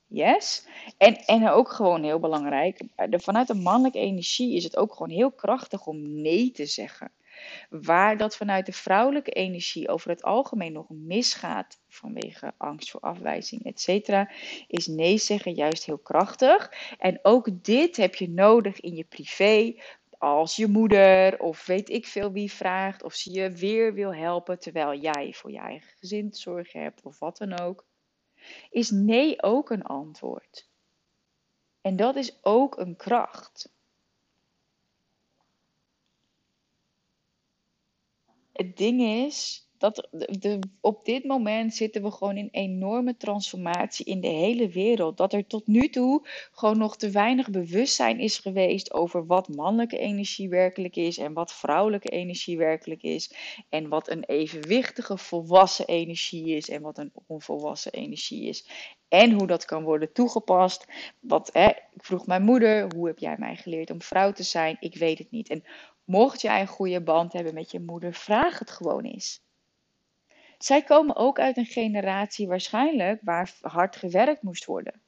Yes? 0.08 0.68
En, 0.98 1.16
en 1.16 1.50
ook 1.50 1.72
gewoon 1.72 2.04
heel 2.04 2.20
belangrijk, 2.20 2.82
vanuit 3.12 3.48
de 3.48 3.54
mannelijke 3.54 4.00
energie 4.00 4.56
is 4.56 4.64
het 4.64 4.78
ook 4.78 4.94
gewoon 4.94 5.10
heel 5.10 5.32
krachtig 5.32 5.86
om 5.86 6.22
nee 6.22 6.52
te 6.52 6.66
zeggen. 6.66 7.12
Waar 7.70 8.18
dat 8.18 8.36
vanuit 8.36 8.66
de 8.66 8.72
vrouwelijke 8.72 9.32
energie 9.32 9.90
over 9.90 10.10
het 10.10 10.24
algemeen 10.24 10.72
nog 10.72 10.90
misgaat 10.90 11.80
vanwege 11.88 12.54
angst 12.58 12.92
voor 12.92 13.00
afwijzing, 13.00 13.64
etc., 13.64 14.10
is 14.68 14.88
nee 14.88 15.18
zeggen 15.18 15.54
juist 15.54 15.86
heel 15.86 15.98
krachtig. 15.98 16.72
En 16.98 17.20
ook 17.22 17.64
dit 17.64 17.98
heb 17.98 18.16
je 18.16 18.30
nodig 18.30 18.80
in 18.80 18.96
je 18.96 19.04
privé, 19.04 19.76
als 20.20 20.56
je 20.56 20.68
moeder 20.68 21.40
of 21.40 21.66
weet 21.66 21.90
ik 21.90 22.08
veel 22.08 22.32
wie 22.32 22.52
vraagt 22.52 23.04
of 23.04 23.14
ze 23.14 23.32
je 23.32 23.52
weer 23.52 23.94
wil 23.94 24.14
helpen 24.14 24.60
terwijl 24.60 25.00
jij 25.00 25.34
voor 25.34 25.52
je 25.52 25.60
eigen 25.60 25.98
gezin 25.98 26.34
zorg 26.34 26.72
hebt 26.72 27.02
of 27.02 27.20
wat 27.20 27.38
dan 27.38 27.60
ook, 27.60 27.86
is 28.70 28.90
nee 28.90 29.44
ook 29.44 29.70
een 29.70 29.84
antwoord. 29.84 30.70
En 31.82 31.96
dat 31.96 32.16
is 32.16 32.44
ook 32.44 32.78
een 32.78 32.96
kracht. 32.96 33.72
Het 38.52 38.78
ding 38.78 39.02
is 39.02 39.69
dat 39.80 40.08
de, 40.12 40.60
op 40.82 41.06
dit 41.06 41.26
moment 41.26 41.76
zitten 41.76 42.04
we 42.04 42.12
gewoon 42.12 42.38
in 42.38 42.50
enorme 42.52 43.18
transformatie 43.18 44.06
in 44.06 44.22
de 44.22 44.28
hele 44.28 44.70
wereld. 44.70 45.18
Dat 45.18 45.34
er 45.34 45.48
tot 45.48 45.68
nu 45.68 45.90
toe 45.90 46.28
gewoon 46.52 46.78
nog 46.78 46.98
te 46.98 47.10
weinig 47.10 47.50
bewustzijn 47.50 48.20
is 48.20 48.38
geweest 48.38 48.94
over 48.94 49.26
wat 49.26 49.48
mannelijke 49.48 49.98
energie 49.98 50.50
werkelijk 50.50 50.96
is 50.96 51.18
en 51.18 51.34
wat 51.34 51.54
vrouwelijke 51.54 52.10
energie 52.10 52.58
werkelijk 52.58 53.04
is. 53.04 53.34
En 53.70 53.88
wat 53.90 54.10
een 54.10 54.24
evenwichtige 54.24 55.18
volwassen 55.18 55.88
energie 55.88 56.56
is 56.56 56.70
en 56.70 56.82
wat 56.82 56.98
een 56.98 57.12
onvolwassen 57.28 57.92
energie 57.92 58.48
is. 58.48 58.68
En 59.08 59.32
hoe 59.32 59.48
dat 59.48 59.66
kan 59.66 59.84
worden 59.84 60.12
toegepast. 60.12 60.86
Wat, 61.20 61.50
hè, 61.54 61.68
ik 61.68 62.04
vroeg 62.04 62.28
mijn 62.28 62.44
moeder, 62.44 62.94
hoe 62.96 63.08
heb 63.08 63.20
jij 63.20 63.36
mij 63.38 63.56
geleerd 63.56 63.90
om 63.90 64.02
vrouw 64.02 64.32
te 64.32 64.44
zijn? 64.44 64.78
Ik 64.80 64.96
weet 64.96 65.18
het 65.18 65.32
niet. 65.32 65.50
En 65.50 65.64
mocht 66.04 66.42
jij 66.42 66.62
een 66.62 66.68
goede 66.68 67.02
band 67.02 67.34
hebben 67.34 67.54
met 67.54 67.72
je 67.72 67.80
moeder, 67.80 68.14
vraag 68.14 68.60
het 68.60 68.72
gewoon 68.72 69.04
eens. 69.04 69.42
Zij 70.60 70.82
komen 70.82 71.16
ook 71.16 71.40
uit 71.40 71.58
een 71.58 71.66
generatie 71.66 72.48
waarschijnlijk 72.48 73.20
waar 73.24 73.54
hard 73.62 73.96
gewerkt 73.96 74.42
moest 74.42 74.66
worden. 74.66 75.02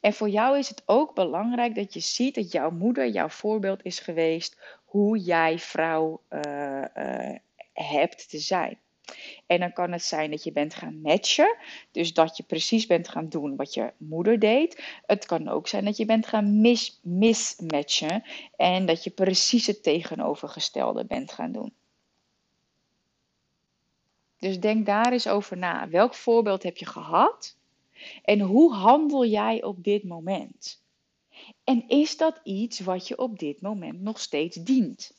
En 0.00 0.12
voor 0.12 0.28
jou 0.28 0.58
is 0.58 0.68
het 0.68 0.82
ook 0.86 1.14
belangrijk 1.14 1.74
dat 1.74 1.94
je 1.94 2.00
ziet 2.00 2.34
dat 2.34 2.52
jouw 2.52 2.70
moeder 2.70 3.08
jouw 3.08 3.28
voorbeeld 3.28 3.84
is 3.84 3.98
geweest 3.98 4.78
hoe 4.84 5.18
jij 5.18 5.58
vrouw 5.58 6.22
uh, 6.30 6.84
uh, 6.96 7.34
hebt 7.72 8.30
te 8.30 8.38
zijn. 8.38 8.78
En 9.46 9.60
dan 9.60 9.72
kan 9.72 9.92
het 9.92 10.02
zijn 10.02 10.30
dat 10.30 10.44
je 10.44 10.52
bent 10.52 10.74
gaan 10.74 11.00
matchen, 11.00 11.56
dus 11.90 12.14
dat 12.14 12.36
je 12.36 12.42
precies 12.42 12.86
bent 12.86 13.08
gaan 13.08 13.28
doen 13.28 13.56
wat 13.56 13.74
je 13.74 13.92
moeder 13.96 14.38
deed. 14.38 15.00
Het 15.06 15.26
kan 15.26 15.48
ook 15.48 15.68
zijn 15.68 15.84
dat 15.84 15.96
je 15.96 16.04
bent 16.04 16.26
gaan 16.26 16.60
mis, 16.60 17.00
mismatchen 17.02 18.22
en 18.56 18.86
dat 18.86 19.04
je 19.04 19.10
precies 19.10 19.66
het 19.66 19.82
tegenovergestelde 19.82 21.04
bent 21.04 21.32
gaan 21.32 21.52
doen. 21.52 21.72
Dus 24.40 24.60
denk 24.60 24.86
daar 24.86 25.12
eens 25.12 25.28
over 25.28 25.56
na. 25.56 25.88
Welk 25.88 26.14
voorbeeld 26.14 26.62
heb 26.62 26.76
je 26.76 26.86
gehad? 26.86 27.56
En 28.24 28.40
hoe 28.40 28.72
handel 28.72 29.24
jij 29.24 29.62
op 29.62 29.84
dit 29.84 30.04
moment? 30.04 30.82
En 31.64 31.88
is 31.88 32.16
dat 32.16 32.40
iets 32.42 32.80
wat 32.80 33.08
je 33.08 33.18
op 33.18 33.38
dit 33.38 33.60
moment 33.60 34.00
nog 34.00 34.20
steeds 34.20 34.56
dient? 34.56 35.18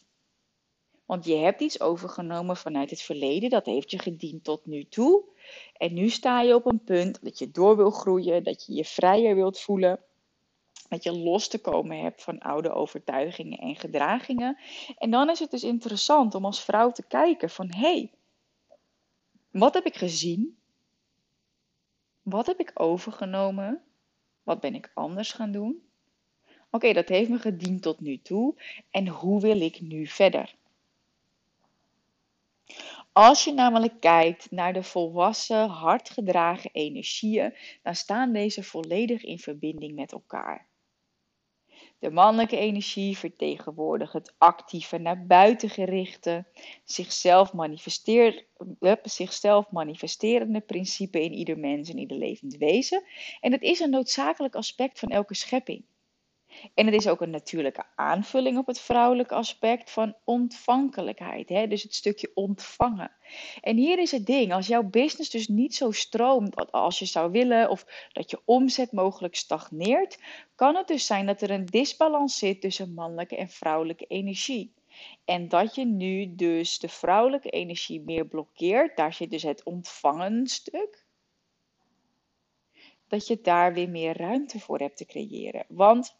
Want 1.05 1.25
je 1.25 1.35
hebt 1.35 1.61
iets 1.61 1.81
overgenomen 1.81 2.57
vanuit 2.57 2.89
het 2.89 3.01
verleden, 3.01 3.49
dat 3.49 3.65
heeft 3.65 3.91
je 3.91 3.99
gediend 3.99 4.43
tot 4.43 4.65
nu 4.65 4.83
toe. 4.83 5.23
En 5.77 5.93
nu 5.93 6.09
sta 6.09 6.41
je 6.41 6.55
op 6.55 6.65
een 6.65 6.83
punt 6.83 7.23
dat 7.23 7.39
je 7.39 7.51
door 7.51 7.77
wil 7.77 7.91
groeien, 7.91 8.43
dat 8.43 8.65
je 8.65 8.73
je 8.73 8.85
vrijer 8.85 9.35
wilt 9.35 9.59
voelen, 9.59 9.99
dat 10.89 11.03
je 11.03 11.17
los 11.17 11.47
te 11.47 11.59
komen 11.59 11.99
hebt 11.99 12.23
van 12.23 12.39
oude 12.39 12.71
overtuigingen 12.71 13.57
en 13.57 13.75
gedragingen. 13.75 14.57
En 14.97 15.11
dan 15.11 15.29
is 15.29 15.39
het 15.39 15.51
dus 15.51 15.63
interessant 15.63 16.35
om 16.35 16.45
als 16.45 16.63
vrouw 16.63 16.91
te 16.91 17.03
kijken 17.07 17.49
van 17.49 17.73
hé, 17.73 17.79
hey, 17.79 18.11
wat 19.51 19.73
heb 19.73 19.85
ik 19.85 19.95
gezien? 19.95 20.57
Wat 22.21 22.45
heb 22.45 22.59
ik 22.59 22.71
overgenomen? 22.73 23.83
Wat 24.43 24.59
ben 24.59 24.75
ik 24.75 24.91
anders 24.93 25.31
gaan 25.31 25.51
doen? 25.51 25.83
Oké, 26.69 26.93
dat 26.93 27.09
heeft 27.09 27.29
me 27.29 27.39
gediend 27.39 27.81
tot 27.81 27.99
nu 27.99 28.21
toe. 28.21 28.55
En 28.89 29.07
hoe 29.07 29.41
wil 29.41 29.61
ik 29.61 29.81
nu 29.81 30.07
verder? 30.07 30.55
Als 33.11 33.43
je 33.43 33.53
namelijk 33.53 33.99
kijkt 33.99 34.51
naar 34.51 34.73
de 34.73 34.83
volwassen, 34.83 35.69
hardgedragen 35.69 36.69
energieën, 36.73 37.53
dan 37.83 37.95
staan 37.95 38.33
deze 38.33 38.63
volledig 38.63 39.23
in 39.23 39.39
verbinding 39.39 39.95
met 39.95 40.11
elkaar. 40.11 40.70
De 42.01 42.11
mannelijke 42.11 42.57
energie 42.57 43.17
vertegenwoordigt 43.17 44.13
het 44.13 44.33
actieve, 44.37 44.97
naar 44.97 45.25
buiten 45.25 45.69
gerichte, 45.69 46.45
zichzelf, 46.83 47.51
zichzelf 49.03 49.71
manifesterende 49.71 50.61
principe 50.61 51.23
in 51.23 51.33
ieder 51.33 51.59
mens 51.59 51.89
en 51.89 51.97
ieder 51.97 52.17
levend 52.17 52.57
wezen. 52.57 53.03
En 53.39 53.51
het 53.51 53.61
is 53.61 53.79
een 53.79 53.89
noodzakelijk 53.89 54.55
aspect 54.55 54.99
van 54.99 55.09
elke 55.09 55.35
schepping. 55.35 55.83
En 56.73 56.85
het 56.85 56.95
is 56.95 57.07
ook 57.07 57.21
een 57.21 57.29
natuurlijke 57.29 57.83
aanvulling 57.95 58.57
op 58.57 58.67
het 58.67 58.79
vrouwelijke 58.79 59.35
aspect 59.35 59.91
van 59.91 60.15
ontvankelijkheid. 60.23 61.49
Hè? 61.49 61.67
Dus 61.67 61.83
het 61.83 61.93
stukje 61.93 62.31
ontvangen. 62.33 63.11
En 63.61 63.77
hier 63.77 63.99
is 63.99 64.11
het 64.11 64.25
ding: 64.25 64.53
als 64.53 64.67
jouw 64.67 64.83
business 64.83 65.29
dus 65.29 65.47
niet 65.47 65.75
zo 65.75 65.91
stroomt 65.91 66.71
als 66.71 66.99
je 66.99 67.05
zou 67.05 67.31
willen, 67.31 67.69
of 67.69 68.09
dat 68.11 68.31
je 68.31 68.41
omzet 68.45 68.91
mogelijk 68.91 69.35
stagneert, 69.35 70.19
kan 70.55 70.75
het 70.75 70.87
dus 70.87 71.05
zijn 71.05 71.25
dat 71.25 71.41
er 71.41 71.51
een 71.51 71.65
disbalans 71.65 72.37
zit 72.37 72.61
tussen 72.61 72.93
mannelijke 72.93 73.35
en 73.35 73.49
vrouwelijke 73.49 74.05
energie. 74.05 74.73
En 75.25 75.47
dat 75.47 75.75
je 75.75 75.85
nu 75.85 76.35
dus 76.35 76.79
de 76.79 76.89
vrouwelijke 76.89 77.49
energie 77.49 78.01
meer 78.01 78.27
blokkeert, 78.27 78.97
daar 78.97 79.13
zit 79.13 79.29
dus 79.29 79.43
het 79.43 79.63
ontvangen 79.63 80.47
stuk. 80.47 81.05
Dat 83.07 83.27
je 83.27 83.41
daar 83.41 83.73
weer 83.73 83.89
meer 83.89 84.17
ruimte 84.17 84.59
voor 84.59 84.79
hebt 84.79 84.97
te 84.97 85.05
creëren. 85.05 85.65
Want 85.67 86.19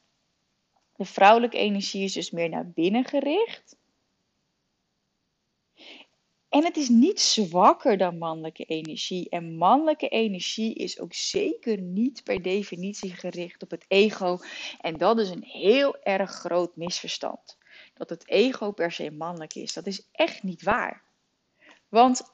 de 1.02 1.08
vrouwelijke 1.08 1.58
energie 1.58 2.04
is 2.04 2.14
dus 2.14 2.32
meer 2.32 2.50
naar 2.50 2.70
binnen 2.70 3.06
gericht. 3.06 3.78
En 6.50 6.64
het 6.64 6.78
is 6.78 6.90
niet 6.90 7.20
zwakker 7.20 7.98
dan 7.98 8.18
mannelijke 8.18 8.64
energie. 8.64 9.30
En 9.30 9.58
mannelijke 9.58 10.08
energie 10.08 10.74
is 10.74 11.00
ook 11.00 11.14
zeker 11.14 11.78
niet 11.82 12.24
per 12.24 12.42
definitie 12.42 13.14
gericht 13.14 13.64
op 13.64 13.72
het 13.72 13.86
ego. 13.88 14.38
En 14.82 14.98
dat 14.98 15.20
is 15.20 15.30
een 15.30 15.44
heel 15.44 15.98
erg 16.04 16.32
groot 16.32 16.76
misverstand. 16.76 17.58
Dat 17.94 18.10
het 18.10 18.28
ego 18.28 18.72
per 18.72 18.92
se 18.92 19.12
mannelijk 19.12 19.56
is. 19.56 19.74
Dat 19.74 19.88
is 19.88 20.08
echt 20.12 20.44
niet 20.44 20.64
waar. 20.64 21.04
Want 21.90 22.32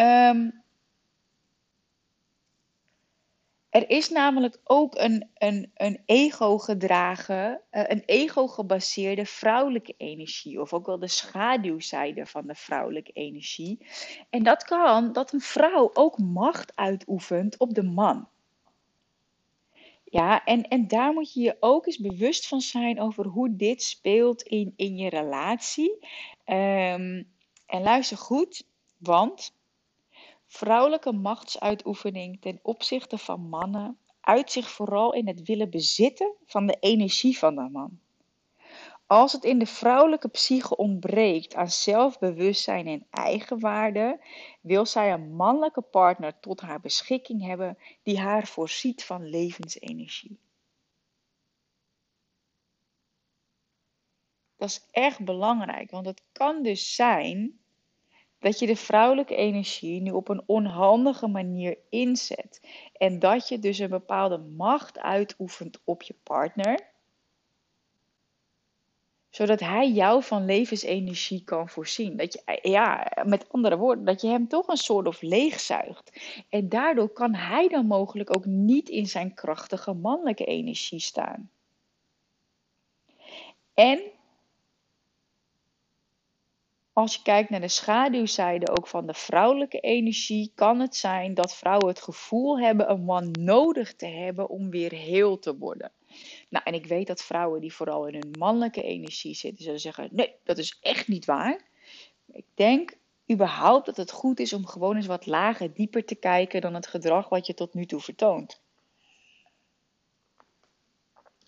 um, 0.00 0.61
Er 3.72 3.90
is 3.90 4.10
namelijk 4.10 4.60
ook 4.64 4.94
een, 4.94 5.30
een, 5.34 5.70
een 5.74 6.02
ego-gedragen, 6.06 7.60
uh, 7.70 7.82
een 7.86 8.02
ego-gebaseerde 8.06 9.26
vrouwelijke 9.26 9.94
energie, 9.96 10.60
of 10.60 10.72
ook 10.72 10.86
wel 10.86 10.98
de 10.98 11.08
schaduwzijde 11.08 12.26
van 12.26 12.46
de 12.46 12.54
vrouwelijke 12.54 13.12
energie. 13.12 13.86
En 14.30 14.42
dat 14.42 14.64
kan 14.64 15.12
dat 15.12 15.32
een 15.32 15.40
vrouw 15.40 15.90
ook 15.94 16.18
macht 16.18 16.76
uitoefent 16.76 17.58
op 17.58 17.74
de 17.74 17.82
man. 17.82 18.28
Ja, 20.04 20.44
en, 20.44 20.68
en 20.68 20.88
daar 20.88 21.12
moet 21.12 21.32
je 21.32 21.40
je 21.40 21.56
ook 21.60 21.86
eens 21.86 21.98
bewust 21.98 22.48
van 22.48 22.60
zijn 22.60 23.00
over 23.00 23.26
hoe 23.26 23.56
dit 23.56 23.82
speelt 23.82 24.42
in, 24.42 24.72
in 24.76 24.96
je 24.96 25.08
relatie. 25.08 25.98
Um, 26.46 27.30
en 27.66 27.82
luister 27.82 28.16
goed, 28.16 28.66
want 28.98 29.54
Vrouwelijke 30.52 31.12
machtsuitoefening 31.12 32.40
ten 32.40 32.58
opzichte 32.62 33.18
van 33.18 33.48
mannen 33.48 33.98
uit 34.20 34.52
zich 34.52 34.70
vooral 34.70 35.12
in 35.12 35.26
het 35.26 35.42
willen 35.42 35.70
bezitten 35.70 36.34
van 36.44 36.66
de 36.66 36.76
energie 36.80 37.38
van 37.38 37.54
de 37.54 37.68
man. 37.72 38.00
Als 39.06 39.32
het 39.32 39.44
in 39.44 39.58
de 39.58 39.66
vrouwelijke 39.66 40.28
psyche 40.28 40.76
ontbreekt 40.76 41.54
aan 41.54 41.70
zelfbewustzijn 41.70 42.86
en 42.86 43.06
eigenwaarde, 43.10 44.24
wil 44.60 44.86
zij 44.86 45.12
een 45.12 45.34
mannelijke 45.34 45.82
partner 45.82 46.40
tot 46.40 46.60
haar 46.60 46.80
beschikking 46.80 47.42
hebben 47.42 47.78
die 48.02 48.20
haar 48.20 48.46
voorziet 48.46 49.04
van 49.04 49.28
levensenergie. 49.28 50.38
Dat 54.56 54.68
is 54.68 54.88
echt 54.90 55.24
belangrijk, 55.24 55.90
want 55.90 56.06
het 56.06 56.22
kan 56.32 56.62
dus 56.62 56.94
zijn 56.94 57.61
dat 58.42 58.58
je 58.58 58.66
de 58.66 58.76
vrouwelijke 58.76 59.34
energie 59.34 60.00
nu 60.00 60.10
op 60.10 60.28
een 60.28 60.42
onhandige 60.46 61.26
manier 61.26 61.78
inzet. 61.88 62.60
En 62.96 63.18
dat 63.18 63.48
je 63.48 63.58
dus 63.58 63.78
een 63.78 63.90
bepaalde 63.90 64.38
macht 64.38 64.98
uitoefent 64.98 65.80
op 65.84 66.02
je 66.02 66.14
partner. 66.22 66.90
Zodat 69.30 69.60
hij 69.60 69.90
jou 69.90 70.22
van 70.22 70.44
levensenergie 70.44 71.44
kan 71.44 71.68
voorzien. 71.68 72.16
Dat 72.16 72.32
je, 72.32 72.58
ja, 72.62 73.12
met 73.24 73.52
andere 73.52 73.76
woorden, 73.76 74.04
dat 74.04 74.20
je 74.20 74.28
hem 74.28 74.48
toch 74.48 74.68
een 74.68 74.76
soort 74.76 75.06
of 75.06 75.20
leegzuigt. 75.20 76.12
En 76.48 76.68
daardoor 76.68 77.08
kan 77.08 77.34
hij 77.34 77.68
dan 77.68 77.86
mogelijk 77.86 78.36
ook 78.36 78.44
niet 78.44 78.88
in 78.88 79.06
zijn 79.06 79.34
krachtige 79.34 79.92
mannelijke 79.92 80.44
energie 80.44 81.00
staan. 81.00 81.50
En 83.74 84.00
als 86.92 87.14
je 87.14 87.22
kijkt 87.22 87.50
naar 87.50 87.60
de 87.60 87.68
schaduwzijde 87.68 88.76
ook 88.76 88.86
van 88.86 89.06
de 89.06 89.14
vrouwelijke 89.14 89.80
energie, 89.80 90.52
kan 90.54 90.80
het 90.80 90.96
zijn 90.96 91.34
dat 91.34 91.54
vrouwen 91.54 91.88
het 91.88 92.02
gevoel 92.02 92.60
hebben 92.60 92.90
een 92.90 93.04
man 93.04 93.30
nodig 93.30 93.94
te 93.94 94.06
hebben 94.06 94.48
om 94.48 94.70
weer 94.70 94.92
heel 94.92 95.38
te 95.38 95.56
worden. 95.58 95.92
Nou, 96.48 96.64
en 96.64 96.74
ik 96.74 96.86
weet 96.86 97.06
dat 97.06 97.22
vrouwen 97.22 97.60
die 97.60 97.74
vooral 97.74 98.06
in 98.06 98.14
hun 98.14 98.34
mannelijke 98.38 98.82
energie 98.82 99.34
zitten, 99.34 99.64
zullen 99.64 99.80
zeggen: 99.80 100.08
nee, 100.12 100.34
dat 100.44 100.58
is 100.58 100.78
echt 100.80 101.08
niet 101.08 101.24
waar. 101.24 101.64
Ik 102.32 102.46
denk 102.54 102.96
überhaupt 103.32 103.86
dat 103.86 103.96
het 103.96 104.10
goed 104.10 104.40
is 104.40 104.52
om 104.52 104.66
gewoon 104.66 104.96
eens 104.96 105.06
wat 105.06 105.26
lager, 105.26 105.74
dieper 105.74 106.04
te 106.04 106.14
kijken 106.14 106.60
dan 106.60 106.74
het 106.74 106.86
gedrag 106.86 107.28
wat 107.28 107.46
je 107.46 107.54
tot 107.54 107.74
nu 107.74 107.86
toe 107.86 108.00
vertoont. 108.00 108.60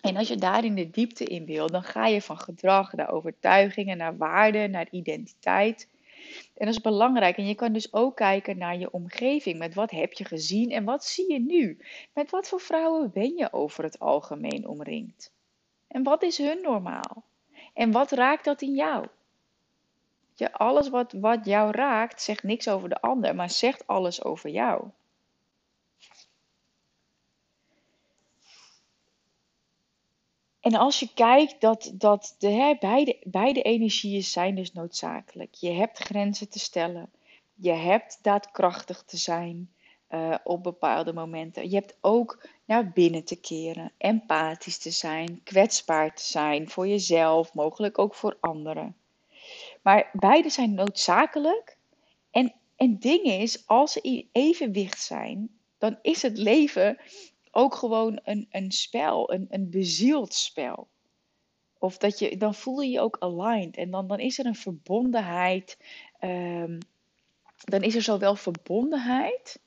En 0.05 0.17
als 0.17 0.27
je 0.27 0.35
daar 0.35 0.65
in 0.65 0.75
de 0.75 0.89
diepte 0.89 1.23
in 1.23 1.45
wil, 1.45 1.67
dan 1.67 1.83
ga 1.83 2.07
je 2.07 2.21
van 2.21 2.37
gedrag 2.37 2.93
naar 2.93 3.11
overtuigingen, 3.11 3.97
naar 3.97 4.17
waarden, 4.17 4.71
naar 4.71 4.87
identiteit. 4.91 5.87
En 6.53 6.65
dat 6.65 6.75
is 6.75 6.81
belangrijk. 6.81 7.37
En 7.37 7.47
je 7.47 7.55
kan 7.55 7.73
dus 7.73 7.93
ook 7.93 8.15
kijken 8.15 8.57
naar 8.57 8.77
je 8.77 8.91
omgeving. 8.91 9.57
Met 9.57 9.73
wat 9.73 9.91
heb 9.91 10.13
je 10.13 10.25
gezien 10.25 10.71
en 10.71 10.83
wat 10.83 11.05
zie 11.05 11.31
je 11.31 11.39
nu? 11.39 11.77
Met 12.13 12.31
wat 12.31 12.47
voor 12.47 12.59
vrouwen 12.59 13.11
ben 13.11 13.35
je 13.35 13.53
over 13.53 13.83
het 13.83 13.99
algemeen 13.99 14.67
omringd? 14.67 15.31
En 15.87 16.03
wat 16.03 16.23
is 16.23 16.37
hun 16.37 16.61
normaal? 16.61 17.23
En 17.73 17.91
wat 17.91 18.11
raakt 18.11 18.45
dat 18.45 18.61
in 18.61 18.73
jou? 18.73 19.07
Je, 20.33 20.53
alles 20.53 20.89
wat, 20.89 21.11
wat 21.11 21.45
jou 21.45 21.71
raakt, 21.71 22.21
zegt 22.21 22.43
niks 22.43 22.67
over 22.67 22.89
de 22.89 23.01
ander, 23.01 23.35
maar 23.35 23.49
zegt 23.49 23.87
alles 23.87 24.23
over 24.23 24.49
jou. 24.49 24.83
En 30.65 30.73
als 30.73 30.99
je 30.99 31.13
kijkt 31.13 31.61
dat, 31.61 31.91
dat 31.93 32.35
de, 32.39 32.49
hè, 32.49 32.75
beide, 32.79 33.17
beide 33.23 33.61
energieën 33.61 34.23
zijn 34.23 34.55
dus 34.55 34.73
noodzakelijk. 34.73 35.53
Je 35.53 35.71
hebt 35.71 35.97
grenzen 35.97 36.49
te 36.49 36.59
stellen. 36.59 37.09
Je 37.55 37.71
hebt 37.71 38.19
daadkrachtig 38.21 39.03
te 39.03 39.17
zijn 39.17 39.71
uh, 40.09 40.35
op 40.43 40.63
bepaalde 40.63 41.13
momenten. 41.13 41.69
Je 41.69 41.75
hebt 41.75 41.97
ook 42.01 42.47
naar 42.65 42.91
binnen 42.91 43.23
te 43.23 43.35
keren, 43.35 43.91
empathisch 43.97 44.77
te 44.77 44.91
zijn, 44.91 45.41
kwetsbaar 45.43 46.15
te 46.15 46.23
zijn 46.23 46.69
voor 46.69 46.87
jezelf, 46.87 47.53
mogelijk 47.53 47.99
ook 47.99 48.15
voor 48.15 48.37
anderen. 48.39 48.95
Maar 49.81 50.09
beide 50.13 50.49
zijn 50.49 50.73
noodzakelijk. 50.73 51.77
En, 52.31 52.53
en 52.75 52.99
ding 52.99 53.23
is, 53.23 53.67
als 53.67 53.91
ze 53.91 54.01
in 54.01 54.29
evenwicht 54.31 55.01
zijn, 55.01 55.49
dan 55.77 55.97
is 56.01 56.21
het 56.21 56.37
leven 56.37 56.97
ook 57.55 57.75
gewoon 57.75 58.19
een, 58.23 58.47
een 58.49 58.71
spel, 58.71 59.33
een, 59.33 59.45
een 59.49 59.69
bezield 59.69 60.33
spel. 60.33 60.87
Of 61.79 61.97
dat 61.97 62.19
je, 62.19 62.37
dan 62.37 62.55
voel 62.55 62.81
je 62.81 62.89
je 62.89 62.99
ook 62.99 63.17
aligned. 63.19 63.77
En 63.77 63.91
dan, 63.91 64.07
dan 64.07 64.19
is 64.19 64.39
er 64.39 64.45
een 64.45 64.55
verbondenheid. 64.55 65.77
Um, 66.21 66.77
dan 67.63 67.81
is 67.81 67.95
er 67.95 68.01
zowel 68.01 68.35
verbondenheid 68.35 69.59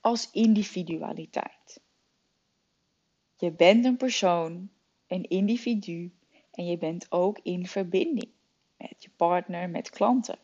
als 0.00 0.30
individualiteit. 0.30 1.80
Je 3.36 3.50
bent 3.50 3.84
een 3.84 3.96
persoon, 3.96 4.70
een 5.06 5.28
individu. 5.28 6.12
En 6.50 6.66
je 6.66 6.78
bent 6.78 7.12
ook 7.12 7.38
in 7.42 7.66
verbinding 7.66 8.30
met 8.76 9.02
je 9.02 9.10
partner, 9.16 9.70
met 9.70 9.90
klanten. 9.90 10.38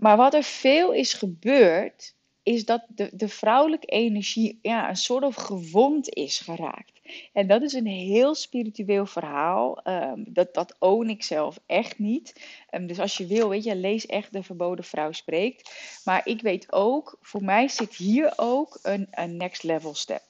Maar 0.00 0.16
wat 0.16 0.34
er 0.34 0.42
veel 0.42 0.92
is 0.92 1.12
gebeurd, 1.12 2.14
is 2.42 2.64
dat 2.64 2.84
de, 2.88 3.10
de 3.12 3.28
vrouwelijke 3.28 3.86
energie 3.86 4.58
ja, 4.62 4.88
een 4.88 4.96
soort 4.96 5.24
of 5.24 5.34
gewond 5.34 6.14
is 6.14 6.38
geraakt. 6.38 7.00
En 7.32 7.46
dat 7.46 7.62
is 7.62 7.72
een 7.72 7.86
heel 7.86 8.34
spiritueel 8.34 9.06
verhaal. 9.06 9.80
Um, 9.88 10.24
dat, 10.28 10.54
dat 10.54 10.76
own 10.78 11.08
ik 11.08 11.22
zelf 11.22 11.58
echt 11.66 11.98
niet. 11.98 12.48
Um, 12.70 12.86
dus 12.86 12.98
als 12.98 13.16
je 13.16 13.26
wil, 13.26 13.48
weet 13.48 13.64
je, 13.64 13.76
lees 13.76 14.06
echt 14.06 14.32
De 14.32 14.42
Verboden 14.42 14.84
Vrouw 14.84 15.12
Spreekt. 15.12 15.70
Maar 16.04 16.20
ik 16.24 16.40
weet 16.40 16.72
ook, 16.72 17.18
voor 17.20 17.42
mij 17.44 17.68
zit 17.68 17.94
hier 17.94 18.32
ook 18.36 18.78
een, 18.82 19.06
een 19.10 19.36
next 19.36 19.62
level 19.62 19.94
step. 19.94 20.22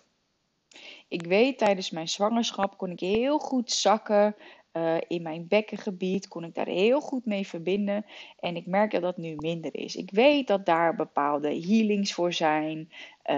Ik 1.08 1.22
weet 1.22 1.58
tijdens 1.58 1.90
mijn 1.90 2.08
zwangerschap 2.08 2.76
kon 2.76 2.90
ik 2.90 3.00
heel 3.00 3.38
goed 3.38 3.72
zakken 3.72 4.36
uh, 4.72 4.96
in 5.08 5.22
mijn 5.22 5.46
bekkengebied 5.48 6.28
kon 6.28 6.44
ik 6.44 6.54
daar 6.54 6.66
heel 6.66 7.00
goed 7.00 7.26
mee 7.26 7.46
verbinden. 7.46 8.06
En 8.40 8.56
ik 8.56 8.66
merk 8.66 8.90
dat 8.90 9.02
dat 9.02 9.16
nu 9.16 9.34
minder 9.36 9.74
is. 9.74 9.96
Ik 9.96 10.10
weet 10.10 10.46
dat 10.46 10.66
daar 10.66 10.96
bepaalde 10.96 11.48
healings 11.48 12.12
voor 12.12 12.32
zijn. 12.32 12.92
Uh, 13.30 13.36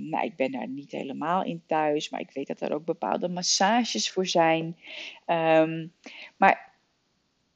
nou, 0.00 0.24
ik 0.24 0.36
ben 0.36 0.52
daar 0.52 0.68
niet 0.68 0.92
helemaal 0.92 1.44
in 1.44 1.62
thuis, 1.66 2.10
maar 2.10 2.20
ik 2.20 2.30
weet 2.32 2.46
dat 2.46 2.60
er 2.60 2.74
ook 2.74 2.84
bepaalde 2.84 3.28
massages 3.28 4.10
voor 4.10 4.26
zijn. 4.26 4.76
Um, 5.26 5.92
maar 6.36 6.72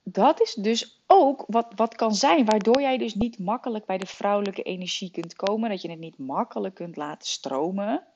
dat 0.03 0.41
is 0.41 0.55
dus 0.55 1.03
ook 1.07 1.45
wat, 1.47 1.73
wat 1.77 1.95
kan 1.95 2.15
zijn, 2.15 2.45
waardoor 2.45 2.81
jij 2.81 2.99
dus 2.99 3.15
niet 3.15 3.39
makkelijk 3.39 3.87
bij 3.87 3.99
de 3.99 4.07
vrouwelijke 4.07 4.63
energie 4.63 5.11
kunt 5.11 5.35
komen. 5.35 5.71
Dat 5.71 5.83
je 5.83 5.91
het 5.91 5.99
niet 5.99 6.19
makkelijk 6.19 6.75
kunt 6.75 6.97
laten 6.97 7.29
stromen 7.29 8.07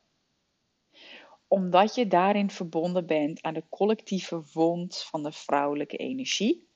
omdat 1.52 1.94
je 1.94 2.06
daarin 2.06 2.50
verbonden 2.50 3.06
bent 3.06 3.42
aan 3.42 3.54
de 3.54 3.62
collectieve 3.68 4.42
wond 4.52 5.02
van 5.02 5.22
de 5.22 5.32
vrouwelijke 5.32 5.96
energie. 5.96 6.68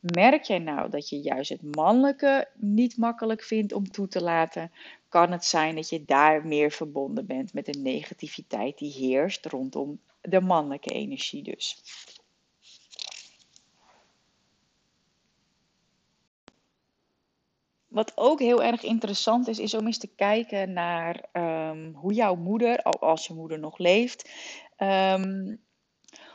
Merk 0.00 0.42
jij 0.42 0.58
nou 0.58 0.90
dat 0.90 1.08
je 1.08 1.20
juist 1.20 1.48
het 1.48 1.76
mannelijke 1.76 2.48
niet 2.54 2.96
makkelijk 2.96 3.42
vindt 3.42 3.72
om 3.72 3.90
toe 3.90 4.08
te 4.08 4.22
laten, 4.22 4.72
kan 5.08 5.32
het 5.32 5.44
zijn 5.44 5.74
dat 5.74 5.88
je 5.88 6.04
daar 6.04 6.46
meer 6.46 6.70
verbonden 6.70 7.26
bent 7.26 7.54
met 7.54 7.66
de 7.66 7.78
negativiteit 7.78 8.78
die 8.78 8.92
heerst 8.92 9.46
rondom 9.46 10.00
de 10.20 10.40
mannelijke 10.40 10.90
energie 10.90 11.42
dus. 11.42 11.82
Wat 17.96 18.12
ook 18.14 18.40
heel 18.40 18.62
erg 18.62 18.82
interessant 18.82 19.48
is, 19.48 19.58
is 19.58 19.74
om 19.74 19.86
eens 19.86 19.98
te 19.98 20.14
kijken 20.14 20.72
naar 20.72 21.24
um, 21.32 21.94
hoe 21.94 22.12
jouw 22.12 22.34
moeder, 22.34 22.82
als 22.82 23.26
je 23.26 23.34
moeder 23.34 23.58
nog 23.58 23.78
leeft, 23.78 24.30
um, 24.78 25.60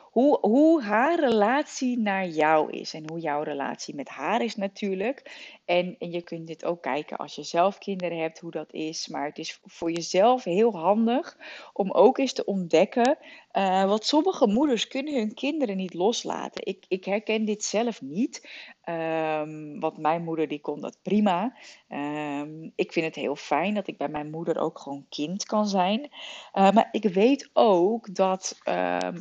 hoe, 0.01 0.37
hoe 0.39 0.81
haar 0.81 1.19
relatie 1.19 1.99
naar 1.99 2.27
jou 2.27 2.71
is 2.71 2.93
en 2.93 3.09
hoe 3.09 3.19
jouw 3.19 3.41
relatie 3.43 3.95
met 3.95 4.09
haar 4.09 4.41
is 4.41 4.55
natuurlijk. 4.55 5.31
En, 5.71 5.95
en 5.99 6.11
je 6.11 6.21
kunt 6.21 6.47
dit 6.47 6.65
ook 6.65 6.81
kijken 6.81 7.17
als 7.17 7.35
je 7.35 7.43
zelf 7.43 7.77
kinderen 7.77 8.17
hebt, 8.17 8.39
hoe 8.39 8.51
dat 8.51 8.73
is. 8.73 9.07
Maar 9.07 9.25
het 9.25 9.37
is 9.37 9.59
voor 9.65 9.91
jezelf 9.91 10.43
heel 10.43 10.77
handig 10.77 11.37
om 11.73 11.91
ook 11.91 12.17
eens 12.17 12.33
te 12.33 12.45
ontdekken. 12.45 13.17
Uh, 13.53 13.85
want 13.85 14.05
sommige 14.05 14.47
moeders 14.47 14.87
kunnen 14.87 15.13
hun 15.13 15.33
kinderen 15.33 15.77
niet 15.77 15.93
loslaten. 15.93 16.65
Ik, 16.65 16.85
ik 16.87 17.05
herken 17.05 17.45
dit 17.45 17.63
zelf 17.63 18.01
niet. 18.01 18.49
Um, 18.85 19.79
want 19.79 19.97
mijn 19.97 20.23
moeder 20.23 20.47
die 20.47 20.61
kon 20.61 20.81
dat 20.81 20.97
prima. 21.01 21.55
Um, 21.89 22.71
ik 22.75 22.91
vind 22.91 23.05
het 23.05 23.15
heel 23.15 23.35
fijn 23.35 23.73
dat 23.73 23.87
ik 23.87 23.97
bij 23.97 24.09
mijn 24.09 24.29
moeder 24.29 24.57
ook 24.57 24.79
gewoon 24.79 25.05
kind 25.09 25.45
kan 25.45 25.67
zijn. 25.67 25.99
Uh, 26.01 26.71
maar 26.71 26.89
ik 26.91 27.03
weet 27.03 27.49
ook 27.53 28.15
dat 28.15 28.59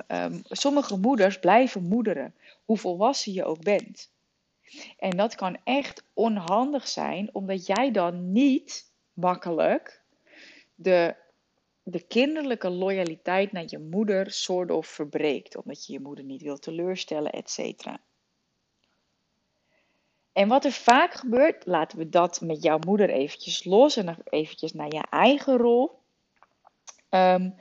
um, 0.09 0.43
sommige 0.45 0.99
moeders 0.99 1.39
blijven 1.39 1.83
moederen, 1.83 2.35
hoe 2.65 2.79
volwassen 2.79 3.33
je 3.33 3.45
ook 3.45 3.63
bent. 3.63 4.11
En 4.99 5.11
dat 5.11 5.35
kan 5.35 5.59
echt 5.65 6.05
onhandig 6.13 6.89
zijn, 6.89 7.35
omdat 7.35 7.67
jij 7.67 7.91
dan 7.91 8.33
niet 8.33 8.93
makkelijk 9.13 10.03
de, 10.75 11.15
de 11.83 12.01
kinderlijke 12.01 12.71
loyaliteit 12.71 13.53
naar 13.53 13.65
je 13.67 13.79
moeder 13.79 14.31
soort 14.31 14.71
of 14.71 14.87
verbreekt, 14.87 15.57
omdat 15.57 15.87
je 15.87 15.93
je 15.93 16.01
moeder 16.01 16.25
niet 16.25 16.43
wil 16.43 16.59
teleurstellen, 16.59 17.33
et 17.33 17.51
cetera. 17.51 18.01
En 20.33 20.49
wat 20.49 20.65
er 20.65 20.73
vaak 20.73 21.15
gebeurt, 21.15 21.67
laten 21.67 21.99
we 21.99 22.09
dat 22.09 22.41
met 22.41 22.63
jouw 22.63 22.79
moeder 22.87 23.11
eventjes 23.11 23.65
los 23.65 23.97
en 23.97 24.17
eventjes 24.25 24.73
naar 24.73 24.95
je 24.95 25.05
eigen 25.11 25.57
rol. 25.57 25.99
Um, 27.11 27.55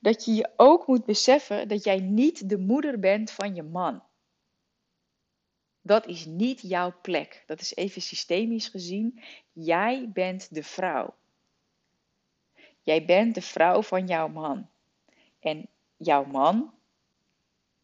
dat 0.00 0.24
je 0.24 0.34
je 0.34 0.50
ook 0.56 0.86
moet 0.86 1.04
beseffen 1.04 1.68
dat 1.68 1.84
jij 1.84 2.00
niet 2.00 2.48
de 2.48 2.58
moeder 2.58 2.98
bent 2.98 3.30
van 3.30 3.54
je 3.54 3.62
man. 3.62 4.02
Dat 5.82 6.06
is 6.06 6.24
niet 6.24 6.60
jouw 6.60 6.94
plek. 7.02 7.42
Dat 7.46 7.60
is 7.60 7.76
even 7.76 8.02
systemisch 8.02 8.68
gezien. 8.68 9.22
Jij 9.52 10.10
bent 10.12 10.54
de 10.54 10.62
vrouw. 10.62 11.14
Jij 12.82 13.04
bent 13.04 13.34
de 13.34 13.42
vrouw 13.42 13.82
van 13.82 14.06
jouw 14.06 14.28
man. 14.28 14.68
En 15.40 15.68
jouw 15.96 16.24
man 16.24 16.74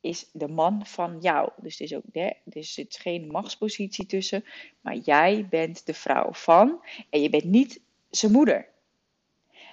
is 0.00 0.30
de 0.32 0.48
man 0.48 0.86
van 0.86 1.18
jou. 1.20 1.50
Dus 1.56 1.80
er, 1.80 1.84
is 1.84 1.94
ook, 1.94 2.04
er 2.12 2.64
zit 2.64 2.96
geen 2.96 3.26
machtspositie 3.26 4.06
tussen. 4.06 4.44
Maar 4.80 4.96
jij 4.96 5.46
bent 5.50 5.86
de 5.86 5.94
vrouw 5.94 6.32
van. 6.32 6.84
En 7.10 7.22
je 7.22 7.30
bent 7.30 7.44
niet 7.44 7.80
zijn 8.10 8.32
moeder. 8.32 8.68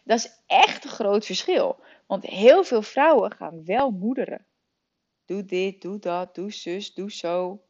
Dat 0.03 0.17
is 0.17 0.32
echt 0.45 0.84
een 0.84 0.89
groot 0.89 1.26
verschil. 1.26 1.80
Want 2.05 2.26
heel 2.26 2.63
veel 2.63 2.82
vrouwen 2.82 3.32
gaan 3.32 3.65
wel 3.65 3.91
moederen. 3.91 4.45
Doe 5.26 5.45
dit, 5.45 5.82
doe 5.82 5.99
dat, 5.99 6.36
doe 6.36 6.51
zus, 6.51 6.93
doe 6.93 7.11
zo. 7.11 7.61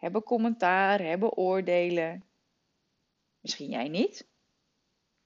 Hebben 0.00 0.22
commentaar, 0.22 1.00
hebben 1.00 1.36
oordelen. 1.36 2.24
Misschien 3.40 3.70
jij 3.70 3.88
niet. 3.88 4.26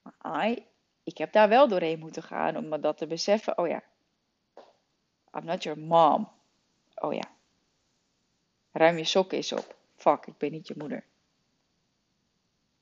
Maar 0.03 0.59
ik 1.03 1.19
heb 1.19 1.33
daar 1.33 1.49
wel 1.49 1.69
doorheen 1.69 1.99
moeten 1.99 2.23
gaan 2.23 2.57
om 2.57 2.81
dat 2.81 2.97
te 2.97 3.07
beseffen. 3.07 3.59
Oh 3.59 3.69
ja, 3.69 3.83
I'm 5.33 5.45
not 5.45 5.63
your 5.63 5.79
mom. 5.79 6.29
Oh 6.95 7.15
ja. 7.15 7.31
Ruim 8.73 8.97
je 8.97 9.05
sokken 9.05 9.37
eens 9.37 9.53
op. 9.53 9.77
Fuck, 9.97 10.27
ik 10.27 10.39
ben 10.39 10.51
niet 10.51 10.69
je 10.69 10.75
moeder. 10.77 11.05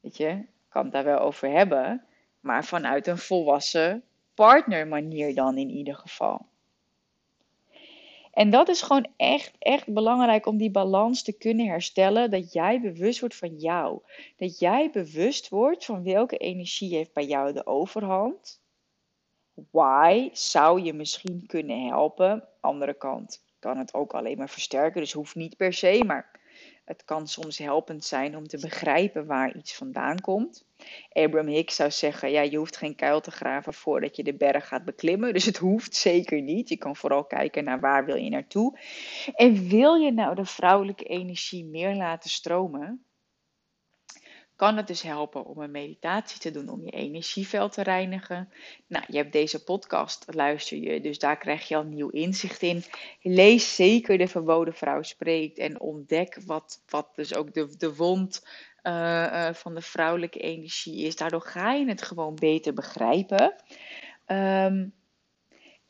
Weet 0.00 0.16
je, 0.16 0.46
kan 0.68 0.82
het 0.82 0.92
daar 0.92 1.04
wel 1.04 1.18
over 1.18 1.50
hebben, 1.50 2.06
maar 2.40 2.64
vanuit 2.64 3.06
een 3.06 3.18
volwassen 3.18 4.04
partnermanier 4.34 5.34
dan 5.34 5.56
in 5.56 5.70
ieder 5.70 5.94
geval. 5.94 6.46
En 8.32 8.50
dat 8.50 8.68
is 8.68 8.82
gewoon 8.82 9.06
echt, 9.16 9.52
echt 9.58 9.92
belangrijk 9.92 10.46
om 10.46 10.56
die 10.56 10.70
balans 10.70 11.22
te 11.22 11.32
kunnen 11.32 11.66
herstellen. 11.66 12.30
Dat 12.30 12.52
jij 12.52 12.80
bewust 12.80 13.20
wordt 13.20 13.36
van 13.36 13.56
jou. 13.56 14.00
Dat 14.36 14.58
jij 14.58 14.90
bewust 14.90 15.48
wordt 15.48 15.84
van 15.84 16.02
welke 16.02 16.36
energie 16.36 16.94
heeft 16.94 17.12
bij 17.12 17.26
jou 17.26 17.52
de 17.52 17.66
overhand. 17.66 18.60
Why 19.70 20.28
zou 20.32 20.82
je 20.82 20.92
misschien 20.92 21.46
kunnen 21.46 21.86
helpen? 21.86 22.48
Andere 22.60 22.94
kant 22.94 23.44
kan 23.58 23.78
het 23.78 23.94
ook 23.94 24.14
alleen 24.14 24.38
maar 24.38 24.50
versterken. 24.50 25.00
Dus 25.00 25.12
hoeft 25.12 25.34
niet 25.34 25.56
per 25.56 25.72
se, 25.72 26.04
maar 26.06 26.31
het 26.92 27.04
kan 27.04 27.26
soms 27.26 27.58
helpend 27.58 28.04
zijn 28.04 28.36
om 28.36 28.46
te 28.46 28.58
begrijpen 28.58 29.26
waar 29.26 29.56
iets 29.56 29.74
vandaan 29.74 30.20
komt. 30.20 30.64
Abraham 31.12 31.48
Hicks 31.48 31.76
zou 31.76 31.90
zeggen: 31.90 32.30
ja, 32.30 32.40
je 32.40 32.56
hoeft 32.56 32.76
geen 32.76 32.94
kuil 32.94 33.20
te 33.20 33.30
graven 33.30 33.74
voordat 33.74 34.16
je 34.16 34.22
de 34.22 34.34
berg 34.34 34.68
gaat 34.68 34.84
beklimmen. 34.84 35.32
Dus 35.32 35.44
het 35.44 35.56
hoeft 35.56 35.94
zeker 35.94 36.42
niet. 36.42 36.68
Je 36.68 36.76
kan 36.76 36.96
vooral 36.96 37.24
kijken 37.24 37.64
naar 37.64 37.80
waar 37.80 38.04
wil 38.04 38.16
je 38.16 38.30
naartoe. 38.30 38.78
En 39.34 39.68
wil 39.68 39.94
je 39.94 40.12
nou 40.12 40.34
de 40.34 40.44
vrouwelijke 40.44 41.04
energie 41.04 41.64
meer 41.64 41.94
laten 41.94 42.30
stromen? 42.30 43.04
Kan 44.56 44.76
het 44.76 44.86
dus 44.86 45.02
helpen 45.02 45.44
om 45.44 45.60
een 45.60 45.70
meditatie 45.70 46.40
te 46.40 46.50
doen 46.50 46.68
om 46.68 46.84
je 46.84 46.90
energieveld 46.90 47.72
te 47.72 47.82
reinigen. 47.82 48.52
Nou, 48.86 49.04
je 49.08 49.16
hebt 49.16 49.32
deze 49.32 49.64
podcast, 49.64 50.24
luister 50.26 50.78
je, 50.78 51.00
dus 51.00 51.18
daar 51.18 51.38
krijg 51.38 51.68
je 51.68 51.76
al 51.76 51.84
nieuw 51.84 52.08
inzicht 52.08 52.62
in. 52.62 52.84
Lees 53.22 53.74
zeker 53.74 54.18
de 54.18 54.28
verboden 54.28 54.74
vrouw 54.74 55.02
spreekt 55.02 55.58
en 55.58 55.80
ontdek 55.80 56.38
wat, 56.46 56.82
wat 56.88 57.08
dus 57.14 57.34
ook 57.34 57.54
de, 57.54 57.76
de 57.76 57.94
wond 57.94 58.46
uh, 58.82 59.52
van 59.52 59.74
de 59.74 59.82
vrouwelijke 59.82 60.38
energie 60.38 61.06
is. 61.06 61.16
Daardoor 61.16 61.42
ga 61.42 61.72
je 61.72 61.88
het 61.88 62.02
gewoon 62.02 62.34
beter 62.34 62.74
begrijpen. 62.74 63.54
Um, 64.26 64.92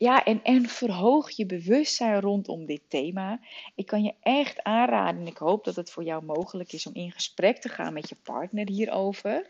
ja, 0.03 0.23
en, 0.23 0.43
en 0.43 0.65
verhoog 0.65 1.31
je 1.31 1.45
bewustzijn 1.45 2.21
rondom 2.21 2.65
dit 2.65 2.81
thema. 2.87 3.39
Ik 3.75 3.85
kan 3.85 4.03
je 4.03 4.13
echt 4.21 4.63
aanraden, 4.63 5.21
en 5.21 5.27
ik 5.27 5.37
hoop 5.37 5.63
dat 5.63 5.75
het 5.75 5.91
voor 5.91 6.03
jou 6.03 6.23
mogelijk 6.23 6.73
is 6.73 6.87
om 6.87 6.93
in 6.93 7.11
gesprek 7.11 7.57
te 7.57 7.69
gaan 7.69 7.93
met 7.93 8.09
je 8.09 8.15
partner 8.23 8.69
hierover. 8.69 9.49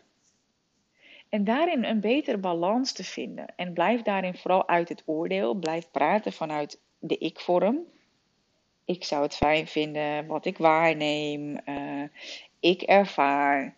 En 1.28 1.44
daarin 1.44 1.84
een 1.84 2.00
betere 2.00 2.38
balans 2.38 2.92
te 2.92 3.04
vinden. 3.04 3.46
En 3.56 3.72
blijf 3.72 4.02
daarin 4.02 4.34
vooral 4.34 4.68
uit 4.68 4.88
het 4.88 5.02
oordeel. 5.06 5.54
Blijf 5.54 5.90
praten 5.90 6.32
vanuit 6.32 6.80
de 6.98 7.18
ik-vorm. 7.18 7.78
Ik 8.84 9.04
zou 9.04 9.22
het 9.22 9.36
fijn 9.36 9.66
vinden 9.66 10.26
wat 10.26 10.44
ik 10.44 10.58
waarneem. 10.58 11.58
Uh, 11.66 12.02
ik 12.60 12.82
ervaar. 12.82 13.76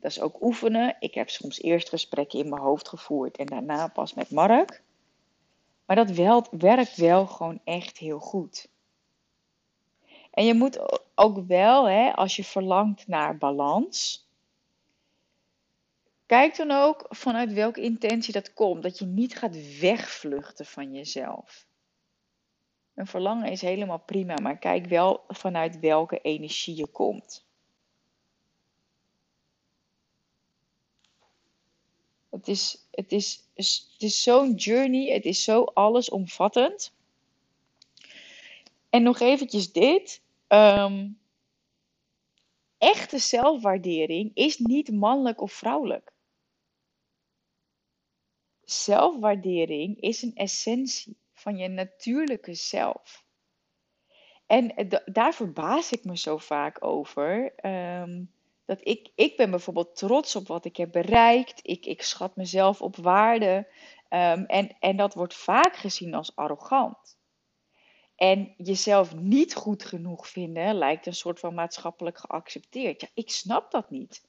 Dat 0.00 0.10
is 0.10 0.20
ook 0.20 0.42
oefenen. 0.42 0.96
Ik 1.00 1.14
heb 1.14 1.30
soms 1.30 1.62
eerst 1.62 1.88
gesprekken 1.88 2.38
in 2.38 2.48
mijn 2.48 2.62
hoofd 2.62 2.88
gevoerd 2.88 3.36
en 3.36 3.46
daarna 3.46 3.88
pas 3.88 4.14
met 4.14 4.30
Mark. 4.30 4.82
Maar 5.84 5.96
dat 5.96 6.10
werkt 6.50 6.96
wel 6.96 7.26
gewoon 7.26 7.60
echt 7.64 7.98
heel 7.98 8.18
goed. 8.18 8.70
En 10.30 10.44
je 10.44 10.54
moet 10.54 11.00
ook 11.14 11.46
wel, 11.46 11.88
hè, 11.88 12.12
als 12.12 12.36
je 12.36 12.44
verlangt 12.44 13.06
naar 13.06 13.38
balans, 13.38 14.28
kijk 16.26 16.56
dan 16.56 16.70
ook 16.70 17.06
vanuit 17.08 17.52
welke 17.52 17.80
intentie 17.80 18.32
dat 18.32 18.54
komt. 18.54 18.82
Dat 18.82 18.98
je 18.98 19.04
niet 19.04 19.36
gaat 19.36 19.78
wegvluchten 19.80 20.66
van 20.66 20.92
jezelf. 20.92 21.66
Een 22.94 23.06
verlangen 23.06 23.50
is 23.50 23.60
helemaal 23.60 23.98
prima, 23.98 24.34
maar 24.42 24.58
kijk 24.58 24.86
wel 24.86 25.24
vanuit 25.28 25.78
welke 25.80 26.20
energie 26.20 26.76
je 26.76 26.86
komt. 26.86 27.46
Het 32.32 32.48
is, 32.48 32.86
het 32.90 33.12
is, 33.12 33.48
het 33.54 33.96
is 33.98 34.22
zo'n 34.22 34.54
journey, 34.54 35.12
het 35.12 35.24
is 35.24 35.44
zo 35.44 35.62
allesomvattend. 35.62 36.92
En 38.90 39.02
nog 39.02 39.20
eventjes 39.20 39.72
dit. 39.72 40.22
Ehm, 40.46 41.10
echte 42.78 43.18
zelfwaardering 43.18 44.30
is 44.34 44.58
niet 44.58 44.92
mannelijk 44.92 45.40
of 45.40 45.52
vrouwelijk. 45.52 46.12
Zelfwaardering 48.64 50.00
is 50.00 50.22
een 50.22 50.34
essentie 50.34 51.16
van 51.32 51.56
je 51.56 51.68
natuurlijke 51.68 52.54
zelf. 52.54 53.24
En 54.46 54.90
daar 55.04 55.34
verbaas 55.34 55.92
ik 55.92 56.04
me 56.04 56.18
zo 56.18 56.38
vaak 56.38 56.84
over. 56.84 57.52
Um, 57.66 58.32
dat 58.76 58.88
ik, 58.88 59.10
ik 59.14 59.36
ben 59.36 59.50
bijvoorbeeld 59.50 59.96
trots 59.96 60.36
op 60.36 60.46
wat 60.46 60.64
ik 60.64 60.76
heb 60.76 60.92
bereikt. 60.92 61.60
Ik, 61.62 61.86
ik 61.86 62.02
schat 62.02 62.36
mezelf 62.36 62.82
op 62.82 62.96
waarde. 62.96 63.66
Um, 64.08 64.44
en, 64.44 64.76
en 64.78 64.96
dat 64.96 65.14
wordt 65.14 65.34
vaak 65.34 65.76
gezien 65.76 66.14
als 66.14 66.36
arrogant. 66.36 67.20
En 68.16 68.54
jezelf 68.56 69.14
niet 69.14 69.54
goed 69.54 69.84
genoeg 69.84 70.28
vinden 70.28 70.74
lijkt 70.74 71.06
een 71.06 71.14
soort 71.14 71.40
van 71.40 71.54
maatschappelijk 71.54 72.18
geaccepteerd. 72.18 73.00
Ja, 73.00 73.08
ik 73.14 73.30
snap 73.30 73.70
dat 73.70 73.90
niet. 73.90 74.28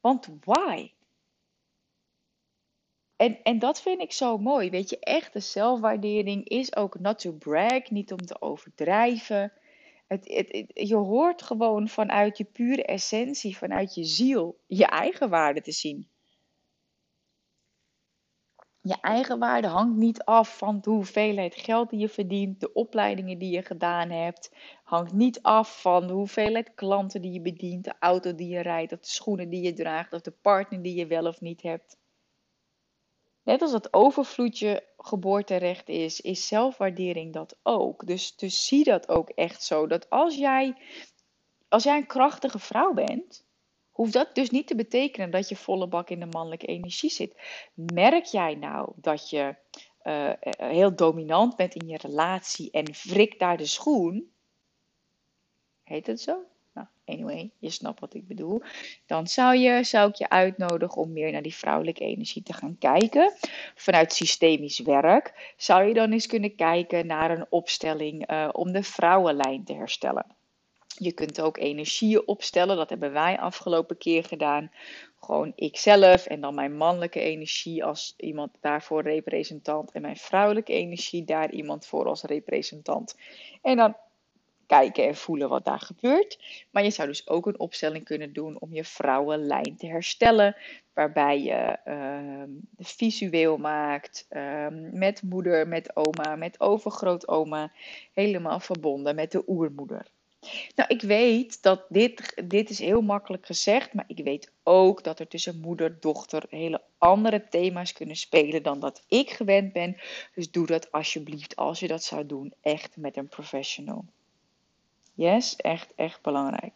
Want 0.00 0.28
why? 0.44 0.90
En, 3.16 3.42
en 3.42 3.58
dat 3.58 3.80
vind 3.80 4.00
ik 4.00 4.12
zo 4.12 4.38
mooi. 4.38 4.70
Weet 4.70 4.90
je, 4.90 4.98
echte 4.98 5.40
zelfwaardering 5.40 6.48
is 6.48 6.76
ook 6.76 6.98
not 6.98 7.18
to 7.18 7.32
brag, 7.32 7.90
niet 7.90 8.12
om 8.12 8.26
te 8.26 8.40
overdrijven. 8.40 9.52
Het, 10.08 10.28
het, 10.28 10.70
je 10.88 10.94
hoort 10.96 11.42
gewoon 11.42 11.88
vanuit 11.88 12.38
je 12.38 12.44
pure 12.44 12.84
essentie, 12.84 13.56
vanuit 13.56 13.94
je 13.94 14.04
ziel, 14.04 14.60
je 14.66 14.86
eigen 14.86 15.30
waarde 15.30 15.60
te 15.60 15.72
zien. 15.72 16.10
Je 18.80 18.96
eigen 19.00 19.38
waarde 19.38 19.66
hangt 19.66 19.96
niet 19.96 20.24
af 20.24 20.58
van 20.58 20.80
de 20.80 20.90
hoeveelheid 20.90 21.54
geld 21.54 21.90
die 21.90 21.98
je 21.98 22.08
verdient, 22.08 22.60
de 22.60 22.72
opleidingen 22.72 23.38
die 23.38 23.50
je 23.50 23.62
gedaan 23.62 24.10
hebt. 24.10 24.52
Hangt 24.84 25.12
niet 25.12 25.42
af 25.42 25.80
van 25.80 26.06
de 26.06 26.12
hoeveelheid 26.12 26.74
klanten 26.74 27.22
die 27.22 27.32
je 27.32 27.40
bedient, 27.40 27.84
de 27.84 27.94
auto 27.98 28.34
die 28.34 28.48
je 28.48 28.60
rijdt, 28.60 28.92
of 28.92 29.00
de 29.00 29.08
schoenen 29.08 29.48
die 29.48 29.62
je 29.62 29.72
draagt, 29.72 30.12
of 30.12 30.20
de 30.20 30.30
partner 30.30 30.82
die 30.82 30.94
je 30.94 31.06
wel 31.06 31.26
of 31.26 31.40
niet 31.40 31.62
hebt. 31.62 31.97
Net 33.48 33.62
als 33.62 33.70
dat 33.70 33.92
overvloedje 33.92 34.84
geboorterecht 34.98 35.88
is, 35.88 36.20
is 36.20 36.46
zelfwaardering 36.46 37.32
dat 37.32 37.58
ook. 37.62 38.06
Dus, 38.06 38.36
dus 38.36 38.66
zie 38.66 38.84
dat 38.84 39.08
ook 39.08 39.28
echt 39.28 39.62
zo. 39.62 39.86
Dat 39.86 40.10
als 40.10 40.36
jij, 40.36 40.76
als 41.68 41.82
jij 41.82 41.96
een 41.96 42.06
krachtige 42.06 42.58
vrouw 42.58 42.92
bent, 42.92 43.46
hoeft 43.90 44.12
dat 44.12 44.34
dus 44.34 44.50
niet 44.50 44.66
te 44.66 44.74
betekenen 44.74 45.30
dat 45.30 45.48
je 45.48 45.56
volle 45.56 45.88
bak 45.88 46.10
in 46.10 46.20
de 46.20 46.26
mannelijke 46.26 46.66
energie 46.66 47.10
zit. 47.10 47.40
Merk 47.74 48.24
jij 48.24 48.54
nou 48.54 48.92
dat 48.96 49.30
je 49.30 49.56
uh, 50.02 50.32
heel 50.70 50.94
dominant 50.96 51.56
bent 51.56 51.74
in 51.74 51.88
je 51.88 51.98
relatie 51.98 52.70
en 52.70 52.92
wrik 53.02 53.38
daar 53.38 53.56
de 53.56 53.66
schoen? 53.66 54.32
Heet 55.82 56.06
het 56.06 56.20
zo? 56.20 56.44
Anyway, 57.04 57.50
je 57.58 57.70
snapt 57.70 58.00
wat 58.00 58.14
ik 58.14 58.26
bedoel. 58.26 58.62
Dan 59.06 59.26
zou, 59.26 59.56
je, 59.56 59.84
zou 59.84 60.08
ik 60.08 60.14
je 60.14 60.28
uitnodigen 60.28 61.02
om 61.02 61.12
meer 61.12 61.32
naar 61.32 61.42
die 61.42 61.54
vrouwelijke 61.54 62.04
energie 62.04 62.42
te 62.42 62.52
gaan 62.52 62.76
kijken. 62.78 63.32
Vanuit 63.74 64.12
systemisch 64.12 64.78
werk 64.78 65.54
zou 65.56 65.84
je 65.84 65.94
dan 65.94 66.12
eens 66.12 66.26
kunnen 66.26 66.54
kijken 66.54 67.06
naar 67.06 67.30
een 67.30 67.46
opstelling 67.50 68.30
uh, 68.30 68.48
om 68.52 68.72
de 68.72 68.82
vrouwenlijn 68.82 69.64
te 69.64 69.74
herstellen. 69.74 70.36
Je 70.98 71.12
kunt 71.12 71.40
ook 71.40 71.56
energieën 71.56 72.26
opstellen, 72.26 72.76
dat 72.76 72.90
hebben 72.90 73.12
wij 73.12 73.38
afgelopen 73.38 73.98
keer 73.98 74.24
gedaan. 74.24 74.70
Gewoon 75.20 75.52
ikzelf 75.54 76.26
en 76.26 76.40
dan 76.40 76.54
mijn 76.54 76.76
mannelijke 76.76 77.20
energie 77.20 77.84
als 77.84 78.14
iemand 78.16 78.56
daarvoor 78.60 79.02
representant. 79.02 79.92
En 79.92 80.02
mijn 80.02 80.16
vrouwelijke 80.16 80.72
energie 80.72 81.24
daar 81.24 81.50
iemand 81.50 81.86
voor 81.86 82.06
als 82.06 82.22
representant. 82.22 83.16
En 83.62 83.76
dan 83.76 83.96
kijken 84.68 85.06
en 85.06 85.16
voelen 85.16 85.48
wat 85.48 85.64
daar 85.64 85.80
gebeurt. 85.80 86.38
Maar 86.70 86.84
je 86.84 86.90
zou 86.90 87.08
dus 87.08 87.28
ook 87.28 87.46
een 87.46 87.58
opstelling 87.58 88.04
kunnen 88.04 88.32
doen 88.32 88.60
om 88.60 88.74
je 88.74 88.84
vrouwenlijn 88.84 89.76
te 89.76 89.86
herstellen. 89.86 90.56
Waarbij 90.92 91.42
je 91.42 91.78
uh, 91.86 92.42
visueel 92.78 93.56
maakt 93.56 94.26
ehm, 94.28 94.98
met 94.98 95.22
moeder, 95.22 95.68
met 95.68 95.96
oma, 95.96 96.36
met 96.36 96.60
overgrootoma. 96.60 97.72
Helemaal 98.12 98.60
verbonden 98.60 99.14
met 99.14 99.32
de 99.32 99.42
oermoeder. 99.46 100.06
Nou, 100.74 100.88
ik 100.88 101.02
weet 101.02 101.62
dat 101.62 101.84
dit, 101.88 102.42
dit 102.44 102.70
is 102.70 102.78
heel 102.78 103.00
makkelijk 103.00 103.46
gezegd, 103.46 103.92
maar 103.92 104.04
ik 104.06 104.24
weet 104.24 104.52
ook 104.62 105.04
dat 105.04 105.18
er 105.18 105.28
tussen 105.28 105.60
moeder 105.60 105.86
en 105.86 105.96
dochter 106.00 106.44
hele 106.48 106.82
andere 106.98 107.48
thema's 107.48 107.92
kunnen 107.92 108.16
spelen 108.16 108.62
dan 108.62 108.80
dat 108.80 109.04
ik 109.08 109.30
gewend 109.30 109.72
ben. 109.72 109.96
Dus 110.34 110.50
doe 110.50 110.66
dat 110.66 110.92
alsjeblieft, 110.92 111.56
als 111.56 111.80
je 111.80 111.88
dat 111.88 112.04
zou 112.04 112.26
doen, 112.26 112.52
echt 112.60 112.96
met 112.96 113.16
een 113.16 113.28
professional. 113.28 114.04
Yes, 115.18 115.56
echt, 115.56 115.94
echt 115.94 116.22
belangrijk. 116.22 116.72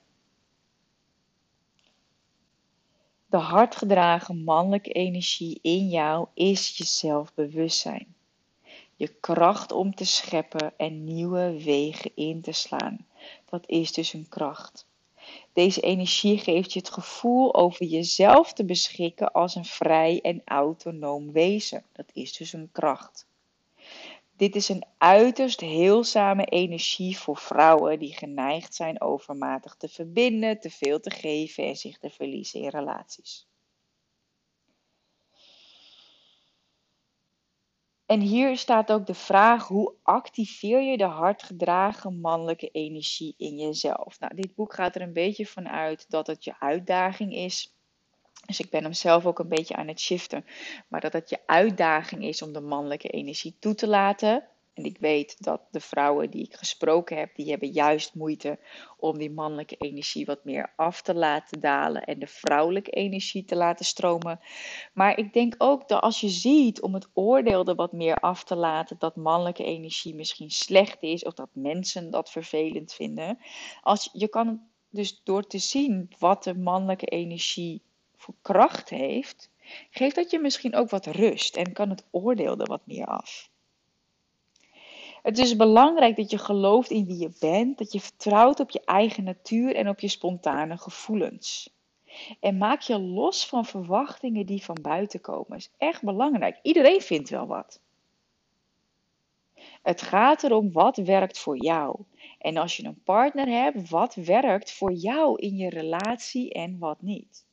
De 3.26 3.36
hardgedragen 3.36 4.44
mannelijke 4.44 4.92
energie 4.92 5.58
in 5.60 5.88
jou 5.88 6.26
is 6.34 6.76
je 6.76 6.84
zelfbewustzijn. 6.84 8.14
Je 8.96 9.08
kracht 9.08 9.72
om 9.72 9.94
te 9.94 10.04
scheppen 10.04 10.72
en 10.76 11.04
nieuwe 11.04 11.62
wegen 11.64 12.10
in 12.14 12.40
te 12.40 12.52
slaan. 12.52 13.06
Dat 13.50 13.68
is 13.68 13.92
dus 13.92 14.12
een 14.12 14.28
kracht. 14.28 14.86
Deze 15.52 15.80
energie 15.80 16.38
geeft 16.38 16.72
je 16.72 16.78
het 16.78 16.90
gevoel 16.90 17.54
over 17.54 17.86
jezelf 17.86 18.52
te 18.52 18.64
beschikken 18.64 19.32
als 19.32 19.54
een 19.54 19.64
vrij 19.64 20.20
en 20.20 20.42
autonoom 20.44 21.32
wezen. 21.32 21.84
Dat 21.92 22.10
is 22.12 22.36
dus 22.36 22.52
een 22.52 22.68
kracht. 22.72 23.26
Dit 24.42 24.56
is 24.56 24.68
een 24.68 24.84
uiterst 24.98 25.60
heelzame 25.60 26.44
energie 26.44 27.18
voor 27.18 27.36
vrouwen 27.36 27.98
die 27.98 28.14
geneigd 28.14 28.74
zijn 28.74 29.00
overmatig 29.00 29.74
te 29.76 29.88
verbinden, 29.88 30.60
te 30.60 30.70
veel 30.70 31.00
te 31.00 31.10
geven 31.10 31.64
en 31.64 31.76
zich 31.76 31.98
te 31.98 32.10
verliezen 32.10 32.60
in 32.60 32.68
relaties. 32.68 33.48
En 38.06 38.20
hier 38.20 38.56
staat 38.56 38.92
ook 38.92 39.06
de 39.06 39.14
vraag: 39.14 39.68
hoe 39.68 39.94
activeer 40.02 40.80
je 40.80 40.96
de 40.96 41.04
hardgedragen 41.04 42.20
mannelijke 42.20 42.68
energie 42.68 43.34
in 43.36 43.56
jezelf? 43.56 44.20
Nou, 44.20 44.34
dit 44.34 44.54
boek 44.54 44.74
gaat 44.74 44.94
er 44.94 45.02
een 45.02 45.12
beetje 45.12 45.46
van 45.46 45.68
uit 45.68 46.10
dat 46.10 46.26
het 46.26 46.44
je 46.44 46.60
uitdaging 46.60 47.34
is 47.34 47.74
dus 48.46 48.60
ik 48.60 48.70
ben 48.70 48.82
hem 48.82 48.92
zelf 48.92 49.26
ook 49.26 49.38
een 49.38 49.48
beetje 49.48 49.76
aan 49.76 49.88
het 49.88 50.00
shiften. 50.00 50.44
Maar 50.88 51.00
dat 51.00 51.12
het 51.12 51.30
je 51.30 51.38
uitdaging 51.46 52.24
is 52.24 52.42
om 52.42 52.52
de 52.52 52.60
mannelijke 52.60 53.08
energie 53.08 53.56
toe 53.58 53.74
te 53.74 53.86
laten. 53.86 54.46
En 54.74 54.84
ik 54.84 54.98
weet 54.98 55.42
dat 55.42 55.60
de 55.70 55.80
vrouwen 55.80 56.30
die 56.30 56.44
ik 56.44 56.54
gesproken 56.54 57.16
heb, 57.16 57.34
die 57.34 57.50
hebben 57.50 57.68
juist 57.68 58.14
moeite 58.14 58.58
om 58.96 59.18
die 59.18 59.30
mannelijke 59.30 59.76
energie 59.76 60.24
wat 60.24 60.44
meer 60.44 60.72
af 60.76 61.02
te 61.02 61.14
laten 61.14 61.60
dalen 61.60 62.04
en 62.04 62.18
de 62.18 62.26
vrouwelijke 62.26 62.90
energie 62.90 63.44
te 63.44 63.56
laten 63.56 63.84
stromen. 63.84 64.40
Maar 64.92 65.18
ik 65.18 65.32
denk 65.32 65.54
ook 65.58 65.88
dat 65.88 66.02
als 66.02 66.20
je 66.20 66.28
ziet 66.28 66.80
om 66.80 66.94
het 66.94 67.08
oordeel 67.12 67.64
er 67.64 67.74
wat 67.74 67.92
meer 67.92 68.16
af 68.16 68.44
te 68.44 68.56
laten, 68.56 68.96
dat 68.98 69.16
mannelijke 69.16 69.64
energie 69.64 70.14
misschien 70.14 70.50
slecht 70.50 71.02
is 71.02 71.24
of 71.24 71.34
dat 71.34 71.50
mensen 71.52 72.10
dat 72.10 72.30
vervelend 72.30 72.92
vinden. 72.92 73.38
Als, 73.82 74.08
je 74.12 74.28
kan 74.28 74.60
dus 74.90 75.20
door 75.24 75.46
te 75.46 75.58
zien 75.58 76.10
wat 76.18 76.44
de 76.44 76.58
mannelijke 76.58 77.06
energie 77.06 77.82
voor 78.22 78.34
kracht 78.42 78.88
heeft, 78.88 79.50
geeft 79.90 80.14
dat 80.14 80.30
je 80.30 80.38
misschien 80.38 80.74
ook 80.74 80.90
wat 80.90 81.06
rust 81.06 81.56
en 81.56 81.72
kan 81.72 81.90
het 81.90 82.04
oordeel 82.10 82.58
er 82.58 82.66
wat 82.66 82.86
meer 82.86 83.06
af. 83.06 83.50
Het 85.22 85.38
is 85.38 85.56
belangrijk 85.56 86.16
dat 86.16 86.30
je 86.30 86.38
gelooft 86.38 86.90
in 86.90 87.06
wie 87.06 87.18
je 87.18 87.36
bent, 87.40 87.78
dat 87.78 87.92
je 87.92 88.00
vertrouwt 88.00 88.60
op 88.60 88.70
je 88.70 88.80
eigen 88.84 89.24
natuur 89.24 89.74
en 89.76 89.88
op 89.88 90.00
je 90.00 90.08
spontane 90.08 90.78
gevoelens. 90.78 91.70
En 92.40 92.56
maak 92.56 92.80
je 92.80 92.98
los 92.98 93.46
van 93.46 93.64
verwachtingen 93.64 94.46
die 94.46 94.64
van 94.64 94.78
buiten 94.82 95.20
komen. 95.20 95.56
is 95.56 95.70
echt 95.78 96.02
belangrijk. 96.02 96.58
Iedereen 96.62 97.00
vindt 97.00 97.30
wel 97.30 97.46
wat. 97.46 97.80
Het 99.82 100.02
gaat 100.02 100.42
erom 100.42 100.72
wat 100.72 100.96
werkt 100.96 101.38
voor 101.38 101.56
jou. 101.56 102.00
En 102.38 102.56
als 102.56 102.76
je 102.76 102.84
een 102.84 103.02
partner 103.04 103.46
hebt, 103.46 103.88
wat 103.88 104.14
werkt 104.14 104.72
voor 104.72 104.92
jou 104.92 105.38
in 105.38 105.56
je 105.56 105.70
relatie 105.70 106.52
en 106.52 106.78
wat 106.78 107.02
niet. 107.02 107.44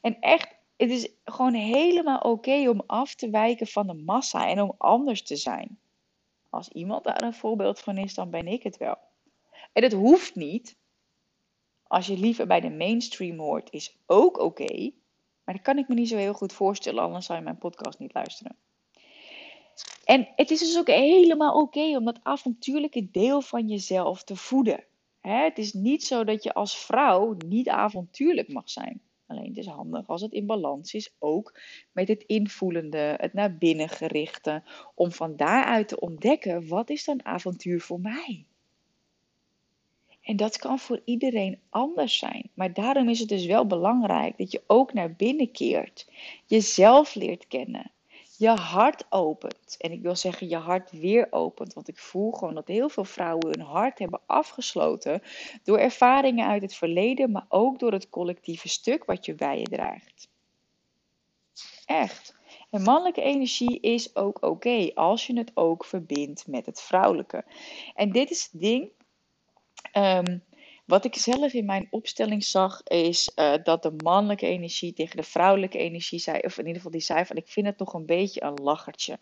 En 0.00 0.20
echt, 0.20 0.54
het 0.76 0.90
is 0.90 1.08
gewoon 1.24 1.54
helemaal 1.54 2.18
oké 2.18 2.68
om 2.68 2.82
af 2.86 3.14
te 3.14 3.30
wijken 3.30 3.66
van 3.66 3.86
de 3.86 3.94
massa 3.94 4.48
en 4.48 4.60
om 4.60 4.74
anders 4.78 5.22
te 5.22 5.36
zijn. 5.36 5.78
Als 6.50 6.68
iemand 6.68 7.04
daar 7.04 7.22
een 7.22 7.34
voorbeeld 7.34 7.80
van 7.80 7.96
is, 7.98 8.14
dan 8.14 8.30
ben 8.30 8.46
ik 8.46 8.62
het 8.62 8.76
wel. 8.76 8.98
En 9.72 9.82
het 9.82 9.92
hoeft 9.92 10.34
niet. 10.34 10.76
Als 11.86 12.06
je 12.06 12.18
liever 12.18 12.46
bij 12.46 12.60
de 12.60 12.70
mainstream 12.70 13.38
hoort, 13.38 13.72
is 13.72 13.96
ook 14.06 14.38
oké. 14.38 14.90
maar 15.44 15.54
dat 15.54 15.64
kan 15.64 15.78
ik 15.78 15.88
me 15.88 15.94
niet 15.94 16.08
zo 16.08 16.16
heel 16.16 16.32
goed 16.32 16.52
voorstellen, 16.52 17.02
anders 17.02 17.26
zou 17.26 17.38
je 17.38 17.44
mijn 17.44 17.58
podcast 17.58 17.98
niet 17.98 18.14
luisteren. 18.14 18.56
En 20.04 20.28
het 20.36 20.50
is 20.50 20.58
dus 20.58 20.78
ook 20.78 20.86
helemaal 20.86 21.60
oké 21.60 21.96
om 21.96 22.04
dat 22.04 22.20
avontuurlijke 22.22 23.10
deel 23.10 23.40
van 23.40 23.68
jezelf 23.68 24.24
te 24.24 24.36
voeden. 24.36 24.84
het 25.20 25.58
is 25.58 25.72
niet 25.72 26.04
zo 26.04 26.24
dat 26.24 26.42
je 26.42 26.54
als 26.54 26.78
vrouw 26.78 27.36
niet 27.46 27.68
avontuurlijk 27.68 28.48
mag 28.48 28.70
zijn. 28.70 29.00
Alleen 29.30 29.48
het 29.48 29.56
is 29.56 29.66
handig 29.66 30.08
als 30.08 30.20
het 30.20 30.32
in 30.32 30.46
balans 30.46 30.94
is, 30.94 31.14
ook 31.18 31.58
met 31.92 32.08
het 32.08 32.22
invoelende, 32.22 33.14
het 33.16 33.32
naar 33.32 33.56
binnen 33.56 33.88
gerichte, 33.88 34.62
om 34.94 35.12
van 35.12 35.36
daaruit 35.36 35.88
te 35.88 36.00
ontdekken 36.00 36.68
wat 36.68 36.90
is 36.90 37.04
dan 37.04 37.24
avontuur 37.24 37.80
voor 37.80 38.00
mij. 38.00 38.46
En 40.20 40.36
dat 40.36 40.58
kan 40.58 40.78
voor 40.78 41.00
iedereen 41.04 41.60
anders 41.68 42.18
zijn. 42.18 42.50
Maar 42.54 42.72
daarom 42.72 43.08
is 43.08 43.18
het 43.18 43.28
dus 43.28 43.46
wel 43.46 43.66
belangrijk 43.66 44.38
dat 44.38 44.52
je 44.52 44.62
ook 44.66 44.92
naar 44.92 45.14
binnen 45.14 45.50
keert, 45.50 46.10
jezelf 46.46 47.14
leert 47.14 47.46
kennen, 47.46 47.92
je 48.40 48.48
hart 48.48 49.04
opent. 49.08 49.76
En 49.78 49.92
ik 49.92 50.02
wil 50.02 50.16
zeggen, 50.16 50.48
je 50.48 50.56
hart 50.56 50.90
weer 50.90 51.26
opent. 51.30 51.72
Want 51.72 51.88
ik 51.88 51.98
voel 51.98 52.32
gewoon 52.32 52.54
dat 52.54 52.68
heel 52.68 52.88
veel 52.88 53.04
vrouwen 53.04 53.46
hun 53.46 53.66
hart 53.66 53.98
hebben 53.98 54.20
afgesloten. 54.26 55.22
Door 55.62 55.78
ervaringen 55.78 56.46
uit 56.46 56.62
het 56.62 56.74
verleden, 56.74 57.30
maar 57.30 57.46
ook 57.48 57.78
door 57.78 57.92
het 57.92 58.08
collectieve 58.08 58.68
stuk 58.68 59.04
wat 59.04 59.26
je 59.26 59.34
bij 59.34 59.58
je 59.58 59.64
draagt. 59.64 60.28
Echt. 61.84 62.38
En 62.70 62.82
mannelijke 62.82 63.22
energie 63.22 63.80
is 63.80 64.16
ook 64.16 64.42
oké 64.44 64.90
als 64.94 65.26
je 65.26 65.38
het 65.38 65.50
ook 65.54 65.84
verbindt 65.84 66.46
met 66.46 66.66
het 66.66 66.80
vrouwelijke. 66.80 67.44
En 67.94 68.12
dit 68.12 68.30
is 68.30 68.48
het 68.50 68.60
ding. 68.60 68.90
Ehm, 69.92 70.38
wat 70.90 71.04
ik 71.04 71.14
zelf 71.14 71.52
in 71.52 71.64
mijn 71.64 71.86
opstelling 71.90 72.44
zag, 72.44 72.82
is 72.82 73.32
uh, 73.36 73.54
dat 73.62 73.82
de 73.82 73.92
mannelijke 74.02 74.46
energie 74.46 74.92
tegen 74.92 75.16
de 75.16 75.22
vrouwelijke 75.22 75.78
energie 75.78 76.18
zei, 76.18 76.38
of 76.38 76.52
in 76.52 76.66
ieder 76.66 76.76
geval 76.76 76.90
die 76.90 77.00
zei 77.00 77.24
van 77.24 77.36
ik 77.36 77.48
vind 77.48 77.66
het 77.66 77.78
nog 77.78 77.94
een 77.94 78.06
beetje 78.06 78.42
een 78.42 78.54
lachertje. 78.62 79.18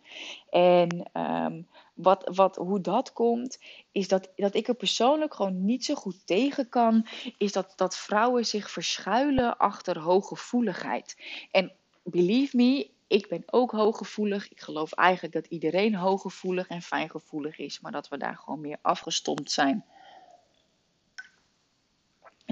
En 0.51 1.11
um, 1.13 1.67
wat, 1.95 2.31
wat, 2.35 2.57
hoe 2.57 2.81
dat 2.81 3.13
komt, 3.13 3.59
is 3.93 4.09
dat, 4.09 4.29
dat 4.37 4.55
ik 4.55 4.69
er 4.69 4.75
persoonlijk 4.75 5.35
gewoon 5.35 5.65
niet 5.65 5.85
zo 5.85 5.95
goed 5.95 6.27
tegen 6.27 6.69
kan, 6.69 7.07
is 7.39 7.53
dat, 7.53 7.73
dat 7.77 7.97
vrouwen 7.97 8.47
zich 8.47 8.71
verschuilen 8.71 9.57
achter 9.59 9.99
hooggevoeligheid. 9.99 11.17
En 11.51 11.73
believe 12.03 12.57
me, 12.57 12.91
ik 13.07 13.29
ben 13.29 13.43
ook 13.47 13.71
hooggevoelig. 13.71 14.51
Ik 14.51 14.61
geloof 14.61 14.93
eigenlijk 14.93 15.35
dat 15.35 15.47
iedereen 15.47 15.95
hooggevoelig 15.95 16.69
en 16.69 16.83
fijngevoelig 16.83 17.59
is, 17.59 17.81
maar 17.81 17.93
dat 17.93 18.09
we 18.09 18.17
daar 18.17 18.37
gewoon 18.37 18.61
meer 18.61 18.79
afgestompt 18.83 19.51
zijn. 19.51 19.85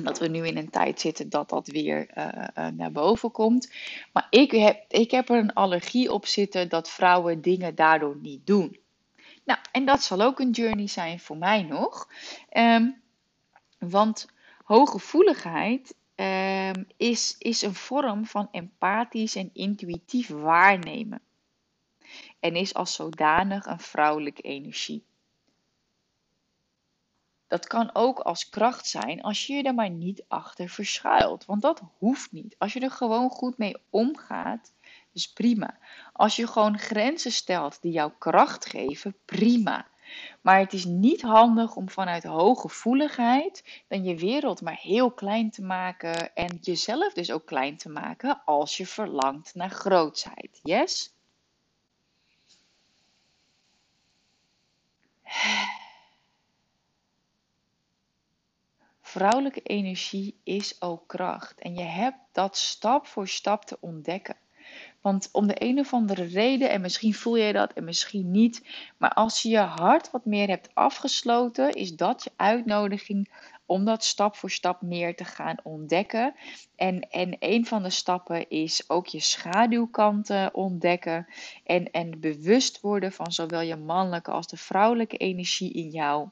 Dat 0.06 0.18
we 0.18 0.28
nu 0.28 0.46
in 0.46 0.56
een 0.56 0.70
tijd 0.70 1.00
zitten 1.00 1.28
dat 1.28 1.48
dat 1.48 1.66
weer 1.66 2.10
uh, 2.18 2.28
uh, 2.58 2.66
naar 2.66 2.92
boven 2.92 3.30
komt. 3.30 3.72
Maar 4.12 4.26
ik 4.30 4.50
heb, 4.50 4.84
ik 4.88 5.10
heb 5.10 5.28
er 5.28 5.38
een 5.38 5.52
allergie 5.52 6.12
op 6.12 6.26
zitten 6.26 6.68
dat 6.68 6.90
vrouwen 6.90 7.40
dingen 7.40 7.74
daardoor 7.74 8.16
niet 8.16 8.46
doen. 8.46 8.78
Nou, 9.44 9.58
en 9.72 9.84
dat 9.84 10.02
zal 10.02 10.20
ook 10.20 10.40
een 10.40 10.50
journey 10.50 10.86
zijn 10.86 11.20
voor 11.20 11.36
mij 11.36 11.62
nog. 11.62 12.08
Um, 12.52 13.02
want 13.78 14.28
hooggevoeligheid 14.64 15.94
um, 16.14 16.86
is, 16.96 17.36
is 17.38 17.62
een 17.62 17.74
vorm 17.74 18.26
van 18.26 18.48
empathisch 18.50 19.34
en 19.34 19.50
intuïtief 19.52 20.28
waarnemen. 20.28 21.20
En 22.40 22.54
is 22.54 22.74
als 22.74 22.94
zodanig 22.94 23.66
een 23.66 23.80
vrouwelijke 23.80 24.42
energie. 24.42 25.04
Dat 27.48 27.66
kan 27.66 27.90
ook 27.92 28.18
als 28.18 28.48
kracht 28.48 28.86
zijn 28.86 29.22
als 29.22 29.46
je 29.46 29.54
je 29.54 29.62
er 29.62 29.74
maar 29.74 29.90
niet 29.90 30.24
achter 30.28 30.68
verschuilt. 30.68 31.44
Want 31.44 31.62
dat 31.62 31.82
hoeft 31.98 32.32
niet. 32.32 32.54
Als 32.58 32.72
je 32.72 32.80
er 32.80 32.90
gewoon 32.90 33.30
goed 33.30 33.58
mee 33.58 33.76
omgaat, 33.90 34.72
is 35.12 35.32
prima. 35.32 35.78
Als 36.12 36.36
je 36.36 36.46
gewoon 36.46 36.78
grenzen 36.78 37.32
stelt 37.32 37.82
die 37.82 37.92
jouw 37.92 38.14
kracht 38.18 38.66
geven, 38.66 39.16
prima. 39.24 39.86
Maar 40.40 40.58
het 40.58 40.72
is 40.72 40.84
niet 40.84 41.22
handig 41.22 41.76
om 41.76 41.90
vanuit 41.90 42.24
hooggevoeligheid 42.24 43.82
dan 43.88 44.04
je 44.04 44.16
wereld 44.16 44.60
maar 44.60 44.78
heel 44.80 45.10
klein 45.10 45.50
te 45.50 45.62
maken 45.62 46.34
en 46.34 46.58
jezelf 46.60 47.12
dus 47.12 47.32
ook 47.32 47.46
klein 47.46 47.76
te 47.76 47.88
maken 47.88 48.42
als 48.44 48.76
je 48.76 48.86
verlangt 48.86 49.54
naar 49.54 49.70
grootsheid. 49.70 50.60
Yes? 50.62 51.14
Vrouwelijke 59.16 59.62
energie 59.62 60.40
is 60.44 60.82
ook 60.82 61.06
kracht. 61.06 61.60
En 61.60 61.74
je 61.74 61.82
hebt 61.82 62.16
dat 62.32 62.56
stap 62.56 63.06
voor 63.06 63.28
stap 63.28 63.64
te 63.64 63.76
ontdekken. 63.80 64.36
Want 65.00 65.28
om 65.32 65.46
de 65.46 65.54
een 65.58 65.78
of 65.78 65.92
andere 65.92 66.24
reden, 66.24 66.70
en 66.70 66.80
misschien 66.80 67.14
voel 67.14 67.36
je 67.36 67.52
dat 67.52 67.72
en 67.72 67.84
misschien 67.84 68.30
niet, 68.30 68.66
maar 68.96 69.12
als 69.12 69.42
je 69.42 69.48
je 69.48 69.58
hart 69.58 70.10
wat 70.10 70.24
meer 70.24 70.48
hebt 70.48 70.68
afgesloten, 70.74 71.72
is 71.72 71.96
dat 71.96 72.24
je 72.24 72.30
uitnodiging 72.36 73.32
om 73.66 73.84
dat 73.84 74.04
stap 74.04 74.36
voor 74.36 74.50
stap 74.50 74.82
meer 74.82 75.16
te 75.16 75.24
gaan 75.24 75.56
ontdekken. 75.62 76.34
En, 76.74 77.00
en 77.00 77.36
een 77.38 77.66
van 77.66 77.82
de 77.82 77.90
stappen 77.90 78.50
is 78.50 78.90
ook 78.90 79.06
je 79.06 79.20
schaduwkanten 79.20 80.54
ontdekken 80.54 81.26
en, 81.64 81.90
en 81.90 82.20
bewust 82.20 82.80
worden 82.80 83.12
van 83.12 83.32
zowel 83.32 83.60
je 83.60 83.76
mannelijke 83.76 84.30
als 84.30 84.46
de 84.46 84.56
vrouwelijke 84.56 85.16
energie 85.16 85.72
in 85.72 85.90
jou. 85.90 86.28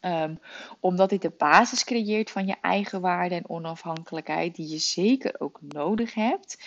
Ehm, 0.00 0.34
omdat 0.80 1.10
dit 1.10 1.22
de 1.22 1.32
basis 1.38 1.84
creëert 1.84 2.30
van 2.30 2.46
je 2.46 2.56
eigen 2.60 3.00
waarde 3.00 3.34
en 3.34 3.48
onafhankelijkheid, 3.48 4.54
die 4.54 4.68
je 4.68 4.78
zeker 4.78 5.40
ook 5.40 5.58
nodig 5.68 6.14
hebt. 6.14 6.58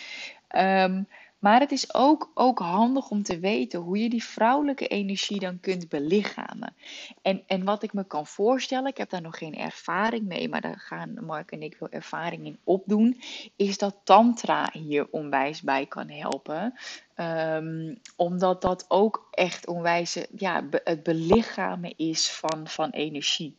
Ehm, 0.48 1.04
Maar 1.42 1.60
het 1.60 1.72
is 1.72 1.94
ook, 1.94 2.32
ook 2.34 2.60
handig 2.60 3.10
om 3.10 3.24
te 3.24 3.40
weten 3.40 3.80
hoe 3.80 3.98
je 3.98 4.10
die 4.10 4.24
vrouwelijke 4.24 4.88
energie 4.88 5.40
dan 5.40 5.60
kunt 5.60 5.90
belichamen. 5.90 6.76
En, 7.22 7.44
en 7.48 7.64
wat 7.64 7.84
ik 7.84 7.94
me 7.94 8.04
kan 8.04 8.28
voorstellen, 8.28 8.90
ik 8.90 8.98
heb 8.98 9.10
daar 9.10 9.22
nog 9.22 9.38
geen 9.38 9.56
ervaring 9.56 10.26
mee, 10.26 10.50
maar 10.50 10.62
daar 10.62 10.80
gaan 10.80 11.26
Mark 11.26 11.52
en 11.52 11.62
ik 11.62 11.76
veel 11.76 11.90
ervaring 11.90 12.46
in 12.46 12.60
opdoen, 12.64 13.22
is 13.56 13.78
dat 13.78 13.96
Tantra 14.04 14.70
hier 14.74 15.08
onwijs 15.12 15.62
bij 15.62 15.86
kan 15.86 16.10
helpen. 16.10 16.74
Ehm, 17.16 17.96
omdat 18.16 18.62
dat 18.62 18.86
ook 18.88 19.28
echt 19.32 19.68
onwijs 19.68 20.26
ja, 20.36 20.64
het 20.84 21.04
belichamen 21.04 21.94
is 21.98 22.32
van, 22.32 22.68
van 22.68 22.90
energie. 22.90 23.56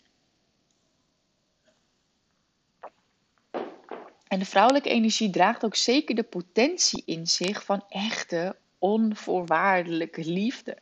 En 4.32 4.38
de 4.38 4.44
vrouwelijke 4.44 4.88
energie 4.88 5.30
draagt 5.30 5.64
ook 5.64 5.76
zeker 5.76 6.14
de 6.14 6.22
potentie 6.22 7.02
in 7.06 7.26
zich 7.26 7.64
van 7.64 7.84
echte, 7.88 8.56
onvoorwaardelijke 8.78 10.24
liefde. 10.24 10.78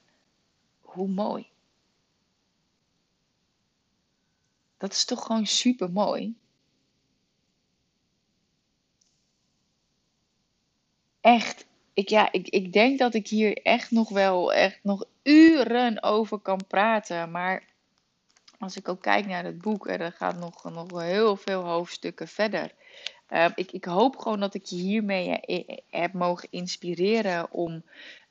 Hoe 0.80 1.08
mooi. 1.08 1.48
Dat 4.76 4.92
is 4.92 5.04
toch 5.04 5.26
gewoon 5.26 5.46
super 5.46 5.90
mooi. 5.90 6.34
Echt, 11.20 11.66
ik, 11.92 12.08
ja, 12.08 12.32
ik, 12.32 12.48
ik 12.48 12.72
denk 12.72 12.98
dat 12.98 13.14
ik 13.14 13.28
hier 13.28 13.56
echt 13.56 13.90
nog 13.90 14.08
wel 14.08 14.52
echt 14.52 14.78
nog 14.82 15.04
uren 15.22 16.02
over 16.02 16.38
kan 16.38 16.66
praten. 16.68 17.30
Maar 17.30 17.64
als 18.58 18.76
ik 18.76 18.88
ook 18.88 19.02
kijk 19.02 19.26
naar 19.26 19.44
het 19.44 19.60
boek, 19.60 19.88
er 19.88 20.12
gaat 20.12 20.36
nog, 20.36 20.64
nog 20.64 21.00
heel 21.00 21.36
veel 21.36 21.62
hoofdstukken 21.62 22.28
verder. 22.28 22.74
Ehm, 23.30 23.50
ik, 23.54 23.72
ik, 23.72 23.84
hoop 23.84 24.16
gewoon 24.16 24.40
dat 24.40 24.54
ik 24.54 24.64
je 24.64 24.76
hiermee 24.76 25.30
eh, 25.30 25.76
heb 25.90 26.12
mogen 26.12 26.48
inspireren 26.50 27.52
om 27.52 27.82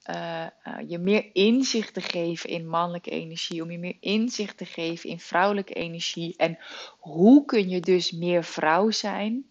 uh, 0.09 0.47
je 0.87 0.97
meer 0.97 1.29
inzicht 1.33 1.93
te 1.93 2.01
geven 2.01 2.49
in 2.49 2.67
mannelijke 2.67 3.09
energie, 3.09 3.63
om 3.63 3.71
je 3.71 3.77
meer 3.77 3.97
inzicht 3.99 4.57
te 4.57 4.65
geven 4.65 5.09
in 5.09 5.19
vrouwelijke 5.19 5.73
energie. 5.73 6.33
En 6.37 6.57
hoe 6.99 7.45
kun 7.45 7.69
je 7.69 7.79
dus 7.79 8.11
meer 8.11 8.43
vrouw 8.43 8.91
zijn? 8.91 9.45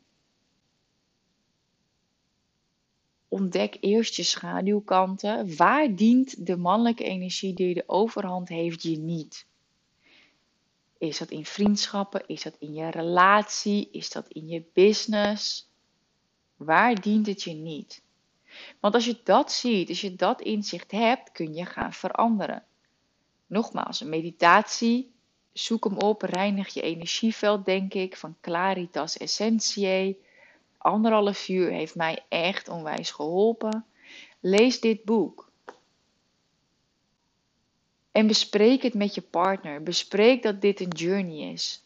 Ontdek 3.28 3.76
eerst 3.80 4.14
je 4.14 4.22
schaduwkanten. 4.22 5.56
Waar 5.56 5.94
dient 5.94 6.46
de 6.46 6.56
mannelijke 6.56 7.04
energie 7.04 7.54
die 7.54 7.74
de 7.74 7.84
overhand 7.86 8.48
heeft 8.48 8.82
je 8.82 8.98
niet? 8.98 9.47
Is 10.98 11.18
dat 11.18 11.30
in 11.30 11.44
vriendschappen? 11.44 12.26
Is 12.26 12.42
dat 12.42 12.56
in 12.58 12.74
je 12.74 12.90
relatie? 12.90 13.88
Is 13.92 14.10
dat 14.10 14.28
in 14.28 14.48
je 14.48 14.62
business? 14.72 15.68
Waar 16.56 17.00
dient 17.00 17.26
het 17.26 17.42
je 17.42 17.52
niet? 17.52 18.02
Want 18.80 18.94
als 18.94 19.04
je 19.04 19.20
dat 19.24 19.52
ziet, 19.52 19.88
als 19.88 20.00
je 20.00 20.14
dat 20.14 20.40
inzicht 20.40 20.90
hebt, 20.90 21.32
kun 21.32 21.54
je 21.54 21.64
gaan 21.64 21.92
veranderen. 21.92 22.64
Nogmaals, 23.46 24.00
een 24.00 24.08
meditatie. 24.08 25.12
Zoek 25.52 25.84
hem 25.84 25.98
op, 25.98 26.22
reinig 26.22 26.74
je 26.74 26.82
energieveld, 26.82 27.64
denk 27.64 27.94
ik, 27.94 28.16
van 28.16 28.36
Claritas 28.40 29.16
Essentiae. 29.16 30.16
Anderhalf 30.78 31.48
uur 31.48 31.70
heeft 31.70 31.94
mij 31.94 32.24
echt 32.28 32.68
onwijs 32.68 33.10
geholpen. 33.10 33.84
Lees 34.40 34.80
dit 34.80 35.04
boek. 35.04 35.47
En 38.18 38.26
bespreek 38.26 38.82
het 38.82 38.94
met 38.94 39.14
je 39.14 39.20
partner. 39.20 39.82
Bespreek 39.82 40.42
dat 40.42 40.60
dit 40.60 40.80
een 40.80 40.88
journey 40.88 41.52
is. 41.52 41.84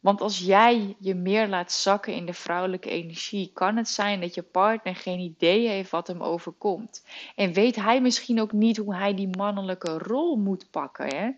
Want 0.00 0.20
als 0.20 0.38
jij 0.38 0.96
je 0.98 1.14
meer 1.14 1.48
laat 1.48 1.72
zakken 1.72 2.14
in 2.14 2.26
de 2.26 2.32
vrouwelijke 2.32 2.90
energie, 2.90 3.50
kan 3.54 3.76
het 3.76 3.88
zijn 3.88 4.20
dat 4.20 4.34
je 4.34 4.42
partner 4.42 4.96
geen 4.96 5.18
idee 5.18 5.68
heeft 5.68 5.90
wat 5.90 6.06
hem 6.06 6.22
overkomt. 6.22 7.04
En 7.34 7.52
weet 7.52 7.76
hij 7.76 8.00
misschien 8.00 8.40
ook 8.40 8.52
niet 8.52 8.76
hoe 8.76 8.94
hij 8.94 9.14
die 9.14 9.36
mannelijke 9.36 9.98
rol 9.98 10.36
moet 10.36 10.70
pakken. 10.70 11.06
Hè? 11.06 11.30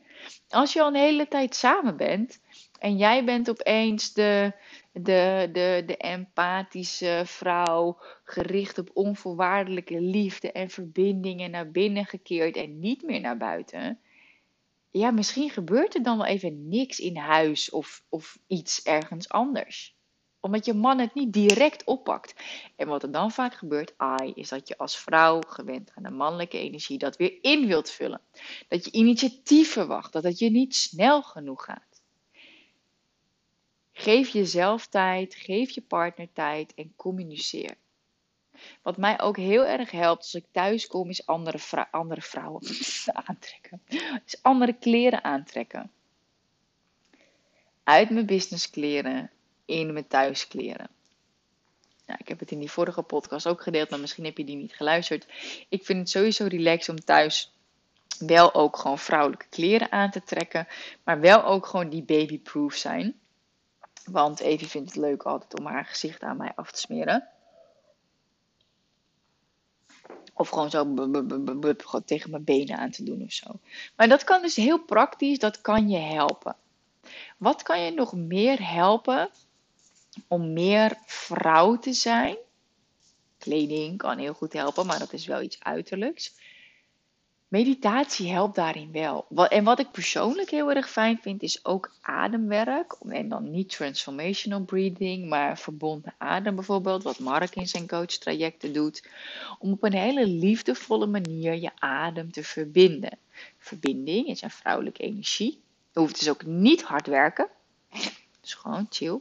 Als 0.48 0.72
je 0.72 0.82
al 0.82 0.88
een 0.88 0.94
hele 0.94 1.28
tijd 1.28 1.54
samen 1.54 1.96
bent 1.96 2.40
en 2.78 2.96
jij 2.96 3.24
bent 3.24 3.50
opeens 3.50 4.12
de, 4.12 4.52
de, 4.92 5.48
de, 5.52 5.82
de 5.86 5.96
empathische 5.96 7.22
vrouw, 7.24 7.98
gericht 8.24 8.78
op 8.78 8.90
onvoorwaardelijke 8.92 10.00
liefde 10.00 10.52
en 10.52 10.70
verbindingen 10.70 11.50
naar 11.50 11.70
binnen 11.70 12.06
gekeerd 12.06 12.56
en 12.56 12.78
niet 12.78 13.02
meer 13.02 13.20
naar 13.20 13.36
buiten. 13.36 14.00
Ja, 14.90 15.10
misschien 15.10 15.50
gebeurt 15.50 15.94
er 15.94 16.02
dan 16.02 16.16
wel 16.16 16.26
even 16.26 16.68
niks 16.68 16.98
in 16.98 17.16
huis 17.16 17.70
of, 17.70 18.04
of 18.08 18.38
iets 18.46 18.82
ergens 18.82 19.28
anders. 19.28 19.98
Omdat 20.40 20.64
je 20.64 20.74
man 20.74 20.98
het 20.98 21.14
niet 21.14 21.32
direct 21.32 21.84
oppakt. 21.84 22.34
En 22.76 22.88
wat 22.88 23.02
er 23.02 23.12
dan 23.12 23.30
vaak 23.30 23.54
gebeurt, 23.54 23.94
ai, 23.96 24.32
is 24.34 24.48
dat 24.48 24.68
je 24.68 24.78
als 24.78 24.98
vrouw 24.98 25.40
gewend 25.46 25.90
aan 25.94 26.02
de 26.02 26.10
mannelijke 26.10 26.58
energie 26.58 26.98
dat 26.98 27.16
weer 27.16 27.38
in 27.40 27.66
wilt 27.66 27.90
vullen. 27.90 28.20
Dat 28.68 28.84
je 28.84 28.90
initiatief 28.90 29.72
verwacht, 29.72 30.12
dat 30.12 30.22
het 30.22 30.38
je 30.38 30.50
niet 30.50 30.74
snel 30.76 31.22
genoeg 31.22 31.64
gaat. 31.64 31.89
Geef 34.00 34.28
jezelf 34.28 34.86
tijd, 34.86 35.34
geef 35.34 35.70
je 35.70 35.80
partner 35.80 36.28
tijd 36.32 36.74
en 36.74 36.92
communiceer. 36.96 37.74
Wat 38.82 38.96
mij 38.96 39.20
ook 39.20 39.36
heel 39.36 39.64
erg 39.64 39.90
helpt 39.90 40.22
als 40.22 40.34
ik 40.34 40.44
thuis 40.52 40.86
kom, 40.86 41.08
is 41.08 41.26
andere, 41.26 41.86
andere 41.90 42.20
vrouwen 42.20 42.62
aantrekken. 43.26 43.82
Is 44.26 44.42
andere 44.42 44.72
kleren 44.72 45.24
aantrekken. 45.24 45.90
Uit 47.84 48.10
mijn 48.10 48.26
businesskleren, 48.26 49.30
in 49.64 49.92
mijn 49.92 50.06
thuiskleren. 50.06 50.88
Nou, 52.06 52.18
ik 52.20 52.28
heb 52.28 52.38
het 52.38 52.50
in 52.50 52.58
die 52.58 52.70
vorige 52.70 53.02
podcast 53.02 53.46
ook 53.46 53.62
gedeeld, 53.62 53.90
maar 53.90 54.00
misschien 54.00 54.24
heb 54.24 54.38
je 54.38 54.44
die 54.44 54.56
niet 54.56 54.74
geluisterd. 54.74 55.26
Ik 55.68 55.84
vind 55.84 55.98
het 55.98 56.10
sowieso 56.10 56.46
relaxed 56.46 56.88
om 56.88 57.04
thuis 57.04 57.52
wel 58.18 58.54
ook 58.54 58.76
gewoon 58.76 58.98
vrouwelijke 58.98 59.46
kleren 59.48 59.92
aan 59.92 60.10
te 60.10 60.22
trekken, 60.22 60.68
maar 61.04 61.20
wel 61.20 61.44
ook 61.44 61.66
gewoon 61.66 61.88
die 61.88 62.02
babyproof 62.02 62.74
zijn. 62.74 63.19
Want 64.04 64.40
Evie 64.40 64.68
vindt 64.68 64.88
het 64.88 64.98
leuk 64.98 65.22
altijd 65.22 65.58
om 65.58 65.66
haar 65.66 65.84
gezicht 65.84 66.22
aan 66.22 66.36
mij 66.36 66.52
af 66.54 66.70
te 66.70 66.80
smeren. 66.80 67.28
Of 70.34 70.48
gewoon 70.48 70.70
zo 70.70 70.94
tegen 72.04 72.30
mijn 72.30 72.44
benen 72.44 72.78
aan 72.78 72.90
te 72.90 73.02
doen 73.02 73.22
of 73.22 73.32
zo. 73.32 73.46
Maar 73.96 74.08
dat 74.08 74.24
kan 74.24 74.42
dus 74.42 74.56
heel 74.56 74.78
praktisch, 74.84 75.38
dat 75.38 75.60
kan 75.60 75.88
je 75.88 75.98
helpen. 75.98 76.56
Wat 77.36 77.62
kan 77.62 77.80
je 77.80 77.90
nog 77.90 78.12
meer 78.12 78.68
helpen 78.70 79.30
om 80.28 80.52
meer 80.52 80.98
vrouw 81.06 81.78
te 81.78 81.92
zijn? 81.92 82.36
Kleding 83.38 83.98
kan 83.98 84.18
heel 84.18 84.34
goed 84.34 84.52
helpen, 84.52 84.86
maar 84.86 84.98
dat 84.98 85.12
is 85.12 85.26
wel 85.26 85.42
iets 85.42 85.60
uiterlijks. 85.60 86.34
Meditatie 87.50 88.30
helpt 88.30 88.54
daarin 88.54 88.92
wel. 88.92 89.26
En 89.48 89.64
wat 89.64 89.78
ik 89.78 89.90
persoonlijk 89.90 90.50
heel 90.50 90.72
erg 90.72 90.90
fijn 90.90 91.18
vind, 91.18 91.42
is 91.42 91.64
ook 91.64 91.94
ademwerk. 92.00 92.96
En 93.08 93.28
dan 93.28 93.50
niet 93.50 93.68
transformational 93.68 94.62
breathing, 94.62 95.28
maar 95.28 95.58
verbonden 95.58 96.14
adem 96.18 96.54
bijvoorbeeld, 96.54 97.02
wat 97.02 97.18
Mark 97.18 97.56
in 97.56 97.68
zijn 97.68 97.86
coach-trajecten 97.86 98.72
doet. 98.72 99.08
Om 99.58 99.72
op 99.72 99.82
een 99.82 99.92
hele 99.92 100.26
liefdevolle 100.26 101.06
manier 101.06 101.54
je 101.54 101.70
adem 101.78 102.32
te 102.32 102.44
verbinden. 102.44 103.18
Verbinding 103.58 104.26
is 104.26 104.42
een 104.42 104.50
vrouwelijke 104.50 105.02
energie. 105.02 105.60
Je 105.92 106.00
hoeft 106.00 106.18
dus 106.18 106.28
ook 106.28 106.44
niet 106.44 106.82
hard 106.82 107.06
werken. 107.06 107.48
Dus 108.40 108.54
gewoon 108.54 108.86
chill. 108.90 109.18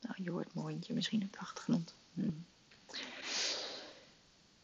Nou, 0.00 0.14
je 0.16 0.30
hoort 0.30 0.52
hondje 0.54 0.94
misschien 0.94 1.22
op 1.22 1.32
de 1.32 1.38
achtergrond. 1.38 1.94
Hmm. 2.14 2.44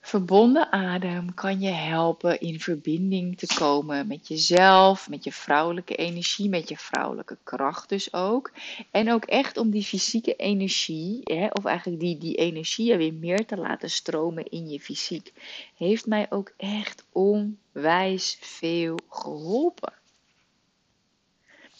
Verbonden 0.04 0.72
adem 0.72 1.34
kan 1.34 1.60
je 1.60 1.70
helpen 1.70 2.40
in 2.40 2.60
verbinding 2.60 3.38
te 3.38 3.46
komen 3.54 4.06
met 4.06 4.28
jezelf, 4.28 5.08
met 5.08 5.24
je 5.24 5.32
vrouwelijke 5.32 5.94
energie, 5.94 6.48
met 6.48 6.68
je 6.68 6.76
vrouwelijke 6.76 7.38
kracht 7.42 7.88
dus 7.88 8.12
ook. 8.12 8.52
En 8.90 9.12
ook 9.12 9.24
echt 9.24 9.56
om 9.56 9.70
die 9.70 9.82
fysieke 9.82 10.36
energie, 10.36 11.20
hè, 11.24 11.46
of 11.46 11.64
eigenlijk 11.64 12.00
die, 12.00 12.18
die 12.18 12.34
energie 12.34 12.96
weer 12.96 13.14
meer 13.14 13.46
te 13.46 13.56
laten 13.56 13.90
stromen 13.90 14.50
in 14.50 14.68
je 14.68 14.80
fysiek. 14.80 15.32
Heeft 15.76 16.06
mij 16.06 16.26
ook 16.30 16.52
echt 16.56 17.04
onwijs 17.12 18.36
veel 18.40 18.98
geholpen. 19.08 19.92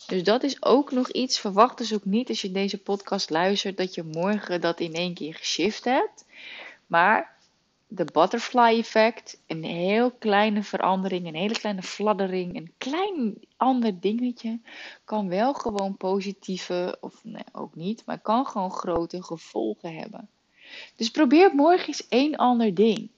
Dus 0.06 0.22
dat 0.22 0.42
is 0.42 0.62
ook 0.62 0.92
nog 0.92 1.10
iets. 1.10 1.38
Verwacht 1.38 1.78
dus 1.78 1.94
ook 1.94 2.04
niet 2.04 2.28
als 2.28 2.40
je 2.40 2.52
deze 2.52 2.78
podcast 2.78 3.30
luistert 3.30 3.76
dat 3.76 3.94
je 3.94 4.02
morgen 4.02 4.60
dat 4.60 4.80
in 4.80 4.94
één 4.94 5.14
keer 5.14 5.34
geshift 5.34 5.84
hebt. 5.84 6.24
Maar 6.86 7.32
de 7.94 8.04
butterfly 8.12 8.78
effect, 8.78 9.40
een 9.46 9.64
heel 9.64 10.10
kleine 10.10 10.62
verandering, 10.62 11.26
een 11.26 11.34
hele 11.34 11.58
kleine 11.58 11.82
fladdering, 11.82 12.56
een 12.56 12.72
klein 12.78 13.34
ander 13.56 14.00
dingetje, 14.00 14.60
kan 15.04 15.28
wel 15.28 15.54
gewoon 15.54 15.96
positieve, 15.96 16.96
of 17.00 17.22
ook 17.52 17.74
niet, 17.74 18.02
maar 18.06 18.18
kan 18.18 18.46
gewoon 18.46 18.70
grote 18.70 19.22
gevolgen 19.22 19.94
hebben. 19.94 20.28
Dus 20.96 21.10
probeer 21.10 21.54
morgen 21.54 21.86
eens 21.86 22.08
één 22.08 22.36
ander 22.36 22.74
ding. 22.74 23.08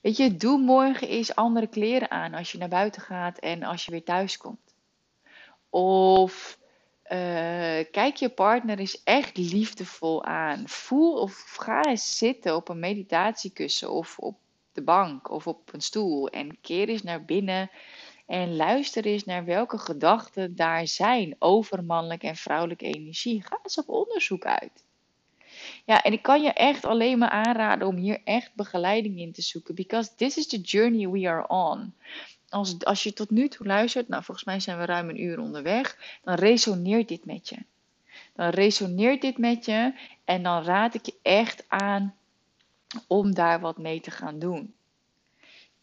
Weet 0.00 0.16
je, 0.16 0.36
doe 0.36 0.58
morgen 0.58 1.08
eens 1.08 1.34
andere 1.34 1.66
kleren 1.66 2.10
aan 2.10 2.34
als 2.34 2.52
je 2.52 2.58
naar 2.58 2.68
buiten 2.68 3.02
gaat 3.02 3.38
en 3.38 3.62
als 3.62 3.84
je 3.84 3.90
weer 3.90 4.04
thuis 4.04 4.36
komt. 4.36 4.74
Of 5.70 6.58
kijk 7.08 7.90
Kijk 7.90 8.16
je 8.16 8.28
partner 8.28 8.78
eens 8.78 9.02
echt 9.02 9.36
liefdevol 9.36 10.24
aan. 10.24 10.68
Voel 10.68 11.20
of 11.20 11.56
ga 11.58 11.82
eens 11.82 12.18
zitten 12.18 12.56
op 12.56 12.68
een 12.68 12.78
meditatiekussen 12.78 13.90
of 13.90 14.18
op 14.18 14.38
de 14.72 14.82
bank 14.82 15.30
of 15.30 15.46
op 15.46 15.72
een 15.72 15.80
stoel 15.80 16.28
en 16.28 16.60
keer 16.60 16.88
eens 16.88 17.02
naar 17.02 17.24
binnen 17.24 17.70
en 18.26 18.56
luister 18.56 19.04
eens 19.04 19.24
naar 19.24 19.44
welke 19.44 19.78
gedachten 19.78 20.56
daar 20.56 20.86
zijn 20.86 21.36
over 21.38 21.84
mannelijke 21.84 22.26
en 22.26 22.36
vrouwelijke 22.36 22.84
energie. 22.84 23.42
Ga 23.42 23.58
eens 23.62 23.78
op 23.78 23.88
onderzoek 23.88 24.44
uit. 24.44 24.84
Ja, 25.84 26.02
en 26.02 26.12
ik 26.12 26.22
kan 26.22 26.42
je 26.42 26.52
echt 26.52 26.84
alleen 26.84 27.18
maar 27.18 27.30
aanraden 27.30 27.88
om 27.88 27.96
hier 27.96 28.20
echt 28.24 28.54
begeleiding 28.54 29.18
in 29.18 29.32
te 29.32 29.42
zoeken. 29.42 29.74
Because 29.74 30.14
this 30.14 30.36
is 30.36 30.46
the 30.46 30.60
journey 30.60 31.08
we 31.08 31.28
are 31.28 31.48
on. 31.48 31.94
Als, 32.48 32.84
als 32.84 33.02
je 33.02 33.12
tot 33.12 33.30
nu 33.30 33.48
toe 33.48 33.66
luistert, 33.66 34.08
nou 34.08 34.24
volgens 34.24 34.46
mij 34.46 34.60
zijn 34.60 34.78
we 34.78 34.84
ruim 34.84 35.08
een 35.08 35.22
uur 35.22 35.38
onderweg, 35.38 36.18
dan 36.22 36.34
resoneert 36.34 37.08
dit 37.08 37.24
met 37.24 37.48
je. 37.48 37.56
Dan 38.34 38.48
resoneert 38.48 39.20
dit 39.20 39.38
met 39.38 39.64
je 39.64 39.94
en 40.24 40.42
dan 40.42 40.64
raad 40.64 40.94
ik 40.94 41.06
je 41.06 41.14
echt 41.22 41.64
aan 41.68 42.14
om 43.06 43.34
daar 43.34 43.60
wat 43.60 43.78
mee 43.78 44.00
te 44.00 44.10
gaan 44.10 44.38
doen. 44.38 44.74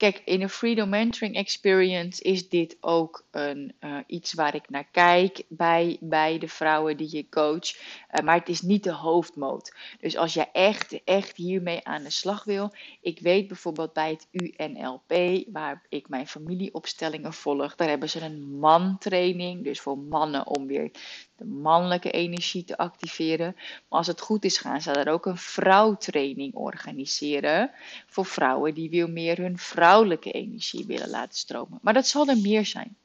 Kijk, 0.04 0.22
in 0.26 0.42
een 0.42 0.50
Freedom 0.50 0.90
Mentoring 0.90 1.36
Experience 1.36 2.24
is 2.24 2.50
dit 2.50 2.78
ook 2.80 3.26
een, 3.32 3.74
uh, 3.80 3.98
iets 4.08 4.34
waar 4.34 4.56
ik 4.56 4.70
naar 4.70 4.88
kijk 4.92 5.44
bij, 5.50 5.98
bij 6.00 6.38
de 6.40 6.48
vrouwen 6.48 6.98
die 6.98 7.16
je 7.16 7.30
coach. 7.30 7.76
Uh, 7.76 8.24
maar 8.24 8.38
het 8.38 8.50
is 8.50 8.62
niet 8.62 8.84
de 8.84 8.94
hoofdmoot. 8.94 9.76
Dus 10.00 10.18
als 10.18 10.34
je 10.34 10.48
echt, 10.52 11.04
echt 11.04 11.38
hiermee 11.38 11.84
aan 11.84 12.04
de 12.04 12.10
slag 12.10 12.44
wil. 12.44 12.74
Ik 13.02 13.20
weet 13.20 13.48
bijvoorbeeld 13.48 13.94
bij 13.94 14.10
het 14.10 14.28
UNLP, 14.32 15.44
waar 15.52 15.86
ik 15.90 16.10
mijn 16.10 16.28
familieopstellingen 16.28 17.34
volg. 17.34 17.76
Daar 17.76 17.90
hebben 17.90 18.10
ze 18.10 18.22
een 18.22 18.60
man-training. 18.60 19.64
Dus 19.64 19.82
voor 19.82 19.98
mannen 19.98 20.48
om 20.48 20.68
weer 20.68 20.92
de 21.38 21.46
mannelijke 21.46 22.12
energie 22.12 22.64
te 22.64 22.78
activeren. 22.78 23.54
Maar 23.56 24.00
als 24.00 24.08
het 24.08 24.22
goed 24.22 24.46
is, 24.46 24.58
gaan 24.58 24.82
ze 24.82 24.92
daar 24.92 25.08
ook 25.08 25.26
een 25.26 25.38
vrouwtraining 25.38 26.54
organiseren. 26.54 27.72
Voor 28.08 28.26
vrouwen 28.26 28.74
die 28.74 28.90
weer 28.90 29.10
meer 29.10 29.38
hun 29.38 29.58
vrouwelijke 29.58 30.32
energie 30.32 30.86
willen 30.86 31.10
laten 31.10 31.38
stromen. 31.38 31.80
Maar 31.82 31.94
dat 31.94 32.08
zal 32.08 32.28
er 32.28 32.38
meer 32.38 32.66
zijn. 32.66 32.96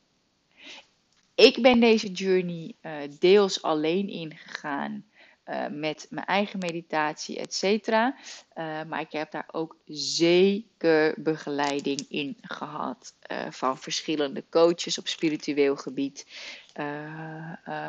Ik 1.35 1.63
ben 1.63 1.81
deze 1.81 2.11
journey 2.13 2.75
uh, 2.83 2.93
deels 3.19 3.63
alleen 3.63 4.09
ingegaan. 4.09 5.05
Uh, 5.49 5.67
met 5.71 6.07
mijn 6.11 6.27
eigen 6.27 6.59
meditatie, 6.59 7.39
et 7.39 7.55
cetera. 7.55 8.15
Uh, 8.55 8.83
maar 8.89 9.01
ik 9.01 9.13
heb 9.13 9.31
daar 9.31 9.49
ook 9.53 9.77
zeker 9.87 11.15
begeleiding 11.17 12.07
in 12.09 12.37
gehad. 12.41 13.15
van 13.51 13.79
verschillende 13.79 14.45
coaches 14.51 14.99
op 14.99 15.09
spiritueel 15.09 15.77
gebied. 15.77 16.27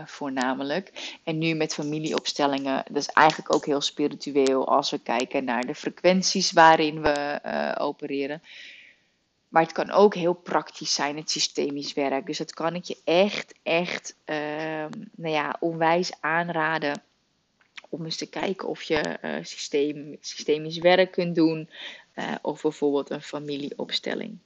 Voornamelijk. 0.05 1.17
En 1.23 1.37
nu 1.37 1.53
met 1.53 1.73
familieopstellingen, 1.73 2.83
dat 2.87 2.97
is 2.97 3.07
eigenlijk 3.07 3.53
ook 3.53 3.65
heel 3.65 3.81
spiritueel 3.81 4.67
als 4.67 4.91
we 4.91 4.99
kijken 4.99 5.43
naar 5.43 5.65
de 5.65 5.75
frequenties 5.75 6.51
waarin 6.51 7.01
we 7.01 7.39
opereren. 7.77 8.41
Maar 9.49 9.63
het 9.63 9.71
kan 9.71 9.91
ook 9.91 10.15
heel 10.15 10.33
praktisch 10.33 10.93
zijn, 10.93 11.17
het 11.17 11.31
systemisch 11.31 11.93
werk. 11.93 12.25
Dus 12.25 12.37
dat 12.37 12.53
kan 12.53 12.75
ik 12.75 12.83
je 12.83 12.97
echt, 13.03 13.53
echt, 13.63 14.15
ehm, 14.25 14.89
nou 15.15 15.33
ja, 15.33 15.55
onwijs 15.59 16.11
aanraden. 16.19 17.01
Om 17.89 18.05
eens 18.05 18.17
te 18.17 18.29
kijken 18.29 18.67
of 18.67 18.81
je 18.81 19.17
systeem, 19.43 20.17
systemisch 20.19 20.77
werk 20.77 21.11
kunt 21.11 21.35
doen. 21.35 21.69
of 22.41 22.61
bijvoorbeeld 22.61 23.09
een 23.09 23.21
familieopstelling. 23.21 24.39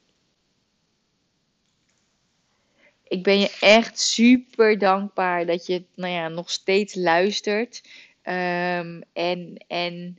ik 3.14 3.22
ben 3.22 3.38
je 3.38 3.56
echt 3.60 3.98
super 3.98 4.78
dankbaar 4.78 5.46
dat 5.46 5.66
je 5.66 5.84
nou 5.94 6.12
ja, 6.12 6.28
nog 6.28 6.50
steeds 6.50 6.94
luistert. 6.94 7.82
Um, 8.22 9.02
en 9.12 9.64
en 9.66 10.18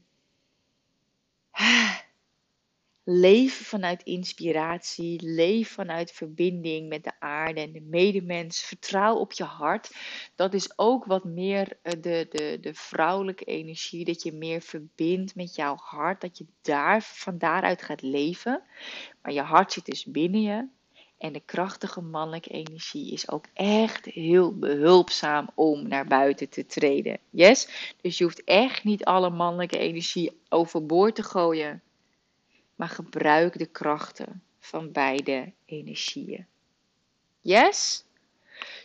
leef 3.07 3.67
vanuit 3.67 4.03
inspiratie. 4.03 5.21
Leef 5.23 5.69
vanuit 5.69 6.11
verbinding 6.11 6.89
met 6.89 7.03
de 7.03 7.11
aarde 7.19 7.61
en 7.61 7.71
de 7.71 7.81
medemens. 7.81 8.61
Vertrouw 8.61 9.15
op 9.15 9.31
je 9.31 9.43
hart. 9.43 9.95
Dat 10.35 10.53
is 10.53 10.77
ook 10.77 11.05
wat 11.05 11.23
meer 11.23 11.77
eh, 11.81 11.91
de, 12.01 12.27
de, 12.29 12.57
de 12.61 12.73
vrouwelijke 12.73 13.45
energie. 13.45 14.05
Dat 14.05 14.23
je 14.23 14.31
meer 14.31 14.61
verbindt 14.61 15.35
met 15.35 15.55
jouw 15.55 15.75
hart. 15.75 16.21
Dat 16.21 16.37
je 16.37 16.45
daar, 16.61 17.01
van 17.01 17.37
daaruit 17.37 17.81
gaat 17.81 18.01
leven. 18.01 18.61
Maar 19.21 19.33
je 19.33 19.41
hart 19.41 19.73
zit 19.73 19.85
dus 19.85 20.05
binnen 20.05 20.41
je. 20.41 20.67
En 21.17 21.33
de 21.33 21.41
krachtige 21.45 22.01
mannelijke 22.01 22.49
energie 22.49 23.11
is 23.11 23.29
ook 23.29 23.45
echt 23.53 24.05
heel 24.05 24.57
behulpzaam 24.57 25.49
om 25.55 25.87
naar 25.87 26.07
buiten 26.07 26.49
te 26.49 26.65
treden. 26.65 27.19
Yes? 27.29 27.93
Dus 28.01 28.17
je 28.17 28.23
hoeft 28.23 28.43
echt 28.43 28.83
niet 28.83 29.05
alle 29.05 29.29
mannelijke 29.29 29.77
energie 29.77 30.31
overboord 30.49 31.15
te 31.15 31.23
gooien. 31.23 31.81
Maar 32.75 32.89
gebruik 32.89 33.57
de 33.57 33.65
krachten 33.65 34.43
van 34.59 34.91
beide 34.91 35.51
energieën. 35.65 36.45
Yes? 37.41 38.03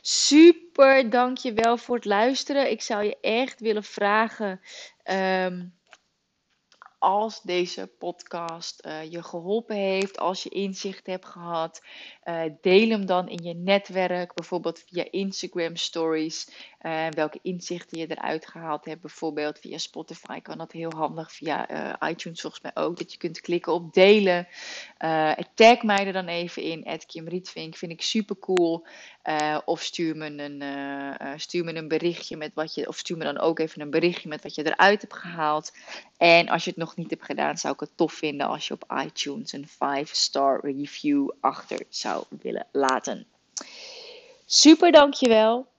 Super, 0.00 1.10
dankjewel 1.10 1.76
voor 1.76 1.94
het 1.94 2.04
luisteren. 2.04 2.70
Ik 2.70 2.82
zou 2.82 3.04
je 3.04 3.16
echt 3.20 3.60
willen 3.60 3.84
vragen. 3.84 4.60
Um, 5.04 5.72
als 7.00 7.42
deze 7.42 7.86
podcast 7.98 8.86
uh, 8.86 9.10
je 9.10 9.22
geholpen 9.22 9.76
heeft, 9.76 10.18
als 10.18 10.42
je 10.42 10.48
inzicht 10.48 11.06
hebt 11.06 11.26
gehad, 11.26 11.82
uh, 12.24 12.42
deel 12.60 12.88
hem 12.88 13.06
dan 13.06 13.28
in 13.28 13.44
je 13.44 13.54
netwerk, 13.54 14.34
bijvoorbeeld 14.34 14.84
via 14.86 15.06
Instagram 15.10 15.76
Stories. 15.76 16.69
Uh, 16.82 17.06
welke 17.10 17.38
inzichten 17.42 17.98
je 17.98 18.06
eruit 18.06 18.46
gehaald 18.46 18.84
hebt, 18.84 19.00
bijvoorbeeld 19.00 19.58
via 19.58 19.78
Spotify 19.78 20.40
kan 20.40 20.58
dat 20.58 20.72
heel 20.72 20.92
handig, 20.96 21.32
via 21.32 21.68
iTunes 22.08 22.40
volgens 22.40 22.62
mij 22.62 22.70
ook, 22.74 22.98
dat 22.98 23.12
je 23.12 23.18
kunt 23.18 23.40
klikken 23.40 23.72
op 23.72 23.92
delen. 23.92 24.48
tag 25.54 25.82
mij 25.82 26.06
er 26.06 26.12
dan 26.12 26.26
even 26.26 26.62
in, 26.62 27.00
Kim 27.06 27.28
Rietvink, 27.28 27.76
vind 27.76 27.92
ik 27.92 28.02
super 28.02 28.38
cool. 28.38 28.86
of 29.64 29.82
stuur 29.82 30.16
me, 30.16 30.26
een, 30.26 31.40
stuur 31.40 31.64
me 31.64 31.74
een 31.74 31.88
berichtje 31.88 32.36
met 32.36 32.54
wat 32.54 32.74
je, 32.74 32.88
of 32.88 32.96
stuur 32.96 33.16
me 33.16 33.24
dan 33.24 33.38
ook 33.38 33.58
even 33.58 33.80
een 33.80 33.90
berichtje 33.90 34.28
met 34.28 34.42
wat 34.42 34.54
je 34.54 34.66
eruit 34.66 35.00
hebt 35.00 35.14
gehaald. 35.14 35.72
En 36.16 36.48
als 36.48 36.64
je 36.64 36.70
het 36.70 36.78
nog 36.78 36.96
niet 36.96 37.10
hebt 37.10 37.24
gedaan, 37.24 37.58
zou 37.58 37.74
ik 37.74 37.80
het 37.80 37.96
tof 37.96 38.12
vinden 38.12 38.46
als 38.46 38.68
je 38.68 38.74
op 38.74 38.92
iTunes 39.04 39.52
een 39.52 39.68
5-star 39.68 40.60
review 40.62 41.30
achter 41.40 41.82
zou 41.88 42.24
willen 42.40 42.66
laten. 42.72 43.26
Super 44.44 44.92
dankjewel. 44.92 45.69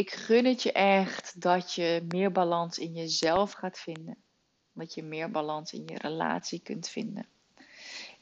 Ik 0.00 0.10
gun 0.10 0.44
het 0.44 0.62
je 0.62 0.72
echt 0.72 1.40
dat 1.40 1.74
je 1.74 2.04
meer 2.08 2.32
balans 2.32 2.78
in 2.78 2.92
jezelf 2.92 3.52
gaat 3.52 3.78
vinden. 3.78 4.16
Dat 4.72 4.94
je 4.94 5.02
meer 5.02 5.30
balans 5.30 5.72
in 5.72 5.82
je 5.86 5.98
relatie 5.98 6.60
kunt 6.60 6.88
vinden. 6.88 7.26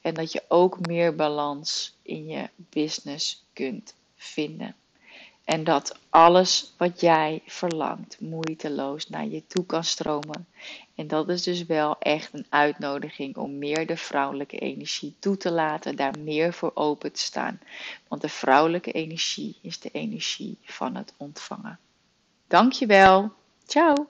En 0.01 0.15
dat 0.15 0.33
je 0.33 0.43
ook 0.49 0.87
meer 0.87 1.15
balans 1.15 1.97
in 2.03 2.27
je 2.27 2.49
business 2.57 3.45
kunt 3.53 3.95
vinden. 4.17 4.77
En 5.45 5.65
dat 5.65 5.99
alles 6.11 6.73
wat 6.77 7.01
jij 7.01 7.43
verlangt 7.47 8.21
moeiteloos 8.21 9.09
naar 9.09 9.27
je 9.27 9.47
toe 9.47 9.67
kan 9.67 9.85
stromen. 9.85 10.47
En 10.99 11.07
dat 11.07 11.29
is 11.29 11.43
dus 11.43 11.67
wel 11.67 11.99
echt 11.99 12.33
een 12.33 12.47
uitnodiging 12.49 13.37
om 13.37 13.59
meer 13.59 13.87
de 13.87 13.97
vrouwelijke 13.97 14.59
energie 14.59 15.15
toe 15.19 15.37
te 15.37 15.51
laten, 15.51 15.97
daar 15.97 16.19
meer 16.19 16.53
voor 16.53 16.71
open 16.75 17.13
te 17.13 17.21
staan. 17.21 17.61
Want 18.09 18.23
de 18.23 18.29
vrouwelijke 18.29 18.93
energie 18.93 19.59
is 19.63 19.81
de 19.81 19.91
energie 19.91 20.59
van 20.63 20.95
het 20.95 21.15
ontvangen. 21.17 21.79
Dankjewel. 22.47 23.33
Ciao. 23.67 24.09